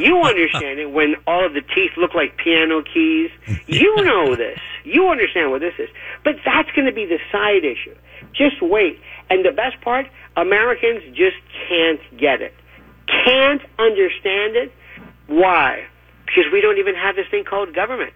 You 0.00 0.22
understand 0.22 0.78
it 0.78 0.90
when 0.90 1.16
all 1.26 1.44
of 1.46 1.54
the 1.54 1.62
teeth 1.62 1.92
look 1.96 2.14
like 2.14 2.36
piano 2.36 2.82
keys. 2.82 3.30
You 3.66 3.96
know 4.04 4.34
this. 4.34 4.58
You 4.84 5.08
understand 5.08 5.50
what 5.50 5.60
this 5.60 5.74
is. 5.78 5.88
But 6.24 6.36
that's 6.44 6.70
going 6.72 6.86
to 6.86 6.92
be 6.92 7.04
the 7.06 7.18
side 7.30 7.64
issue. 7.64 7.94
Just 8.34 8.62
wait. 8.62 9.00
And 9.30 9.44
the 9.44 9.52
best 9.52 9.80
part, 9.82 10.06
Americans 10.36 11.02
just 11.16 11.36
can't 11.68 12.00
get 12.18 12.40
it. 12.40 12.54
Can't 13.24 13.62
understand 13.78 14.56
it. 14.56 14.72
Why? 15.26 15.86
Because 16.26 16.44
we 16.52 16.60
don't 16.60 16.78
even 16.78 16.94
have 16.94 17.16
this 17.16 17.26
thing 17.30 17.44
called 17.44 17.74
government. 17.74 18.12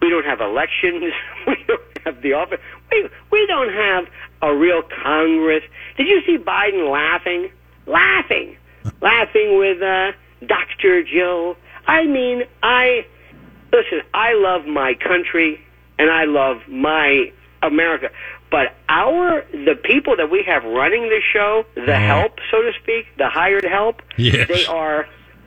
We 0.00 0.10
don't 0.10 0.24
have 0.24 0.40
elections. 0.40 1.12
We 1.46 1.56
don't 1.66 1.82
have 2.04 2.22
the 2.22 2.34
office. 2.34 2.60
We, 2.90 3.08
we 3.30 3.46
don't 3.46 3.72
have 3.72 4.04
a 4.42 4.54
real 4.54 4.82
Congress. 4.82 5.62
Did 5.96 6.06
you 6.06 6.20
see 6.26 6.38
Biden 6.38 6.90
laughing? 6.90 7.50
Laughing. 7.86 8.56
laughing 9.00 9.58
with 9.58 9.82
uh, 9.82 10.12
Dr. 10.46 11.02
Joe. 11.02 11.56
I 11.86 12.04
mean, 12.06 12.42
I, 12.62 13.06
listen, 13.72 14.00
I 14.14 14.34
love 14.34 14.66
my 14.66 14.94
country 14.94 15.60
and 15.98 16.10
I 16.10 16.24
love 16.24 16.58
my 16.68 17.32
America. 17.62 18.10
But 18.50 18.74
our 18.88 19.44
the 19.52 19.74
people 19.82 20.16
that 20.16 20.30
we 20.30 20.42
have 20.46 20.64
running 20.64 21.02
the 21.04 21.20
show, 21.32 21.64
the 21.74 21.80
mm-hmm. 21.80 22.04
help, 22.06 22.38
so 22.50 22.60
to 22.60 22.72
speak, 22.82 23.06
the 23.16 23.28
hired 23.28 23.64
help, 23.64 24.02
Yes. 24.18 24.46
they 24.48 24.66
are 24.66 25.06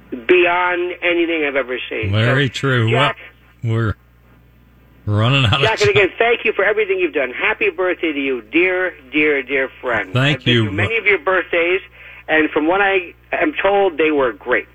beyond 0.10 0.94
anything 1.02 1.46
I've 1.46 1.56
ever 1.56 1.78
seen. 1.90 2.12
Very 2.12 2.48
So, 2.48 2.54
true. 2.54 2.90
Jack, 2.90 3.18
well, 3.64 3.74
we're 3.74 3.96
running 5.06 5.46
out 5.46 5.60
Jack, 5.62 5.82
of 5.82 5.88
and 5.88 5.96
time. 5.96 6.04
again, 6.06 6.10
thank 6.18 6.46
you 6.46 6.54
for 6.54 6.64
everything 6.66 7.00
you've 7.00 7.14
done. 7.14 7.32
Happy 7.32 7.70
birthday 7.70 8.12
to 8.12 8.20
you, 8.20 8.42
dear, 8.42 8.96
dear, 9.12 9.44
dear 9.44 9.70
friend. 9.82 10.12
Thank 10.14 10.42
I've 10.42 10.48
you. 10.48 10.72
many 10.72 10.98
of 10.98 11.06
your 11.06 11.20
birthdays, 11.20 11.82
and 12.28 12.50
from 12.50 12.68
what 12.68 12.82
I 12.82 13.14
am 13.32 13.54
told, 13.62 13.98
they 13.98 14.12
were 14.12 14.34
great. 14.34 14.68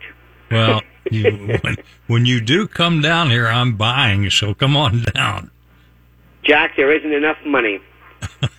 Well, 0.50 0.82
you, 1.10 1.58
when, 1.62 1.76
when 2.06 2.26
you 2.26 2.40
do 2.40 2.66
come 2.66 3.00
down 3.00 3.30
here, 3.30 3.46
I'm 3.46 3.76
buying, 3.76 4.28
so 4.30 4.54
come 4.54 4.76
on 4.76 5.04
down. 5.14 5.50
Jack, 6.44 6.76
there 6.76 6.92
isn't 6.92 7.12
enough 7.12 7.38
money 7.44 7.80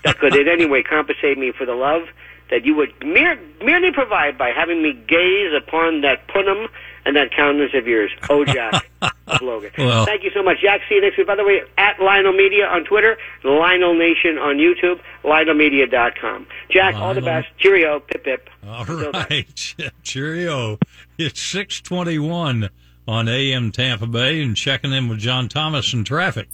that 0.04 0.20
could 0.20 0.36
in 0.36 0.48
any 0.48 0.66
way 0.66 0.84
compensate 0.84 1.38
me 1.38 1.52
for 1.52 1.66
the 1.66 1.74
love, 1.74 2.04
that 2.50 2.66
you 2.66 2.76
would 2.76 2.94
mere, 3.04 3.40
merely 3.64 3.92
provide 3.92 4.38
by 4.38 4.52
having 4.52 4.82
me 4.82 4.94
gaze 4.94 5.54
upon 5.56 6.02
that 6.02 6.28
punum 6.28 6.68
and 7.06 7.16
that 7.16 7.32
countenance 7.36 7.74
of 7.74 7.88
yours. 7.88 8.12
Oh, 8.30 8.46
Jack 8.46 8.90
of 9.02 9.42
Logan. 9.42 9.72
Well- 9.78 10.06
Thank 10.06 10.24
you 10.24 10.32
so 10.34 10.44
much, 10.44 10.60
Jack. 10.62 10.82
See 10.90 10.96
you 10.96 11.02
next 11.02 11.18
week. 11.18 11.28
By 11.28 11.36
the 11.36 11.44
way, 11.44 11.62
at 11.78 12.00
Lionel 12.00 12.34
Media 12.34 12.68
on 12.68 12.84
Twitter, 12.84 13.18
Lionel 13.44 13.94
Nation 13.98 14.38
on 14.38 14.58
YouTube, 14.58 15.00
LionelMedia.com. 15.24 16.48
Jack, 16.70 16.96
all 16.96 17.14
the 17.14 17.22
best. 17.22 17.48
Cheerio. 17.58 18.00
Pip 18.00 18.24
pip. 18.24 18.50
All 18.68 18.82
Until 18.82 19.12
then. 19.12 19.26
right. 19.30 19.76
Cheerio. 20.04 20.78
It's 21.18 21.40
621 21.42 22.70
on 23.08 23.28
AM 23.28 23.72
Tampa 23.72 24.06
Bay 24.08 24.42
and 24.42 24.56
checking 24.56 24.94
in 24.94 25.08
with 25.08 25.20
John 25.20 25.50
Thomas 25.50 25.94
in 25.94 26.04
traffic. 26.04 26.48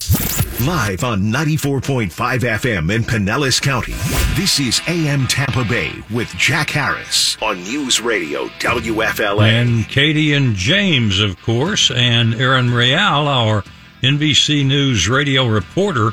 Live 0.66 1.04
on 1.04 1.22
94.5 1.22 2.10
FM 2.10 2.92
in 2.92 3.02
Pinellas 3.02 3.62
County. 3.62 3.92
This 4.34 4.58
is 4.58 4.80
AM 4.88 5.26
Tampa 5.26 5.64
Bay 5.64 5.92
with 6.10 6.28
Jack 6.30 6.70
Harris 6.70 7.36
on 7.40 7.62
News 7.62 8.00
Radio 8.00 8.46
WFLA. 8.58 9.48
And 9.48 9.88
Katie 9.88 10.32
and 10.32 10.54
James, 10.56 11.20
of 11.20 11.40
course, 11.42 11.90
and 11.90 12.34
Aaron 12.34 12.72
Real, 12.72 12.98
our 12.98 13.62
NBC 14.02 14.66
News 14.66 15.08
radio 15.08 15.46
reporter. 15.46 16.10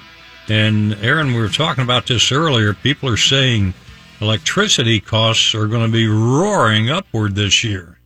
And 0.47 0.93
Aaron, 0.95 1.29
we 1.29 1.39
were 1.39 1.49
talking 1.49 1.83
about 1.83 2.05
this 2.05 2.31
earlier. 2.31 2.73
People 2.75 3.09
are 3.09 3.17
saying 3.17 3.73
electricity 4.21 4.99
costs 4.99 5.55
are 5.55 5.67
going 5.67 5.85
to 5.85 5.91
be 5.91 6.07
roaring 6.07 6.89
upward 6.89 7.35
this 7.35 7.63
year. 7.63 7.99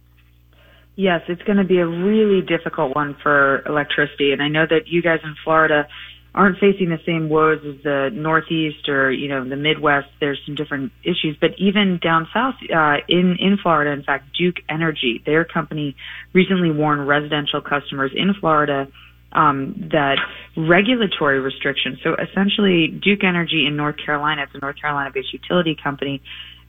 Yes, 0.99 1.21
it's 1.29 1.41
going 1.43 1.59
to 1.59 1.63
be 1.63 1.77
a 1.77 1.87
really 1.87 2.41
difficult 2.45 2.93
one 2.93 3.15
for 3.23 3.63
electricity. 3.65 4.33
And 4.33 4.43
I 4.43 4.49
know 4.49 4.65
that 4.69 4.89
you 4.89 5.01
guys 5.01 5.19
in 5.23 5.33
Florida 5.45 5.87
aren't 6.35 6.59
facing 6.59 6.89
the 6.89 6.99
same 7.05 7.29
woes 7.29 7.59
as 7.65 7.81
the 7.85 8.09
Northeast 8.11 8.89
or, 8.89 9.09
you 9.09 9.29
know, 9.29 9.47
the 9.47 9.55
Midwest. 9.55 10.09
There's 10.19 10.41
some 10.45 10.55
different 10.55 10.91
issues. 11.01 11.37
But 11.39 11.51
even 11.57 11.99
down 12.03 12.27
south, 12.33 12.55
uh, 12.63 12.97
in, 13.07 13.37
in 13.39 13.57
Florida, 13.63 13.91
in 13.91 14.03
fact, 14.03 14.35
Duke 14.37 14.57
Energy, 14.67 15.23
their 15.25 15.45
company 15.45 15.95
recently 16.33 16.69
warned 16.69 17.07
residential 17.07 17.61
customers 17.61 18.11
in 18.13 18.33
Florida 18.37 18.89
um, 19.31 19.87
that 19.93 20.17
regulatory 20.57 21.39
restrictions. 21.39 21.99
So 22.03 22.13
essentially, 22.15 22.87
Duke 22.89 23.23
Energy 23.23 23.65
in 23.65 23.77
North 23.77 23.95
Carolina, 24.05 24.43
it's 24.43 24.53
a 24.53 24.59
North 24.59 24.75
Carolina-based 24.81 25.31
utility 25.31 25.77
company. 25.81 26.21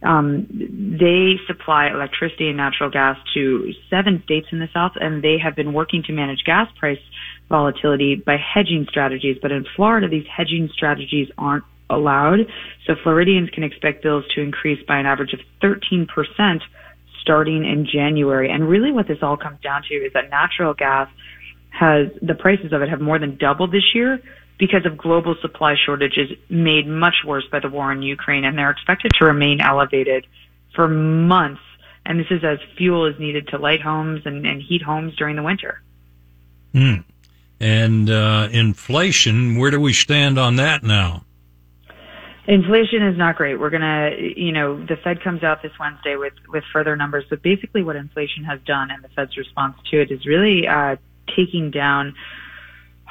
Um, 0.02 0.46
they 0.98 1.34
supply 1.46 1.88
electricity 1.88 2.48
and 2.48 2.56
natural 2.56 2.90
gas 2.90 3.18
to 3.34 3.72
seven 3.90 4.22
states 4.24 4.46
in 4.50 4.58
the 4.58 4.68
South, 4.72 4.92
and 5.00 5.22
they 5.22 5.36
have 5.42 5.54
been 5.54 5.72
working 5.72 6.02
to 6.04 6.12
manage 6.12 6.42
gas 6.44 6.68
price 6.78 6.98
volatility 7.48 8.14
by 8.14 8.36
hedging 8.36 8.86
strategies. 8.88 9.36
But 9.42 9.52
in 9.52 9.66
Florida, 9.76 10.08
these 10.08 10.26
hedging 10.34 10.70
strategies 10.72 11.28
aren't 11.36 11.64
allowed. 11.90 12.38
So 12.86 12.94
Floridians 13.02 13.50
can 13.50 13.64
expect 13.64 14.02
bills 14.02 14.24
to 14.34 14.40
increase 14.40 14.82
by 14.86 14.98
an 14.98 15.06
average 15.06 15.34
of 15.34 15.40
13% 15.62 16.06
starting 17.20 17.64
in 17.64 17.86
January. 17.92 18.50
And 18.50 18.68
really 18.68 18.92
what 18.92 19.06
this 19.06 19.18
all 19.22 19.36
comes 19.36 19.60
down 19.60 19.82
to 19.88 19.94
is 19.94 20.12
that 20.14 20.30
natural 20.30 20.72
gas 20.72 21.08
has, 21.68 22.08
the 22.22 22.34
prices 22.34 22.72
of 22.72 22.80
it 22.80 22.88
have 22.88 23.00
more 23.00 23.18
than 23.18 23.36
doubled 23.36 23.72
this 23.72 23.94
year 23.94 24.20
because 24.60 24.84
of 24.84 24.96
global 24.96 25.34
supply 25.40 25.74
shortages 25.74 26.30
made 26.50 26.86
much 26.86 27.24
worse 27.26 27.46
by 27.50 27.58
the 27.58 27.68
war 27.68 27.90
in 27.90 28.02
Ukraine 28.02 28.44
and 28.44 28.56
they're 28.56 28.70
expected 28.70 29.10
to 29.18 29.24
remain 29.24 29.60
elevated 29.60 30.26
for 30.76 30.86
months. 30.86 31.62
And 32.04 32.20
this 32.20 32.26
is 32.30 32.44
as 32.44 32.58
fuel 32.76 33.06
is 33.06 33.18
needed 33.18 33.48
to 33.48 33.58
light 33.58 33.80
homes 33.80 34.22
and, 34.26 34.46
and 34.46 34.62
heat 34.62 34.82
homes 34.82 35.16
during 35.16 35.36
the 35.36 35.42
winter. 35.42 35.80
Hmm. 36.72 36.96
And 37.58 38.10
uh, 38.10 38.48
inflation, 38.52 39.58
where 39.58 39.70
do 39.70 39.80
we 39.80 39.94
stand 39.94 40.38
on 40.38 40.56
that 40.56 40.82
now? 40.82 41.24
Inflation 42.46 43.02
is 43.02 43.16
not 43.16 43.36
great. 43.36 43.58
We're 43.58 43.70
gonna, 43.70 44.10
you 44.18 44.52
know, 44.52 44.84
the 44.84 44.96
Fed 44.96 45.22
comes 45.22 45.42
out 45.42 45.62
this 45.62 45.72
Wednesday 45.78 46.16
with 46.16 46.32
with 46.48 46.64
further 46.72 46.96
numbers, 46.96 47.24
but 47.30 47.42
basically 47.42 47.82
what 47.82 47.96
inflation 47.96 48.44
has 48.44 48.60
done 48.66 48.90
and 48.90 49.04
the 49.04 49.08
Fed's 49.08 49.36
response 49.36 49.76
to 49.90 50.00
it 50.00 50.10
is 50.10 50.26
really 50.26 50.66
uh, 50.66 50.96
taking 51.36 51.70
down 51.70 52.14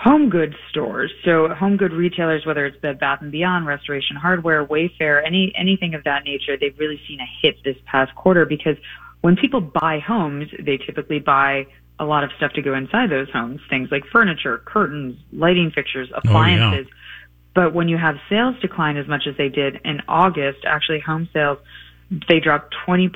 home 0.01 0.29
goods 0.29 0.55
stores. 0.69 1.11
So 1.25 1.49
home 1.49 1.75
good 1.75 1.91
retailers, 1.91 2.45
whether 2.45 2.65
it's 2.65 2.77
Bed 2.77 2.99
Bath 2.99 3.21
and 3.21 3.31
Beyond, 3.31 3.65
Restoration 3.67 4.15
Hardware, 4.15 4.65
Wayfair, 4.65 5.25
any 5.25 5.51
anything 5.57 5.93
of 5.93 6.05
that 6.05 6.23
nature, 6.23 6.57
they've 6.57 6.77
really 6.79 7.01
seen 7.07 7.19
a 7.19 7.27
hit 7.41 7.61
this 7.65 7.75
past 7.85 8.15
quarter 8.15 8.45
because 8.45 8.77
when 9.21 9.35
people 9.35 9.59
buy 9.59 9.99
homes, 9.99 10.47
they 10.57 10.77
typically 10.77 11.19
buy 11.19 11.67
a 11.99 12.05
lot 12.05 12.23
of 12.23 12.31
stuff 12.37 12.53
to 12.53 12.61
go 12.61 12.73
inside 12.75 13.09
those 13.09 13.29
homes, 13.31 13.59
things 13.69 13.89
like 13.91 14.03
furniture, 14.09 14.61
curtains, 14.65 15.17
lighting 15.33 15.69
fixtures, 15.75 16.09
appliances. 16.15 16.87
But 17.53 17.73
when 17.73 17.89
you 17.89 17.97
have 17.97 18.15
sales 18.29 18.55
decline 18.61 18.95
as 18.95 19.05
much 19.05 19.23
as 19.27 19.35
they 19.35 19.49
did 19.49 19.81
in 19.83 20.01
August, 20.07 20.59
actually 20.65 21.01
home 21.01 21.27
sales, 21.33 21.57
they 22.29 22.39
dropped 22.39 22.73
20% 22.87 23.11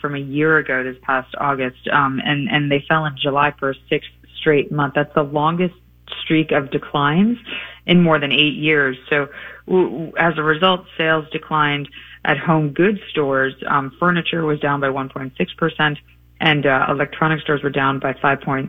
from 0.00 0.14
a 0.14 0.18
year 0.18 0.58
ago 0.58 0.84
this 0.84 0.98
past 1.02 1.34
August, 1.38 1.88
um, 1.90 2.20
and, 2.22 2.50
and 2.50 2.70
they 2.70 2.84
fell 2.86 3.06
in 3.06 3.16
July 3.16 3.54
for 3.58 3.70
a 3.70 3.74
sixth 3.88 4.10
straight 4.38 4.70
month. 4.70 4.92
That's 4.94 5.14
the 5.14 5.22
longest 5.22 5.74
streak 6.22 6.52
of 6.52 6.70
declines 6.70 7.38
in 7.86 8.02
more 8.02 8.18
than 8.18 8.32
eight 8.32 8.54
years. 8.54 8.96
So 9.08 9.28
as 10.18 10.34
a 10.36 10.42
result, 10.42 10.86
sales 10.96 11.26
declined 11.32 11.88
at 12.24 12.38
home 12.38 12.70
goods 12.70 12.98
stores. 13.10 13.54
Um, 13.66 13.92
furniture 13.98 14.44
was 14.44 14.58
down 14.60 14.80
by 14.80 14.88
1.6%. 14.88 15.96
And 16.38 16.66
uh, 16.66 16.86
electronic 16.90 17.40
stores 17.40 17.62
were 17.62 17.70
down 17.70 17.98
by 17.98 18.12
5.7%, 18.12 18.68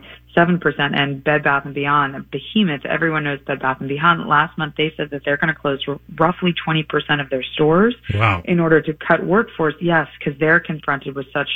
and 0.97 1.21
Bed 1.21 1.43
Bath 1.43 1.65
and 1.65 1.75
Beyond, 1.75 2.15
a 2.15 2.21
behemoth. 2.21 2.85
Everyone 2.85 3.25
knows 3.25 3.39
Bed 3.45 3.59
Bath 3.59 3.81
and 3.81 3.89
Beyond. 3.89 4.25
Last 4.25 4.57
month, 4.57 4.75
they 4.77 4.93
said 4.95 5.09
that 5.09 5.23
they're 5.25 5.35
going 5.35 5.53
to 5.53 5.59
close 5.59 5.83
r- 5.85 5.99
roughly 6.17 6.53
20% 6.65 6.85
of 7.19 7.29
their 7.29 7.43
stores 7.43 7.93
Wow. 8.13 8.41
in 8.45 8.61
order 8.61 8.81
to 8.81 8.93
cut 8.93 9.25
workforce. 9.25 9.75
Yes, 9.81 10.07
because 10.17 10.39
they're 10.39 10.61
confronted 10.61 11.13
with 11.15 11.25
such 11.33 11.49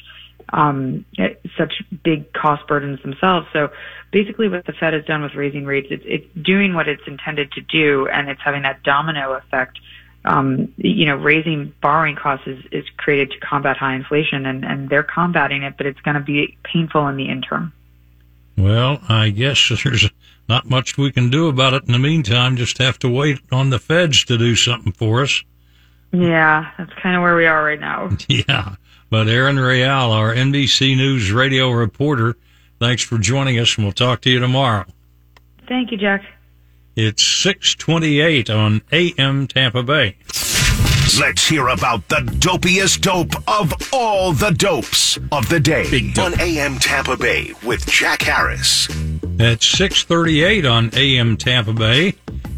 um, 0.50 1.06
such 1.58 1.74
big 2.04 2.32
cost 2.34 2.68
burdens 2.68 3.02
themselves. 3.02 3.48
So 3.54 3.70
basically, 4.12 4.50
what 4.50 4.66
the 4.66 4.74
Fed 4.74 4.94
has 4.94 5.06
done 5.06 5.22
with 5.22 5.36
raising 5.36 5.66
rates, 5.66 5.88
it's 5.92 6.04
it's 6.06 6.28
doing 6.42 6.74
what 6.74 6.88
it's 6.88 7.04
intended 7.08 7.52
to 7.54 7.62
do, 7.62 8.08
and 8.08 8.30
it's 8.30 8.42
having 8.42 8.64
that 8.64 8.84
domino 8.84 9.34
effect. 9.34 9.80
Um, 10.24 10.72
you 10.78 11.08
know, 11.08 11.16
raising 11.16 11.74
borrowing 11.82 12.16
costs 12.16 12.46
is, 12.46 12.64
is 12.72 12.86
created 12.98 13.32
to 13.32 13.40
combat 13.40 13.78
high 13.78 13.96
inflation, 13.96 14.46
and, 14.46 14.64
and 14.64 14.88
they're 14.88 15.02
combating 15.02 15.64
it, 15.64 15.78
but 15.78 15.88
it's 15.88 16.00
going 16.02 16.14
to 16.14 16.22
be 16.22 16.58
painful 16.64 17.08
in 17.08 17.18
the 17.18 17.28
interim. 17.28 17.74
Well, 18.56 19.02
I 19.10 19.32
guess 19.32 19.72
there's 19.84 20.08
not 20.48 20.70
much 20.70 20.98
we 20.98 21.12
can 21.12 21.32
do 21.32 21.48
about 21.48 21.74
it 21.74 21.86
in 21.86 21.94
the 21.94 22.00
meantime. 22.00 22.56
Just 22.56 22.78
have 22.78 23.00
to 23.00 23.10
wait 23.10 23.40
on 23.52 23.72
the 23.72 23.80
feds 23.80 24.24
to 24.26 24.38
do 24.38 24.56
something 24.56 24.92
for 24.92 25.24
us. 25.24 25.44
Yeah, 26.12 26.72
that's 26.78 26.94
kind 27.02 27.16
of 27.16 27.22
where 27.22 27.36
we 27.36 27.46
are 27.46 27.64
right 27.64 27.80
now. 27.80 28.10
Yeah. 28.28 28.76
But 29.12 29.28
Aaron 29.28 29.60
Real, 29.60 29.90
our 29.90 30.34
NBC 30.34 30.96
News 30.96 31.34
radio 31.34 31.70
reporter, 31.70 32.38
thanks 32.80 33.04
for 33.04 33.18
joining 33.18 33.60
us, 33.60 33.76
and 33.76 33.86
we'll 33.86 33.92
talk 33.92 34.22
to 34.22 34.30
you 34.30 34.40
tomorrow. 34.40 34.86
Thank 35.68 35.92
you, 35.92 35.98
Jack. 35.98 36.24
It's 36.96 37.22
628 37.22 38.50
on 38.50 38.82
AM 38.94 39.48
Tampa 39.48 39.84
Bay. 39.84 40.16
Let's 41.20 41.46
hear 41.46 41.68
about 41.68 42.08
the 42.08 42.22
dopiest 42.40 43.02
dope 43.02 43.36
of 43.50 43.74
all 43.92 44.32
the 44.32 44.52
dopes 44.52 45.18
of 45.34 45.50
the 45.50 45.60
day 45.60 46.14
on 46.18 46.40
AM 46.40 46.80
Tampa 46.80 47.18
Bay 47.18 47.52
with 47.66 47.86
Jack 47.88 48.22
Harris. 48.22 48.88
At 49.42 49.62
638 49.62 50.66
on 50.66 50.90
AM 50.94 51.36
Tampa 51.36 51.74
Bay, 51.74 52.14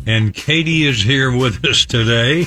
and 0.06 0.36
Katie 0.36 0.86
is 0.86 1.02
here 1.02 1.36
with 1.36 1.66
us 1.66 1.84
today. 1.86 2.46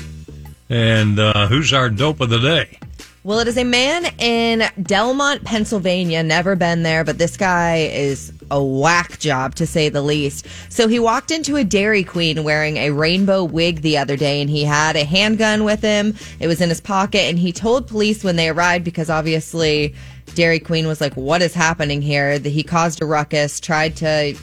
And 0.68 1.18
uh, 1.18 1.48
who's 1.48 1.72
our 1.72 1.90
dope 1.90 2.20
of 2.20 2.30
the 2.30 2.38
day? 2.38 2.78
Well, 3.26 3.40
it 3.40 3.48
is 3.48 3.58
a 3.58 3.64
man 3.64 4.06
in 4.20 4.62
Delmont, 4.80 5.42
Pennsylvania. 5.42 6.22
Never 6.22 6.54
been 6.54 6.84
there, 6.84 7.02
but 7.02 7.18
this 7.18 7.36
guy 7.36 7.78
is 7.78 8.32
a 8.52 8.62
whack 8.62 9.18
job 9.18 9.56
to 9.56 9.66
say 9.66 9.88
the 9.88 10.00
least. 10.00 10.46
So 10.68 10.86
he 10.86 11.00
walked 11.00 11.32
into 11.32 11.56
a 11.56 11.64
Dairy 11.64 12.04
Queen 12.04 12.44
wearing 12.44 12.76
a 12.76 12.90
rainbow 12.90 13.42
wig 13.42 13.82
the 13.82 13.98
other 13.98 14.16
day 14.16 14.40
and 14.40 14.48
he 14.48 14.62
had 14.62 14.94
a 14.94 15.02
handgun 15.02 15.64
with 15.64 15.82
him. 15.82 16.14
It 16.38 16.46
was 16.46 16.60
in 16.60 16.68
his 16.68 16.80
pocket 16.80 17.22
and 17.22 17.36
he 17.36 17.50
told 17.50 17.88
police 17.88 18.22
when 18.22 18.36
they 18.36 18.48
arrived 18.48 18.84
because 18.84 19.10
obviously 19.10 19.92
Dairy 20.36 20.60
Queen 20.60 20.86
was 20.86 21.00
like, 21.00 21.14
what 21.14 21.42
is 21.42 21.52
happening 21.52 22.02
here? 22.02 22.38
That 22.38 22.50
he 22.50 22.62
caused 22.62 23.02
a 23.02 23.06
ruckus, 23.06 23.58
tried 23.58 23.96
to 23.96 24.38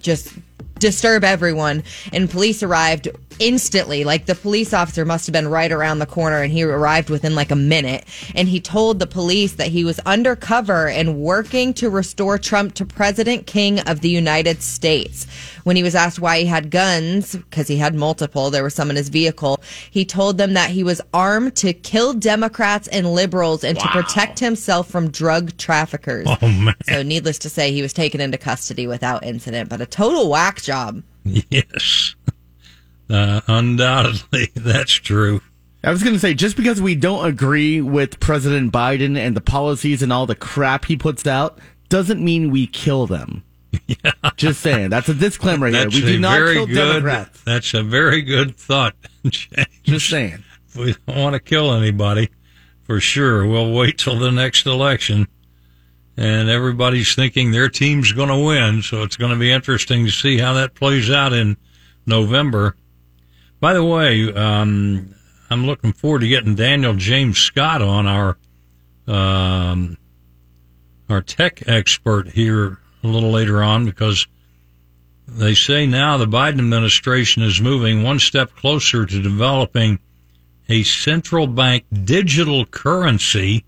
just 0.00 0.32
disturb 0.78 1.22
everyone 1.22 1.82
and 2.14 2.30
police 2.30 2.62
arrived 2.62 3.08
instantly 3.38 4.04
like 4.04 4.26
the 4.26 4.34
police 4.34 4.72
officer 4.72 5.04
must 5.04 5.26
have 5.26 5.32
been 5.32 5.48
right 5.48 5.70
around 5.72 5.98
the 5.98 6.06
corner 6.06 6.42
and 6.42 6.52
he 6.52 6.62
arrived 6.62 7.10
within 7.10 7.34
like 7.34 7.50
a 7.50 7.56
minute 7.56 8.04
and 8.34 8.48
he 8.48 8.60
told 8.60 8.98
the 8.98 9.06
police 9.06 9.52
that 9.54 9.68
he 9.68 9.84
was 9.84 9.98
undercover 10.00 10.88
and 10.88 11.18
working 11.18 11.72
to 11.74 11.90
restore 11.90 12.38
Trump 12.38 12.74
to 12.74 12.84
president 12.86 13.46
king 13.46 13.80
of 13.80 14.00
the 14.00 14.08
United 14.08 14.62
States 14.62 15.26
when 15.64 15.76
he 15.76 15.82
was 15.82 15.94
asked 15.94 16.18
why 16.18 16.38
he 16.40 16.46
had 16.46 16.70
guns 16.70 17.36
because 17.36 17.68
he 17.68 17.76
had 17.76 17.94
multiple 17.94 18.50
there 18.50 18.62
were 18.62 18.70
some 18.70 18.90
in 18.90 18.96
his 18.96 19.08
vehicle 19.08 19.60
he 19.90 20.04
told 20.04 20.38
them 20.38 20.54
that 20.54 20.70
he 20.70 20.82
was 20.82 21.00
armed 21.14 21.54
to 21.56 21.72
kill 21.72 22.12
democrats 22.14 22.88
and 22.88 23.12
liberals 23.12 23.62
and 23.64 23.78
to 23.78 23.86
protect 23.88 24.38
himself 24.38 24.88
from 24.90 25.10
drug 25.10 25.56
traffickers 25.56 26.26
Oh, 26.28 26.48
man. 26.48 26.74
so, 26.88 27.02
needless 27.02 27.38
to 27.40 27.48
say, 27.48 27.70
he 27.72 27.82
was 27.82 27.92
taken 27.92 28.20
into 28.20 28.36
custody 28.38 28.86
without 28.88 29.24
incident, 29.24 29.68
but 29.68 29.80
a 29.80 29.86
total 29.86 30.28
whack 30.28 30.60
job. 30.60 31.02
Yes. 31.50 32.15
Uh, 33.08 33.40
undoubtedly, 33.46 34.50
that's 34.54 34.92
true. 34.92 35.40
I 35.84 35.90
was 35.90 36.02
going 36.02 36.14
to 36.14 36.20
say, 36.20 36.34
just 36.34 36.56
because 36.56 36.82
we 36.82 36.96
don't 36.96 37.24
agree 37.26 37.80
with 37.80 38.18
President 38.18 38.72
Biden 38.72 39.16
and 39.16 39.36
the 39.36 39.40
policies 39.40 40.02
and 40.02 40.12
all 40.12 40.26
the 40.26 40.34
crap 40.34 40.86
he 40.86 40.96
puts 40.96 41.26
out, 41.26 41.58
doesn't 41.88 42.22
mean 42.24 42.50
we 42.50 42.66
kill 42.66 43.06
them. 43.06 43.42
Yeah. 43.86 44.12
Just 44.36 44.62
saying. 44.62 44.88
That's 44.90 45.08
a 45.10 45.14
disclaimer 45.14 45.66
here. 45.68 45.84
That's 45.84 45.94
We 45.94 46.00
do 46.00 46.18
not 46.18 46.38
kill 46.38 46.66
good. 46.66 46.74
Democrats. 46.74 47.42
That's 47.42 47.74
a 47.74 47.82
very 47.82 48.22
good 48.22 48.56
thought. 48.56 48.96
James. 49.26 49.66
Just 49.84 50.08
saying. 50.08 50.42
we 50.74 50.96
don't 51.06 51.18
want 51.18 51.34
to 51.34 51.40
kill 51.40 51.72
anybody 51.72 52.30
for 52.84 52.98
sure. 53.00 53.46
We'll 53.46 53.72
wait 53.72 53.98
till 53.98 54.18
the 54.18 54.32
next 54.32 54.66
election. 54.66 55.28
And 56.16 56.48
everybody's 56.48 57.14
thinking 57.14 57.50
their 57.50 57.68
team's 57.68 58.12
going 58.12 58.30
to 58.30 58.38
win. 58.38 58.82
So 58.82 59.02
it's 59.02 59.16
going 59.16 59.32
to 59.32 59.38
be 59.38 59.52
interesting 59.52 60.06
to 60.06 60.10
see 60.10 60.38
how 60.38 60.54
that 60.54 60.74
plays 60.74 61.10
out 61.10 61.32
in 61.32 61.56
November. 62.06 62.74
By 63.60 63.72
the 63.72 63.84
way, 63.84 64.32
um, 64.32 65.14
I'm 65.50 65.66
looking 65.66 65.92
forward 65.92 66.20
to 66.20 66.28
getting 66.28 66.54
Daniel 66.54 66.94
James 66.94 67.38
Scott 67.38 67.82
on 67.82 68.06
our, 68.06 68.36
um, 69.06 69.96
our 71.08 71.22
tech 71.22 71.66
expert 71.66 72.28
here 72.28 72.78
a 73.02 73.06
little 73.06 73.30
later 73.30 73.62
on 73.62 73.84
because 73.84 74.26
they 75.28 75.54
say 75.54 75.86
now 75.86 76.16
the 76.16 76.26
Biden 76.26 76.58
administration 76.58 77.42
is 77.42 77.60
moving 77.60 78.02
one 78.02 78.18
step 78.18 78.54
closer 78.54 79.06
to 79.06 79.22
developing 79.22 79.98
a 80.68 80.82
central 80.82 81.46
bank 81.46 81.84
digital 82.04 82.66
currency 82.66 83.64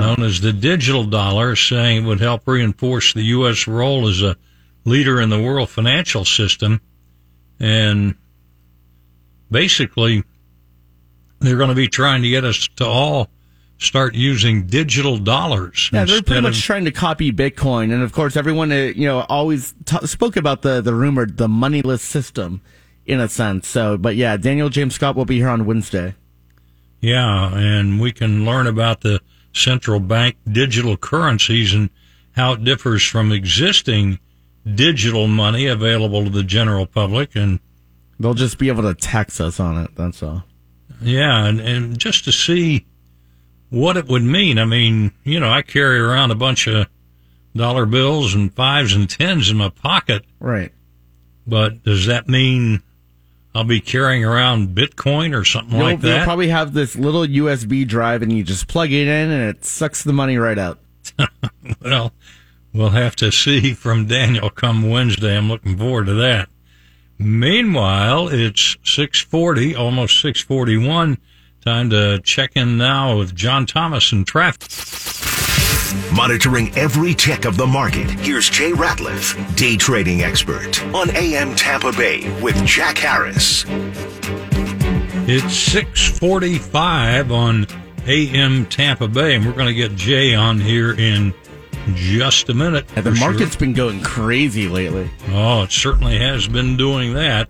known 0.00 0.22
as 0.22 0.40
the 0.40 0.52
digital 0.52 1.04
dollar, 1.04 1.56
saying 1.56 2.04
it 2.04 2.06
would 2.06 2.20
help 2.20 2.46
reinforce 2.46 3.12
the 3.12 3.22
U.S. 3.22 3.66
role 3.68 4.08
as 4.08 4.22
a 4.22 4.36
leader 4.84 5.20
in 5.20 5.30
the 5.30 5.40
world 5.40 5.70
financial 5.70 6.24
system. 6.24 6.80
And 7.58 8.16
basically, 9.50 10.24
they're 11.40 11.56
going 11.56 11.68
to 11.68 11.74
be 11.74 11.88
trying 11.88 12.22
to 12.22 12.28
get 12.28 12.44
us 12.44 12.68
to 12.76 12.86
all 12.86 13.28
start 13.78 14.14
using 14.14 14.66
digital 14.66 15.18
dollars. 15.18 15.90
Yeah, 15.92 16.04
they're 16.04 16.22
pretty 16.22 16.40
much 16.40 16.56
of- 16.58 16.62
trying 16.62 16.86
to 16.86 16.92
copy 16.92 17.32
Bitcoin, 17.32 17.92
and 17.92 18.02
of 18.02 18.12
course, 18.12 18.36
everyone 18.36 18.72
uh, 18.72 18.92
you 18.96 19.06
know 19.06 19.20
always 19.28 19.74
t- 19.84 20.06
spoke 20.06 20.36
about 20.36 20.62
the 20.62 20.80
the 20.80 20.94
rumored 20.94 21.36
the 21.36 21.48
moneyless 21.48 22.02
system, 22.02 22.60
in 23.04 23.20
a 23.20 23.28
sense. 23.28 23.68
So, 23.68 23.96
but 23.96 24.16
yeah, 24.16 24.36
Daniel 24.36 24.68
James 24.68 24.94
Scott 24.94 25.14
will 25.16 25.26
be 25.26 25.36
here 25.36 25.48
on 25.48 25.66
Wednesday. 25.66 26.14
Yeah, 27.00 27.54
and 27.54 28.00
we 28.00 28.12
can 28.12 28.44
learn 28.44 28.66
about 28.66 29.02
the 29.02 29.20
central 29.52 30.00
bank 30.00 30.36
digital 30.50 30.96
currencies 30.96 31.72
and 31.74 31.90
how 32.32 32.54
it 32.54 32.64
differs 32.64 33.02
from 33.04 33.32
existing 33.32 34.18
digital 34.74 35.26
money 35.28 35.66
available 35.66 36.24
to 36.24 36.30
the 36.30 36.42
general 36.42 36.86
public. 36.86 37.36
And 37.36 37.60
They'll 38.18 38.34
just 38.34 38.58
be 38.58 38.68
able 38.68 38.82
to 38.82 38.94
tax 38.94 39.40
us 39.40 39.60
on 39.60 39.76
it. 39.78 39.90
That's 39.94 40.22
all. 40.22 40.44
yeah, 41.02 41.44
and, 41.46 41.60
and 41.60 41.98
just 41.98 42.24
to 42.24 42.32
see 42.32 42.86
what 43.70 43.96
it 43.96 44.06
would 44.06 44.22
mean. 44.22 44.58
I 44.58 44.64
mean, 44.64 45.12
you 45.24 45.38
know, 45.40 45.50
I 45.50 45.62
carry 45.62 45.98
around 46.00 46.30
a 46.30 46.34
bunch 46.36 46.66
of 46.66 46.86
dollar 47.54 47.84
bills 47.86 48.34
and 48.34 48.54
fives 48.54 48.94
and 48.94 49.08
tens 49.08 49.50
in 49.50 49.56
my 49.56 49.68
pocket, 49.70 50.24
Right. 50.40 50.72
but 51.46 51.82
does 51.82 52.06
that 52.06 52.28
mean 52.28 52.82
I'll 53.54 53.64
be 53.64 53.80
carrying 53.80 54.24
around 54.24 54.74
Bitcoin 54.76 55.34
or 55.38 55.44
something 55.44 55.76
You'll, 55.76 55.86
like 55.86 56.02
you'll 56.02 56.22
probably 56.24 56.48
have 56.48 56.72
this 56.74 56.94
little 56.96 57.26
USB 57.26 57.86
drive, 57.86 58.22
and 58.22 58.30
you 58.32 58.42
just 58.44 58.68
plug 58.68 58.92
it 58.92 59.08
in, 59.08 59.30
and 59.30 59.50
it 59.56 59.64
sucks 59.64 60.04
the 60.04 60.12
money 60.12 60.36
right 60.38 60.58
out. 60.58 60.78
Well, 61.82 62.12
we'll 62.72 62.90
have 62.90 63.16
to 63.16 63.32
see 63.32 63.72
from 63.74 64.06
Daniel 64.06 64.50
come 64.50 64.88
Wednesday. 64.88 65.36
I'm 65.36 65.48
looking 65.48 65.76
forward 65.76 66.06
to 66.06 66.14
that. 66.14 66.48
Meanwhile, 67.18 68.28
it's 68.28 68.76
640, 68.84 69.74
almost 69.74 70.20
641. 70.20 71.18
Time 71.64 71.90
to 71.90 72.20
check 72.22 72.52
in 72.54 72.76
now 72.76 73.18
with 73.18 73.34
John 73.34 73.66
Thomas 73.66 74.12
and 74.12 74.26
traffic. 74.26 74.70
Monitoring 76.14 76.76
every 76.76 77.14
tick 77.14 77.44
of 77.44 77.56
the 77.56 77.66
market, 77.66 78.10
here's 78.10 78.50
Jay 78.50 78.72
Ratliff, 78.72 79.56
day 79.56 79.76
trading 79.76 80.22
expert 80.22 80.84
on 80.94 81.14
AM 81.16 81.54
Tampa 81.54 81.92
Bay 81.92 82.28
with 82.40 82.54
Jack 82.66 82.98
Harris. 82.98 83.64
It's 85.28 85.56
645 85.56 87.32
on 87.32 87.66
AM 88.06 88.66
Tampa 88.66 89.08
Bay, 89.08 89.34
and 89.34 89.44
we're 89.44 89.52
going 89.52 89.66
to 89.66 89.74
get 89.74 89.96
Jay 89.96 90.34
on 90.34 90.60
here 90.60 90.92
in 90.92 91.34
just 91.94 92.48
a 92.48 92.54
minute. 92.54 92.86
And 92.96 93.04
the 93.04 93.10
for 93.10 93.16
sure. 93.16 93.30
market's 93.30 93.56
been 93.56 93.72
going 93.72 94.02
crazy 94.02 94.68
lately. 94.68 95.10
Oh, 95.28 95.62
it 95.62 95.72
certainly 95.72 96.18
has 96.18 96.48
been 96.48 96.76
doing 96.76 97.14
that. 97.14 97.48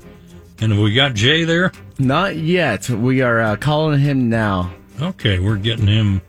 And 0.61 0.73
have 0.73 0.81
we 0.81 0.95
got 0.95 1.15
Jay 1.15 1.45
there? 1.45 1.73
Not 1.99 2.37
yet. 2.37 2.89
We 2.89 3.23
are 3.23 3.41
uh, 3.41 3.57
calling 3.57 4.01
him 4.01 4.29
now. 4.29 4.73
Okay, 5.01 5.39
we're 5.39 5.57
getting 5.57 5.87
him. 5.87 6.23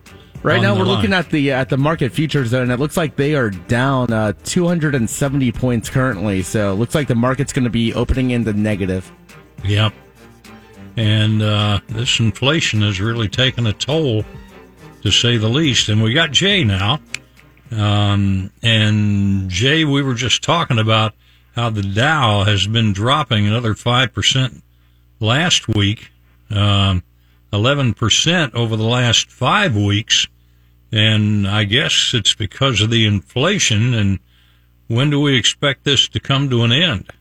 Right 0.44 0.62
now, 0.62 0.78
we're 0.78 0.86
looking 0.86 1.14
at 1.14 1.30
the 1.30 1.52
at 1.52 1.70
the 1.70 1.78
market 1.78 2.12
futures 2.12 2.54
and 2.54 2.72
It 2.72 2.80
looks 2.80 2.96
like 2.96 3.16
they 3.16 3.36
are 3.36 3.50
down 3.50 4.14
uh, 4.14 4.34
270 4.44 5.52
points 5.52 5.90
currently. 5.90 6.42
So 6.42 6.72
it 6.72 6.76
looks 6.76 6.96
like 6.96 7.08
the 7.08 7.16
market's 7.16 7.52
going 7.52 7.66
to 7.66 7.70
be 7.70 7.94
opening 7.94 8.32
in 8.32 8.44
the 8.44 8.54
negative. 8.54 9.12
Yep. 9.66 9.94
And 10.96 11.42
uh, 11.42 11.80
this 11.88 12.20
inflation 12.20 12.82
has 12.82 13.02
really 13.02 13.28
taken 13.28 13.68
a 13.68 13.74
toll, 13.74 14.26
to 15.04 15.12
say 15.12 15.38
the 15.38 15.50
least. 15.50 15.90
And 15.90 16.02
we 16.02 16.14
got 16.14 16.32
Jay 16.32 16.64
now. 16.64 17.00
Um, 17.72 18.52
and 18.64 19.50
Jay, 19.50 19.84
we 19.86 20.02
were 20.02 20.14
just 20.14 20.44
talking 20.44 20.80
about 20.80 21.14
how 21.56 21.70
the 21.70 21.82
Dow 21.82 22.44
has 22.44 22.68
been 22.68 22.94
dropping 22.94 23.48
another 23.48 23.74
5% 23.74 24.62
last 25.20 25.68
week, 25.68 26.12
um, 26.52 27.04
11% 27.52 28.54
over 28.54 28.76
the 28.76 28.84
last 28.84 29.32
five 29.32 29.76
weeks. 29.76 30.28
And 30.92 31.48
I 31.48 31.64
guess 31.64 32.12
it's 32.14 32.36
because 32.36 32.82
of 32.82 32.90
the 32.90 33.06
inflation. 33.06 33.94
And 33.94 34.20
when 34.88 35.10
do 35.10 35.20
we 35.20 35.36
expect 35.36 35.84
this 35.84 36.08
to 36.10 36.20
come 36.20 36.50
to 36.50 36.64
an 36.64 36.72
end? 36.72 37.12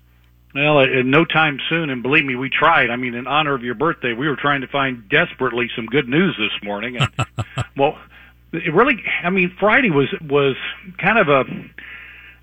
Well, 0.55 0.79
uh, 0.79 0.87
no 1.05 1.25
time 1.25 1.59
soon, 1.69 1.91
and 1.91 2.03
believe 2.03 2.25
me, 2.25 2.35
we 2.35 2.49
tried. 2.49 2.89
I 2.89 2.97
mean, 2.97 3.15
in 3.15 3.27
honor 3.27 3.55
of 3.55 3.63
your 3.63 3.75
birthday, 3.75 4.15
we 4.15 4.27
were 4.27 4.37
trying 4.37 4.63
to 4.63 4.69
find 4.69 5.07
desperately 5.09 5.69
some 5.77 5.85
good 5.87 6.09
news 6.09 6.35
this 6.39 6.63
morning. 6.63 6.97
And, 6.97 7.11
well, 7.77 7.99
it 8.53 8.73
really, 8.73 9.03
I 9.23 9.31
mean, 9.31 9.55
Friday 9.59 9.91
was 9.91 10.09
was 10.21 10.57
kind 10.99 11.19
of 11.19 11.29
a, 11.29 11.45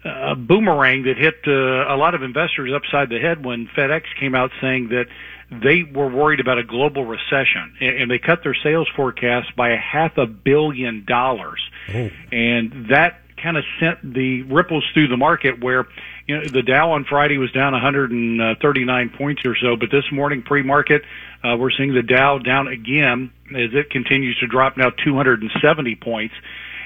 a 0.07 0.35
boomerang 0.35 1.03
that 1.03 1.17
hit 1.17 1.35
uh, 1.47 1.93
a 1.93 1.97
lot 1.97 2.15
of 2.15 2.23
investors 2.23 2.71
upside 2.73 3.09
the 3.09 3.19
head 3.19 3.43
when 3.45 3.67
FedEx 3.67 4.03
came 4.19 4.35
out 4.35 4.51
saying 4.61 4.89
that 4.89 5.05
they 5.49 5.83
were 5.83 6.07
worried 6.07 6.39
about 6.39 6.57
a 6.57 6.63
global 6.63 7.05
recession, 7.05 7.75
and, 7.79 8.03
and 8.03 8.11
they 8.11 8.19
cut 8.19 8.43
their 8.43 8.55
sales 8.55 8.87
forecast 8.95 9.55
by 9.55 9.69
a 9.69 9.77
half 9.77 10.17
a 10.17 10.25
billion 10.25 11.05
dollars, 11.05 11.61
and 12.31 12.87
that 12.89 13.19
kind 13.41 13.57
of 13.57 13.65
sent 13.79 14.13
the 14.13 14.41
ripples 14.43 14.85
through 14.93 15.09
the 15.09 15.17
market 15.17 15.61
where 15.61 15.85
you 16.27 16.37
know 16.37 16.45
the 16.45 16.61
Dow 16.61 16.91
on 16.93 17.03
Friday 17.03 17.37
was 17.37 17.51
down 17.51 17.73
139 17.73 19.09
points 19.09 19.45
or 19.45 19.55
so, 19.55 19.75
but 19.75 19.91
this 19.91 20.05
morning 20.11 20.41
pre-market 20.41 21.03
uh, 21.43 21.57
we're 21.57 21.71
seeing 21.71 21.93
the 21.93 22.03
Dow 22.03 22.37
down 22.37 22.67
again 22.67 23.31
as 23.49 23.71
it 23.73 23.89
continues 23.89 24.37
to 24.39 24.47
drop 24.47 24.77
now 24.77 24.89
270 24.89 25.95
points. 25.95 26.33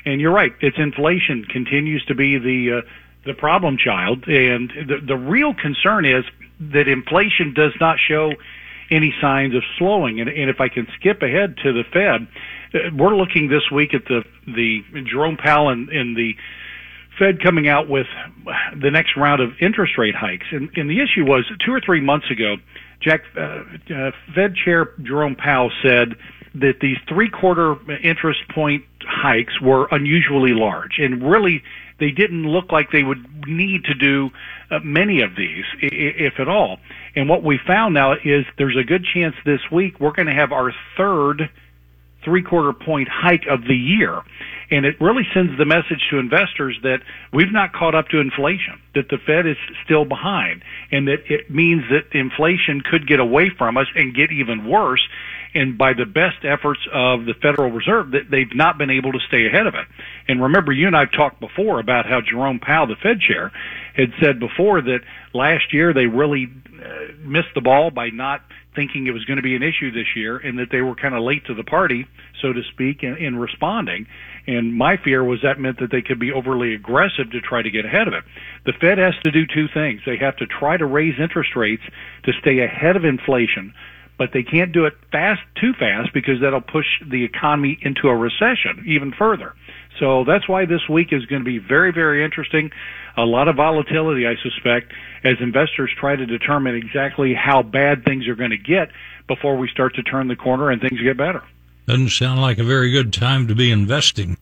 And 0.05 0.21
you're 0.21 0.33
right, 0.33 0.53
it's 0.61 0.77
inflation 0.77 1.45
continues 1.45 2.03
to 2.05 2.15
be 2.15 2.37
the 2.37 2.79
uh, 2.79 2.87
the 3.25 3.33
problem 3.33 3.77
child, 3.77 4.23
and 4.27 4.69
the 4.69 4.99
the 5.05 5.17
real 5.17 5.53
concern 5.53 6.05
is 6.05 6.23
that 6.59 6.87
inflation 6.87 7.53
does 7.53 7.73
not 7.79 7.97
show 7.99 8.31
any 8.89 9.13
signs 9.19 9.53
of 9.53 9.63
slowing. 9.77 10.21
And, 10.21 10.29
and 10.29 10.49
if 10.49 10.61
I 10.61 10.69
can 10.69 10.87
skip 10.97 11.21
ahead 11.21 11.57
to 11.63 11.73
the 11.73 11.83
Fed, 11.83 12.27
uh, 12.73 12.95
we're 12.95 13.15
looking 13.15 13.49
this 13.49 13.69
week 13.71 13.93
at 13.93 14.05
the 14.05 14.23
the 14.45 14.81
Jerome 15.03 15.37
Powell 15.37 15.69
and, 15.69 15.89
and 15.89 16.15
the 16.15 16.35
Fed 17.19 17.41
coming 17.41 17.67
out 17.67 17.89
with 17.89 18.07
the 18.79 18.91
next 18.91 19.17
round 19.17 19.41
of 19.41 19.51
interest 19.59 19.97
rate 19.97 20.15
hikes. 20.15 20.45
And, 20.51 20.69
and 20.75 20.89
the 20.89 21.01
issue 21.01 21.25
was 21.25 21.45
two 21.65 21.73
or 21.73 21.81
three 21.81 22.01
months 22.01 22.29
ago, 22.31 22.57
Jack, 23.01 23.21
uh, 23.35 23.63
uh, 23.93 24.11
Fed 24.33 24.55
Chair 24.55 24.93
Jerome 25.01 25.35
Powell 25.35 25.71
said 25.81 26.15
that 26.55 26.79
these 26.81 26.97
three 27.07 27.29
quarter 27.29 27.75
interest 28.01 28.39
point 28.53 28.83
hikes 29.01 29.59
were 29.61 29.87
unusually 29.91 30.53
large 30.53 30.97
and 30.97 31.29
really 31.29 31.63
they 31.99 32.11
didn't 32.11 32.43
look 32.43 32.71
like 32.71 32.91
they 32.91 33.03
would 33.03 33.47
need 33.47 33.85
to 33.85 33.93
do 33.93 34.29
uh, 34.69 34.79
many 34.83 35.21
of 35.21 35.35
these, 35.35 35.65
if 35.81 36.39
at 36.39 36.47
all. 36.47 36.79
And 37.15 37.27
what 37.27 37.43
we 37.43 37.59
found 37.65 37.95
now 37.95 38.13
is 38.13 38.45
there's 38.57 38.77
a 38.77 38.83
good 38.83 39.03
chance 39.03 39.35
this 39.45 39.61
week 39.71 39.99
we're 39.99 40.11
going 40.11 40.27
to 40.27 40.35
have 40.35 40.51
our 40.51 40.71
third 40.95 41.49
three 42.23 42.43
quarter 42.43 42.73
point 42.73 43.07
hike 43.09 43.45
of 43.49 43.63
the 43.63 43.75
year. 43.75 44.21
And 44.69 44.85
it 44.85 44.99
really 44.99 45.23
sends 45.33 45.57
the 45.57 45.65
message 45.65 46.03
to 46.11 46.19
investors 46.19 46.77
that 46.83 46.99
we've 47.31 47.51
not 47.51 47.71
caught 47.73 47.95
up 47.95 48.09
to 48.09 48.19
inflation, 48.19 48.79
that 48.95 49.07
the 49.09 49.17
Fed 49.17 49.47
is 49.47 49.55
still 49.85 50.03
behind, 50.03 50.61
and 50.91 51.07
that 51.07 51.23
it 51.29 51.49
means 51.49 51.83
that 51.89 52.17
inflation 52.17 52.81
could 52.81 53.07
get 53.07 53.19
away 53.19 53.49
from 53.57 53.77
us 53.77 53.87
and 53.95 54.13
get 54.13 54.31
even 54.31 54.67
worse. 54.67 55.07
And 55.53 55.77
by 55.77 55.93
the 55.93 56.05
best 56.05 56.43
efforts 56.43 56.81
of 56.93 57.25
the 57.25 57.33
Federal 57.33 57.71
Reserve, 57.71 58.11
that 58.11 58.29
they've 58.29 58.53
not 58.53 58.77
been 58.77 58.89
able 58.89 59.11
to 59.11 59.19
stay 59.27 59.47
ahead 59.47 59.67
of 59.67 59.75
it. 59.75 59.87
And 60.27 60.41
remember, 60.41 60.71
you 60.71 60.87
and 60.87 60.95
I've 60.95 61.11
talked 61.11 61.39
before 61.39 61.79
about 61.79 62.05
how 62.05 62.21
Jerome 62.21 62.59
Powell, 62.59 62.87
the 62.87 62.95
Fed 62.95 63.19
chair, 63.19 63.51
had 63.95 64.11
said 64.21 64.39
before 64.39 64.81
that 64.81 64.99
last 65.33 65.73
year 65.73 65.93
they 65.93 66.05
really 66.05 66.47
uh, 66.83 67.13
missed 67.19 67.53
the 67.55 67.61
ball 67.61 67.89
by 67.89 68.09
not 68.09 68.41
thinking 68.77 69.07
it 69.07 69.11
was 69.11 69.25
going 69.25 69.37
to 69.37 69.43
be 69.43 69.55
an 69.55 69.63
issue 69.63 69.91
this 69.91 70.15
year 70.15 70.37
and 70.37 70.59
that 70.59 70.69
they 70.71 70.81
were 70.81 70.93
kind 70.93 71.15
of 71.15 71.23
late 71.23 71.43
to 71.45 71.55
the 71.55 71.63
party, 71.63 72.05
so 72.39 72.53
to 72.53 72.61
speak, 72.71 73.01
in, 73.01 73.17
in 73.17 73.35
responding. 73.35 74.05
And 74.45 74.73
my 74.73 74.97
fear 74.97 75.23
was 75.23 75.41
that 75.41 75.59
meant 75.59 75.79
that 75.79 75.89
they 75.91 76.03
could 76.03 76.19
be 76.19 76.31
overly 76.31 76.75
aggressive 76.75 77.31
to 77.31 77.41
try 77.41 77.63
to 77.63 77.71
get 77.71 77.85
ahead 77.85 78.07
of 78.07 78.13
it. 78.13 78.23
The 78.65 78.73
Fed 78.73 78.99
has 78.99 79.15
to 79.23 79.31
do 79.31 79.45
two 79.47 79.67
things. 79.67 80.01
They 80.05 80.17
have 80.17 80.37
to 80.37 80.45
try 80.45 80.77
to 80.77 80.85
raise 80.85 81.19
interest 81.19 81.55
rates 81.55 81.83
to 82.23 82.33
stay 82.39 82.59
ahead 82.59 82.95
of 82.95 83.03
inflation, 83.03 83.73
but 84.17 84.31
they 84.33 84.43
can't 84.43 84.71
do 84.71 84.85
it 84.85 84.93
fast, 85.11 85.41
too 85.59 85.73
fast, 85.73 86.13
because 86.13 86.41
that'll 86.41 86.61
push 86.61 86.87
the 87.07 87.23
economy 87.23 87.77
into 87.81 88.07
a 88.07 88.15
recession 88.15 88.83
even 88.87 89.11
further. 89.11 89.53
So 89.99 90.23
that's 90.23 90.47
why 90.47 90.65
this 90.65 90.87
week 90.89 91.11
is 91.11 91.25
going 91.25 91.41
to 91.41 91.45
be 91.45 91.59
very, 91.59 91.91
very 91.91 92.23
interesting. 92.23 92.71
A 93.15 93.23
lot 93.23 93.47
of 93.47 93.55
volatility, 93.55 94.27
I 94.27 94.35
suspect, 94.41 94.93
as 95.23 95.37
investors 95.39 95.91
try 95.99 96.15
to 96.15 96.25
determine 96.25 96.75
exactly 96.75 97.33
how 97.33 97.63
bad 97.63 98.05
things 98.05 98.27
are 98.27 98.35
going 98.35 98.51
to 98.51 98.57
get 98.57 98.89
before 99.27 99.57
we 99.57 99.67
start 99.69 99.95
to 99.95 100.03
turn 100.03 100.27
the 100.27 100.35
corner 100.35 100.69
and 100.69 100.81
things 100.81 101.01
get 101.01 101.17
better. 101.17 101.43
Doesn't 101.87 102.09
sound 102.09 102.41
like 102.41 102.59
a 102.59 102.63
very 102.63 102.91
good 102.91 103.13
time 103.13 103.47
to 103.47 103.55
be 103.55 103.71
investing. 103.71 104.37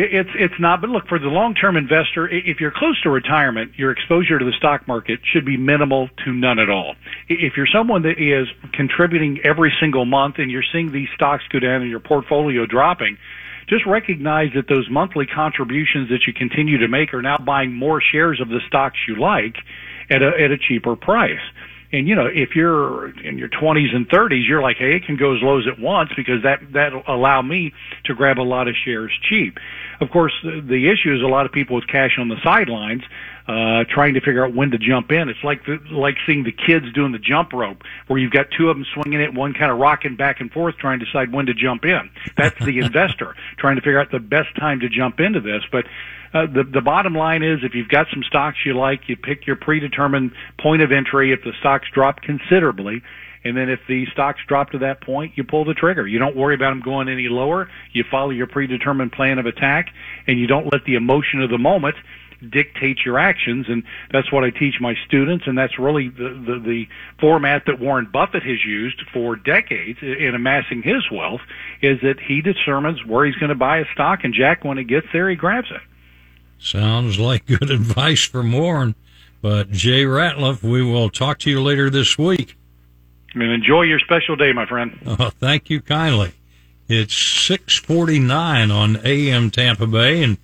It's 0.00 0.30
it's 0.38 0.54
not, 0.60 0.80
but 0.80 0.90
look 0.90 1.08
for 1.08 1.18
the 1.18 1.26
long 1.26 1.56
term 1.56 1.76
investor. 1.76 2.28
If 2.28 2.60
you're 2.60 2.70
close 2.70 3.00
to 3.02 3.10
retirement, 3.10 3.72
your 3.76 3.90
exposure 3.90 4.38
to 4.38 4.44
the 4.44 4.52
stock 4.52 4.86
market 4.86 5.18
should 5.24 5.44
be 5.44 5.56
minimal 5.56 6.08
to 6.24 6.32
none 6.32 6.60
at 6.60 6.70
all. 6.70 6.94
If 7.28 7.56
you're 7.56 7.66
someone 7.66 8.02
that 8.02 8.20
is 8.20 8.46
contributing 8.72 9.40
every 9.42 9.74
single 9.80 10.04
month 10.04 10.36
and 10.38 10.52
you're 10.52 10.62
seeing 10.72 10.92
these 10.92 11.08
stocks 11.16 11.42
go 11.50 11.58
down 11.58 11.82
and 11.82 11.90
your 11.90 11.98
portfolio 11.98 12.64
dropping, 12.64 13.18
just 13.68 13.86
recognize 13.86 14.50
that 14.54 14.68
those 14.68 14.88
monthly 14.88 15.26
contributions 15.26 16.10
that 16.10 16.28
you 16.28 16.32
continue 16.32 16.78
to 16.78 16.86
make 16.86 17.12
are 17.12 17.22
now 17.22 17.38
buying 17.38 17.72
more 17.72 18.00
shares 18.00 18.40
of 18.40 18.48
the 18.50 18.60
stocks 18.68 18.98
you 19.08 19.16
like 19.16 19.56
at 20.10 20.22
a, 20.22 20.28
at 20.40 20.52
a 20.52 20.58
cheaper 20.58 20.94
price. 20.94 21.42
And 21.90 22.06
you 22.06 22.14
know, 22.14 22.26
if 22.26 22.54
you're 22.54 23.10
in 23.20 23.38
your 23.38 23.48
20s 23.48 23.94
and 23.94 24.08
30s, 24.08 24.46
you're 24.46 24.62
like, 24.62 24.76
hey, 24.76 24.96
it 24.96 25.06
can 25.06 25.16
go 25.16 25.34
as 25.34 25.42
low 25.42 25.58
as 25.58 25.66
it 25.66 25.78
wants 25.78 26.12
because 26.14 26.42
that 26.42 26.60
that'll 26.72 27.02
allow 27.06 27.40
me 27.40 27.72
to 28.04 28.14
grab 28.14 28.38
a 28.38 28.42
lot 28.42 28.68
of 28.68 28.74
shares 28.76 29.12
cheap. 29.28 29.58
Of 30.00 30.10
course, 30.10 30.32
the, 30.42 30.60
the 30.60 30.90
issue 30.90 31.14
is 31.14 31.22
a 31.22 31.26
lot 31.26 31.46
of 31.46 31.52
people 31.52 31.76
with 31.76 31.86
cash 31.86 32.18
on 32.18 32.28
the 32.28 32.36
sidelines 32.42 33.02
uh, 33.48 33.84
trying 33.88 34.12
to 34.12 34.20
figure 34.20 34.44
out 34.44 34.54
when 34.54 34.70
to 34.70 34.78
jump 34.78 35.10
in. 35.10 35.30
It's 35.30 35.42
like 35.42 35.64
the, 35.64 35.78
like 35.90 36.16
seeing 36.26 36.44
the 36.44 36.52
kids 36.52 36.92
doing 36.92 37.12
the 37.12 37.18
jump 37.18 37.54
rope, 37.54 37.82
where 38.06 38.18
you've 38.18 38.30
got 38.30 38.46
two 38.56 38.68
of 38.68 38.76
them 38.76 38.84
swinging 38.92 39.22
it, 39.22 39.32
one 39.32 39.54
kind 39.54 39.72
of 39.72 39.78
rocking 39.78 40.16
back 40.16 40.40
and 40.40 40.52
forth, 40.52 40.76
trying 40.76 40.98
to 40.98 41.06
decide 41.06 41.32
when 41.32 41.46
to 41.46 41.54
jump 41.54 41.84
in. 41.86 42.10
That's 42.36 42.58
the 42.62 42.78
investor 42.84 43.34
trying 43.56 43.76
to 43.76 43.80
figure 43.80 43.98
out 43.98 44.10
the 44.10 44.18
best 44.18 44.54
time 44.56 44.80
to 44.80 44.88
jump 44.90 45.18
into 45.18 45.40
this. 45.40 45.62
But 45.72 45.86
uh, 46.34 46.44
the 46.46 46.62
the 46.62 46.82
bottom 46.82 47.14
line 47.14 47.42
is, 47.42 47.60
if 47.62 47.74
you've 47.74 47.88
got 47.88 48.08
some 48.12 48.22
stocks 48.22 48.58
you 48.66 48.76
like, 48.76 49.08
you 49.08 49.16
pick 49.16 49.46
your 49.46 49.56
predetermined 49.56 50.32
point 50.60 50.82
of 50.82 50.92
entry. 50.92 51.32
If 51.32 51.42
the 51.42 51.52
stocks 51.58 51.88
drop 51.90 52.20
considerably, 52.20 53.00
and 53.44 53.56
then 53.56 53.70
if 53.70 53.80
the 53.88 54.04
stocks 54.12 54.40
drop 54.46 54.72
to 54.72 54.78
that 54.80 55.00
point, 55.00 55.32
you 55.36 55.44
pull 55.44 55.64
the 55.64 55.72
trigger. 55.72 56.06
You 56.06 56.18
don't 56.18 56.36
worry 56.36 56.54
about 56.54 56.70
them 56.70 56.82
going 56.82 57.08
any 57.08 57.28
lower. 57.28 57.70
You 57.92 58.04
follow 58.10 58.28
your 58.28 58.46
predetermined 58.46 59.12
plan 59.12 59.38
of 59.38 59.46
attack, 59.46 59.88
and 60.26 60.38
you 60.38 60.46
don't 60.46 60.70
let 60.70 60.84
the 60.84 60.96
emotion 60.96 61.40
of 61.40 61.48
the 61.48 61.56
moment 61.56 61.96
dictate 62.46 62.98
your 63.04 63.18
actions. 63.18 63.66
And 63.68 63.82
that's 64.10 64.30
what 64.32 64.44
I 64.44 64.50
teach 64.50 64.80
my 64.80 64.94
students. 65.06 65.46
And 65.46 65.56
that's 65.56 65.78
really 65.78 66.08
the, 66.08 66.28
the, 66.30 66.62
the 66.64 66.88
format 67.20 67.64
that 67.66 67.80
Warren 67.80 68.08
Buffett 68.12 68.42
has 68.42 68.64
used 68.64 69.02
for 69.12 69.36
decades 69.36 69.98
in 70.02 70.34
amassing 70.34 70.82
his 70.82 71.10
wealth 71.10 71.40
is 71.82 72.00
that 72.02 72.20
he 72.20 72.40
determines 72.40 73.04
where 73.04 73.26
he's 73.26 73.36
going 73.36 73.50
to 73.50 73.54
buy 73.54 73.78
a 73.78 73.84
stock. 73.92 74.20
And 74.24 74.34
Jack, 74.34 74.64
when 74.64 74.78
it 74.78 74.84
gets 74.84 75.06
there, 75.12 75.28
he 75.28 75.36
grabs 75.36 75.70
it. 75.70 75.80
Sounds 76.58 77.18
like 77.18 77.46
good 77.46 77.70
advice 77.70 78.24
from 78.24 78.52
Warren. 78.52 78.94
But 79.40 79.70
Jay 79.70 80.04
Ratliff, 80.04 80.62
we 80.62 80.82
will 80.82 81.10
talk 81.10 81.38
to 81.40 81.50
you 81.50 81.62
later 81.62 81.90
this 81.90 82.18
week. 82.18 82.56
And 83.34 83.42
enjoy 83.42 83.82
your 83.82 84.00
special 84.00 84.36
day, 84.36 84.52
my 84.52 84.66
friend. 84.66 84.98
Oh, 85.20 85.30
thank 85.30 85.70
you 85.70 85.80
kindly. 85.80 86.32
It's 86.88 87.14
649 87.14 88.70
on 88.70 88.96
AM 89.04 89.50
Tampa 89.50 89.86
Bay 89.86 90.22
and 90.22 90.38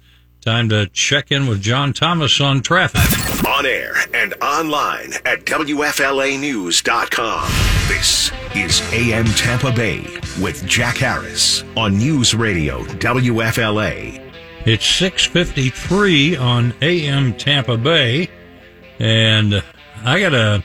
time 0.45 0.69
to 0.69 0.87
check 0.89 1.33
in 1.33 1.47
with 1.47 1.61
John 1.63 1.93
Thomas 1.93 2.41
on 2.41 2.61
traffic. 2.63 3.01
On 3.49 3.65
air 3.67 3.95
and 4.13 4.35
online 4.43 5.13
at 5.25 5.45
WFLAnews.com. 5.47 7.49
This 7.89 8.31
is 8.55 8.81
AM 8.93 9.25
Tampa 9.27 9.73
Bay 9.73 10.01
with 10.41 10.65
Jack 10.67 10.97
Harris 10.99 11.65
on 11.77 11.97
News 11.99 12.35
Radio 12.35 12.83
WFLA. 12.85 14.21
It's 14.67 14.87
653 14.87 16.37
on 16.37 16.75
AM 16.83 17.35
Tampa 17.35 17.77
Bay 17.77 18.29
and 18.99 19.63
I 20.05 20.21
got 20.21 20.31
to 20.31 20.63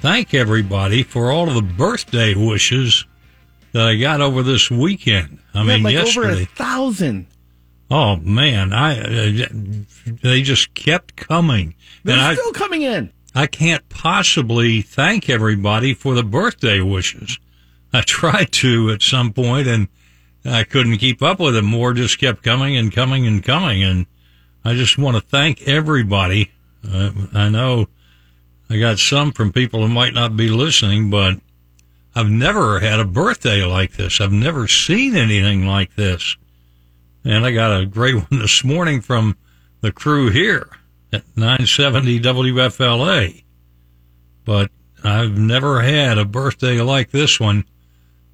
thank 0.00 0.34
everybody 0.34 1.02
for 1.02 1.30
all 1.30 1.48
of 1.48 1.54
the 1.54 1.62
birthday 1.62 2.34
wishes 2.34 3.04
that 3.72 3.86
I 3.88 3.96
got 3.96 4.20
over 4.20 4.42
this 4.42 4.70
weekend. 4.70 5.38
I 5.54 5.62
We 5.62 5.68
mean, 5.68 5.76
had 5.78 5.84
like 5.84 5.94
yesterday. 5.94 6.32
over 6.32 6.42
a 6.42 6.46
thousand. 6.46 7.26
Oh 7.90 8.16
man, 8.16 8.72
I 8.72 8.98
uh, 8.98 9.46
they 10.22 10.42
just 10.42 10.74
kept 10.74 11.16
coming, 11.16 11.74
They're 12.02 12.16
and 12.16 12.24
I 12.24 12.34
still 12.34 12.52
coming 12.52 12.82
in. 12.82 13.12
I 13.34 13.46
can't 13.46 13.88
possibly 13.88 14.82
thank 14.82 15.28
everybody 15.28 15.94
for 15.94 16.14
the 16.14 16.24
birthday 16.24 16.80
wishes. 16.80 17.38
I 17.92 18.00
tried 18.00 18.50
to 18.52 18.90
at 18.90 19.02
some 19.02 19.32
point, 19.32 19.68
and 19.68 19.88
I 20.44 20.64
couldn't 20.64 20.98
keep 20.98 21.22
up 21.22 21.38
with 21.38 21.54
it. 21.54 21.62
More 21.62 21.92
just 21.92 22.18
kept 22.18 22.42
coming 22.42 22.76
and 22.76 22.92
coming 22.92 23.26
and 23.26 23.44
coming, 23.44 23.84
and 23.84 24.06
I 24.64 24.74
just 24.74 24.98
want 24.98 25.16
to 25.16 25.20
thank 25.20 25.62
everybody. 25.62 26.50
Uh, 26.88 27.10
I 27.34 27.48
know 27.48 27.86
I 28.68 28.78
got 28.78 28.98
some 28.98 29.30
from 29.30 29.52
people 29.52 29.86
who 29.86 29.92
might 29.92 30.14
not 30.14 30.36
be 30.36 30.48
listening, 30.48 31.08
but 31.08 31.38
I've 32.16 32.30
never 32.30 32.80
had 32.80 32.98
a 32.98 33.04
birthday 33.04 33.62
like 33.64 33.92
this. 33.92 34.20
I've 34.20 34.32
never 34.32 34.66
seen 34.66 35.14
anything 35.14 35.66
like 35.66 35.94
this. 35.94 36.36
And 37.26 37.44
I 37.44 37.50
got 37.50 37.80
a 37.80 37.86
great 37.86 38.14
one 38.30 38.40
this 38.40 38.62
morning 38.62 39.00
from 39.00 39.36
the 39.80 39.90
crew 39.90 40.30
here 40.30 40.68
at 41.12 41.24
970 41.36 42.20
WFLA. 42.20 43.44
But 44.44 44.70
I've 45.02 45.36
never 45.36 45.82
had 45.82 46.18
a 46.18 46.24
birthday 46.24 46.80
like 46.80 47.10
this 47.10 47.40
one. 47.40 47.64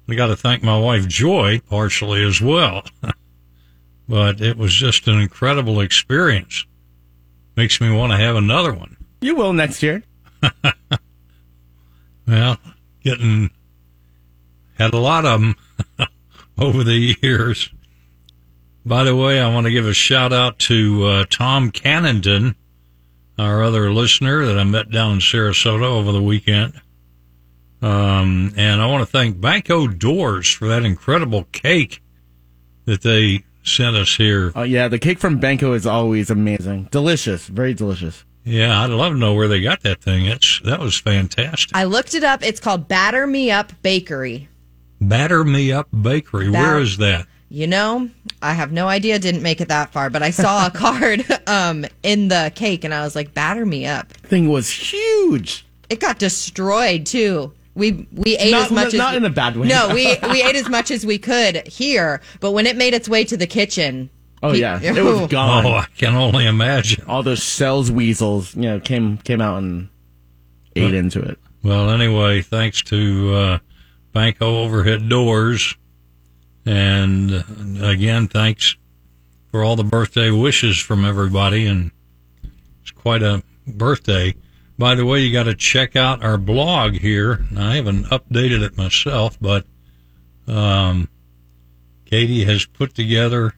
I 0.07 0.15
got 0.15 0.27
to 0.27 0.35
thank 0.35 0.63
my 0.63 0.79
wife 0.79 1.07
Joy 1.07 1.59
partially 1.69 2.23
as 2.23 2.39
well. 2.39 2.83
but 4.07 4.41
it 4.41 4.57
was 4.57 4.73
just 4.73 5.07
an 5.07 5.19
incredible 5.19 5.79
experience. 5.79 6.65
Makes 7.55 7.81
me 7.81 7.91
want 7.91 8.11
to 8.11 8.17
have 8.17 8.35
another 8.35 8.73
one. 8.73 8.97
You 9.21 9.35
will 9.35 9.53
next 9.53 9.81
year. 9.81 10.03
Well, 12.25 12.57
getting 13.03 13.51
had 14.75 14.93
a 14.93 14.99
lot 14.99 15.25
of 15.25 15.41
them 15.41 15.55
over 16.57 16.83
the 16.83 17.17
years. 17.21 17.69
By 18.85 19.03
the 19.03 19.15
way, 19.15 19.39
I 19.39 19.51
want 19.53 19.65
to 19.65 19.71
give 19.71 19.87
a 19.87 19.93
shout 19.93 20.33
out 20.33 20.59
to 20.59 21.05
uh, 21.05 21.25
Tom 21.29 21.71
Cannondon, 21.71 22.55
our 23.39 23.63
other 23.63 23.91
listener 23.93 24.45
that 24.45 24.59
I 24.59 24.63
met 24.65 24.89
down 24.91 25.13
in 25.13 25.19
Sarasota 25.19 25.83
over 25.83 26.11
the 26.11 26.21
weekend. 26.21 26.73
Um, 27.81 28.53
and 28.57 28.81
I 28.81 28.85
want 28.87 29.01
to 29.01 29.11
thank 29.11 29.39
Banko 29.39 29.87
Doors 29.87 30.49
for 30.49 30.67
that 30.67 30.83
incredible 30.85 31.45
cake 31.51 32.01
that 32.85 33.01
they 33.01 33.43
sent 33.63 33.95
us 33.95 34.15
here. 34.15 34.51
Oh 34.55 34.63
yeah, 34.63 34.87
the 34.87 34.99
cake 34.99 35.19
from 35.19 35.39
Banko 35.39 35.73
is 35.73 35.85
always 35.85 36.29
amazing, 36.29 36.89
delicious, 36.91 37.47
very 37.47 37.73
delicious. 37.73 38.23
Yeah, 38.45 38.81
I'd 38.81 38.89
love 38.89 39.13
to 39.13 39.17
know 39.19 39.33
where 39.33 39.47
they 39.47 39.61
got 39.61 39.81
that 39.83 40.01
thing. 40.01 40.25
It's 40.25 40.59
that 40.65 40.79
was 40.81 40.97
fantastic. 40.97 41.75
I 41.75 41.85
looked 41.85 42.13
it 42.13 42.23
up. 42.25 42.43
It's 42.43 42.59
called 42.59 42.89
Batter 42.89 43.25
Me 43.25 43.51
Up 43.51 43.71
Bakery. 43.81 44.49
Batter 44.99 45.43
Me 45.45 45.71
Up 45.71 45.87
Bakery. 45.91 46.49
Where 46.49 46.75
That- 46.75 46.81
is 46.81 46.97
that? 46.97 47.27
You 47.53 47.67
know, 47.67 48.09
I 48.41 48.53
have 48.53 48.71
no 48.71 48.87
idea. 48.87 49.19
Didn't 49.19 49.43
make 49.43 49.61
it 49.61 49.67
that 49.67 49.91
far, 49.91 50.09
but 50.09 50.23
I 50.23 50.31
saw 50.31 50.65
a 50.65 50.71
card 50.73 51.23
um, 51.45 51.85
in 52.01 52.27
the 52.29 52.51
cake, 52.55 52.83
and 52.83 52.91
I 52.91 53.03
was 53.03 53.15
like, 53.15 53.35
"Batter 53.35 53.63
me 53.63 53.85
up." 53.85 54.11
Thing 54.11 54.49
was 54.49 54.71
huge. 54.71 55.63
It 55.87 55.99
got 55.99 56.17
destroyed 56.17 57.05
too. 57.05 57.53
We 57.75 58.07
we 58.11 58.37
ate 58.37 58.49
Not- 58.49 58.65
as 58.65 58.71
much 58.71 58.93
not 58.95 59.11
as 59.11 59.17
in 59.17 59.25
a 59.25 59.29
bad 59.29 59.55
way. 59.55 59.67
No, 59.67 59.89
we 59.93 60.17
we 60.31 60.41
ate 60.41 60.55
as 60.55 60.67
much 60.67 60.89
as 60.89 61.05
we 61.05 61.19
could 61.19 61.67
here, 61.67 62.21
but 62.39 62.53
when 62.53 62.65
it 62.65 62.75
made 62.75 62.95
its 62.95 63.07
way 63.07 63.23
to 63.23 63.37
the 63.37 63.45
kitchen, 63.45 64.09
Oh 64.41 64.53
pe- 64.53 64.57
yeah, 64.57 64.79
it 64.81 65.03
was 65.03 65.29
gone. 65.29 65.63
Oh, 65.67 65.73
I 65.73 65.85
can 65.95 66.15
only 66.15 66.47
imagine. 66.47 67.05
All 67.07 67.21
those 67.21 67.43
cells 67.43 67.91
weasels, 67.91 68.55
you 68.55 68.63
know, 68.63 68.79
came 68.79 69.17
came 69.19 69.41
out 69.41 69.59
and 69.59 69.89
ate 70.75 70.95
into 70.95 71.21
it. 71.21 71.37
Well, 71.61 71.91
anyway, 71.91 72.41
thanks 72.41 72.81
to 72.85 73.35
uh, 73.35 73.59
Banko 74.11 74.63
Overhead 74.63 75.07
Doors, 75.07 75.75
and 76.65 77.43
again, 77.83 78.27
thanks 78.27 78.75
for 79.51 79.63
all 79.63 79.75
the 79.75 79.83
birthday 79.83 80.31
wishes 80.31 80.79
from 80.79 81.05
everybody, 81.05 81.65
and 81.67 81.91
it's 82.81 82.91
quite 82.91 83.21
a 83.23 83.43
birthday. 83.67 84.35
By 84.77 84.95
the 84.95 85.05
way, 85.05 85.19
you 85.19 85.31
got 85.31 85.43
to 85.43 85.55
check 85.55 85.95
out 85.95 86.23
our 86.23 86.37
blog 86.37 86.93
here. 86.93 87.45
I 87.55 87.75
haven't 87.75 88.05
updated 88.05 88.63
it 88.63 88.77
myself, 88.77 89.37
but 89.39 89.65
Um, 90.47 91.07
Katie 92.05 92.43
has 92.43 92.65
put 92.65 92.93
together 92.93 93.53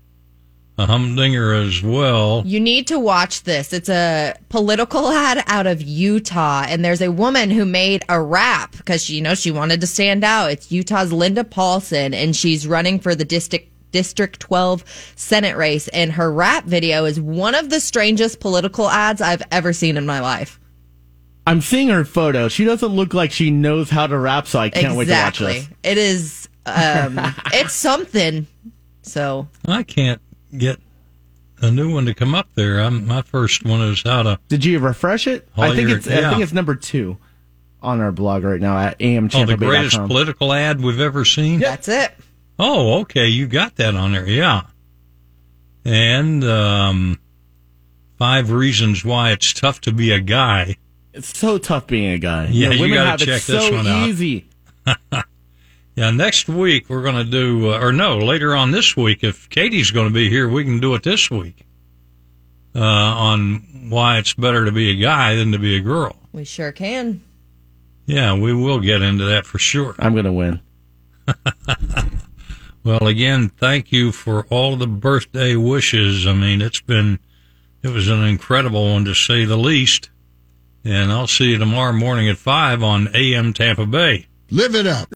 a 0.78 0.86
humdinger 0.86 1.54
as 1.54 1.82
well. 1.82 2.44
You 2.46 2.60
need 2.60 2.88
to 2.88 3.00
watch 3.00 3.44
this. 3.44 3.72
It's 3.72 3.90
a 3.90 4.36
political 4.50 5.08
ad 5.12 5.44
out 5.48 5.68
of 5.68 5.82
Utah, 5.82 6.66
and 6.68 6.84
there's 6.84 7.02
a 7.02 7.12
woman 7.12 7.50
who 7.50 7.66
made 7.66 8.04
a 8.10 8.22
rap 8.22 8.76
because 8.78 9.04
she, 9.04 9.16
you 9.16 9.22
know, 9.22 9.36
she 9.36 9.52
wanted 9.52 9.82
to 9.82 9.88
stand 9.88 10.24
out. 10.24 10.52
It's 10.52 10.72
Utah's 10.72 11.14
Linda 11.14 11.44
Paulson, 11.44 12.14
and 12.14 12.36
she's 12.36 12.68
running 12.68 13.00
for 13.00 13.16
the 13.16 13.26
district 13.26 13.72
District 13.92 14.38
12 14.42 14.84
Senate 15.16 15.56
race, 15.56 15.88
and 15.88 16.12
her 16.12 16.30
rap 16.30 16.66
video 16.66 17.06
is 17.06 17.18
one 17.18 17.56
of 17.56 17.70
the 17.70 17.80
strangest 17.80 18.42
political 18.42 18.90
ads 18.90 19.22
I've 19.22 19.42
ever 19.52 19.72
seen 19.72 19.96
in 19.96 20.06
my 20.06 20.20
life. 20.20 20.60
I'm 21.48 21.62
seeing 21.62 21.88
her 21.88 22.04
photo. 22.04 22.50
She 22.50 22.66
doesn't 22.66 22.90
look 22.92 23.14
like 23.14 23.32
she 23.32 23.52
knows 23.52 23.90
how 23.90 24.06
to 24.08 24.18
rap, 24.18 24.48
so 24.48 24.60
I 24.60 24.70
can't 24.70 25.00
exactly. 25.00 25.46
wait 25.48 25.54
to 25.54 25.56
watch 25.56 25.70
this. 25.70 25.92
It 25.92 25.98
is, 25.98 26.50
um, 26.66 27.20
it's 27.54 27.74
something. 27.74 28.48
So 29.04 29.48
I 29.66 29.84
can't 29.84 30.20
get 30.60 30.80
a 31.62 31.72
new 31.72 31.94
one 31.94 32.06
to 32.06 32.14
come 32.14 32.34
up 32.36 32.48
there. 32.56 32.80
I'm, 32.82 33.06
my 33.08 33.22
first 33.22 33.64
one 33.66 33.82
is 33.82 34.02
how 34.04 34.24
to. 34.24 34.40
Did 34.48 34.66
you 34.66 34.80
refresh 34.80 35.28
it? 35.28 35.48
I 35.58 35.76
think 35.76 35.90
your- 35.90 35.98
it's 35.98 36.08
I 36.08 36.30
think 36.30 36.42
it's 36.42 36.54
number 36.54 36.76
two 36.76 37.18
on 37.82 38.02
our 38.02 38.12
blog 38.12 38.44
right 38.44 38.60
now 38.60 38.78
at 38.78 38.94
Oh, 38.96 38.98
the 38.98 39.18
amtampabay.com. 39.18 39.58
greatest 39.58 39.98
political 39.98 40.52
ad 40.54 40.82
we've 40.82 41.00
ever 41.00 41.24
seen. 41.26 41.60
that's 41.60 41.88
it. 41.88 42.12
Oh, 42.58 43.02
okay, 43.02 43.28
you 43.28 43.48
got 43.48 43.76
that 43.76 43.96
on 43.96 44.14
there, 44.14 44.28
yeah. 44.28 44.64
And 45.84 46.44
um, 46.44 47.20
five 48.18 48.50
reasons 48.52 49.04
why 49.06 49.32
it's 49.32 49.54
tough 49.54 49.82
to 49.82 49.92
be 49.92 50.12
a 50.12 50.20
guy. 50.20 50.78
It's 51.14 51.38
so 51.38 51.58
tough 51.58 51.86
being 51.88 52.12
a 52.12 52.18
guy. 52.18 52.48
Yeah, 52.52 52.72
you 52.72 52.82
women 52.82 52.98
gotta 52.98 53.10
have 53.12 53.20
check 53.20 53.28
it 53.28 53.46
this 53.52 53.68
so 53.68 53.76
one 53.76 53.88
out. 53.88 54.08
easy. 54.10 54.48
Yeah, 55.96 56.12
next 56.12 56.50
week 56.50 56.90
we're 56.90 57.04
going 57.04 57.16
to 57.16 57.24
do, 57.24 57.72
uh, 57.72 57.80
or 57.80 57.94
no, 57.94 58.18
later 58.18 58.56
on 58.56 58.72
this 58.72 58.98
week, 58.98 59.24
if 59.24 59.50
Katie's 59.50 59.92
going 59.92 60.08
to 60.08 60.14
be 60.14 60.30
here, 60.30 60.50
we 60.50 60.64
can 60.64 60.80
do 60.80 60.94
it 60.94 61.04
this 61.04 61.32
week 61.32 61.66
uh, 62.76 62.80
on 62.80 63.88
why 63.90 64.18
it's 64.18 64.34
better 64.34 64.66
to 64.66 64.72
be 64.72 64.92
a 64.92 64.96
guy 64.96 65.36
than 65.36 65.54
to 65.54 65.60
be 65.60 65.78
a 65.78 65.82
girl. 65.82 66.16
We 66.34 66.44
sure 66.44 66.72
can. 66.72 67.24
Yeah, 68.06 68.38
we 68.38 68.54
will 68.54 68.80
get 68.80 69.02
into 69.02 69.26
that 69.26 69.46
for 69.46 69.58
sure. 69.58 69.96
I'm 69.98 70.16
gonna 70.16 70.34
win. 70.34 70.60
Well, 72.86 73.08
again, 73.08 73.50
thank 73.50 73.92
you 73.92 74.12
for 74.12 74.46
all 74.52 74.76
the 74.76 74.86
birthday 74.86 75.56
wishes. 75.56 76.28
I 76.28 76.34
mean, 76.34 76.62
it's 76.62 76.82
been, 76.82 77.18
it 77.82 77.88
was 77.88 78.08
an 78.10 78.24
incredible 78.24 78.92
one 78.94 79.06
to 79.06 79.16
say 79.16 79.44
the 79.44 79.58
least. 79.58 80.12
And 80.84 81.12
I'll 81.12 81.26
see 81.26 81.46
you 81.46 81.58
tomorrow 81.58 81.94
morning 81.94 82.30
at 82.30 82.38
5 82.38 82.84
on 82.84 83.10
AM 83.16 83.54
Tampa 83.54 83.88
Bay. 83.88 84.28
Live 84.52 84.76
it 84.76 84.86
up. 84.86 85.08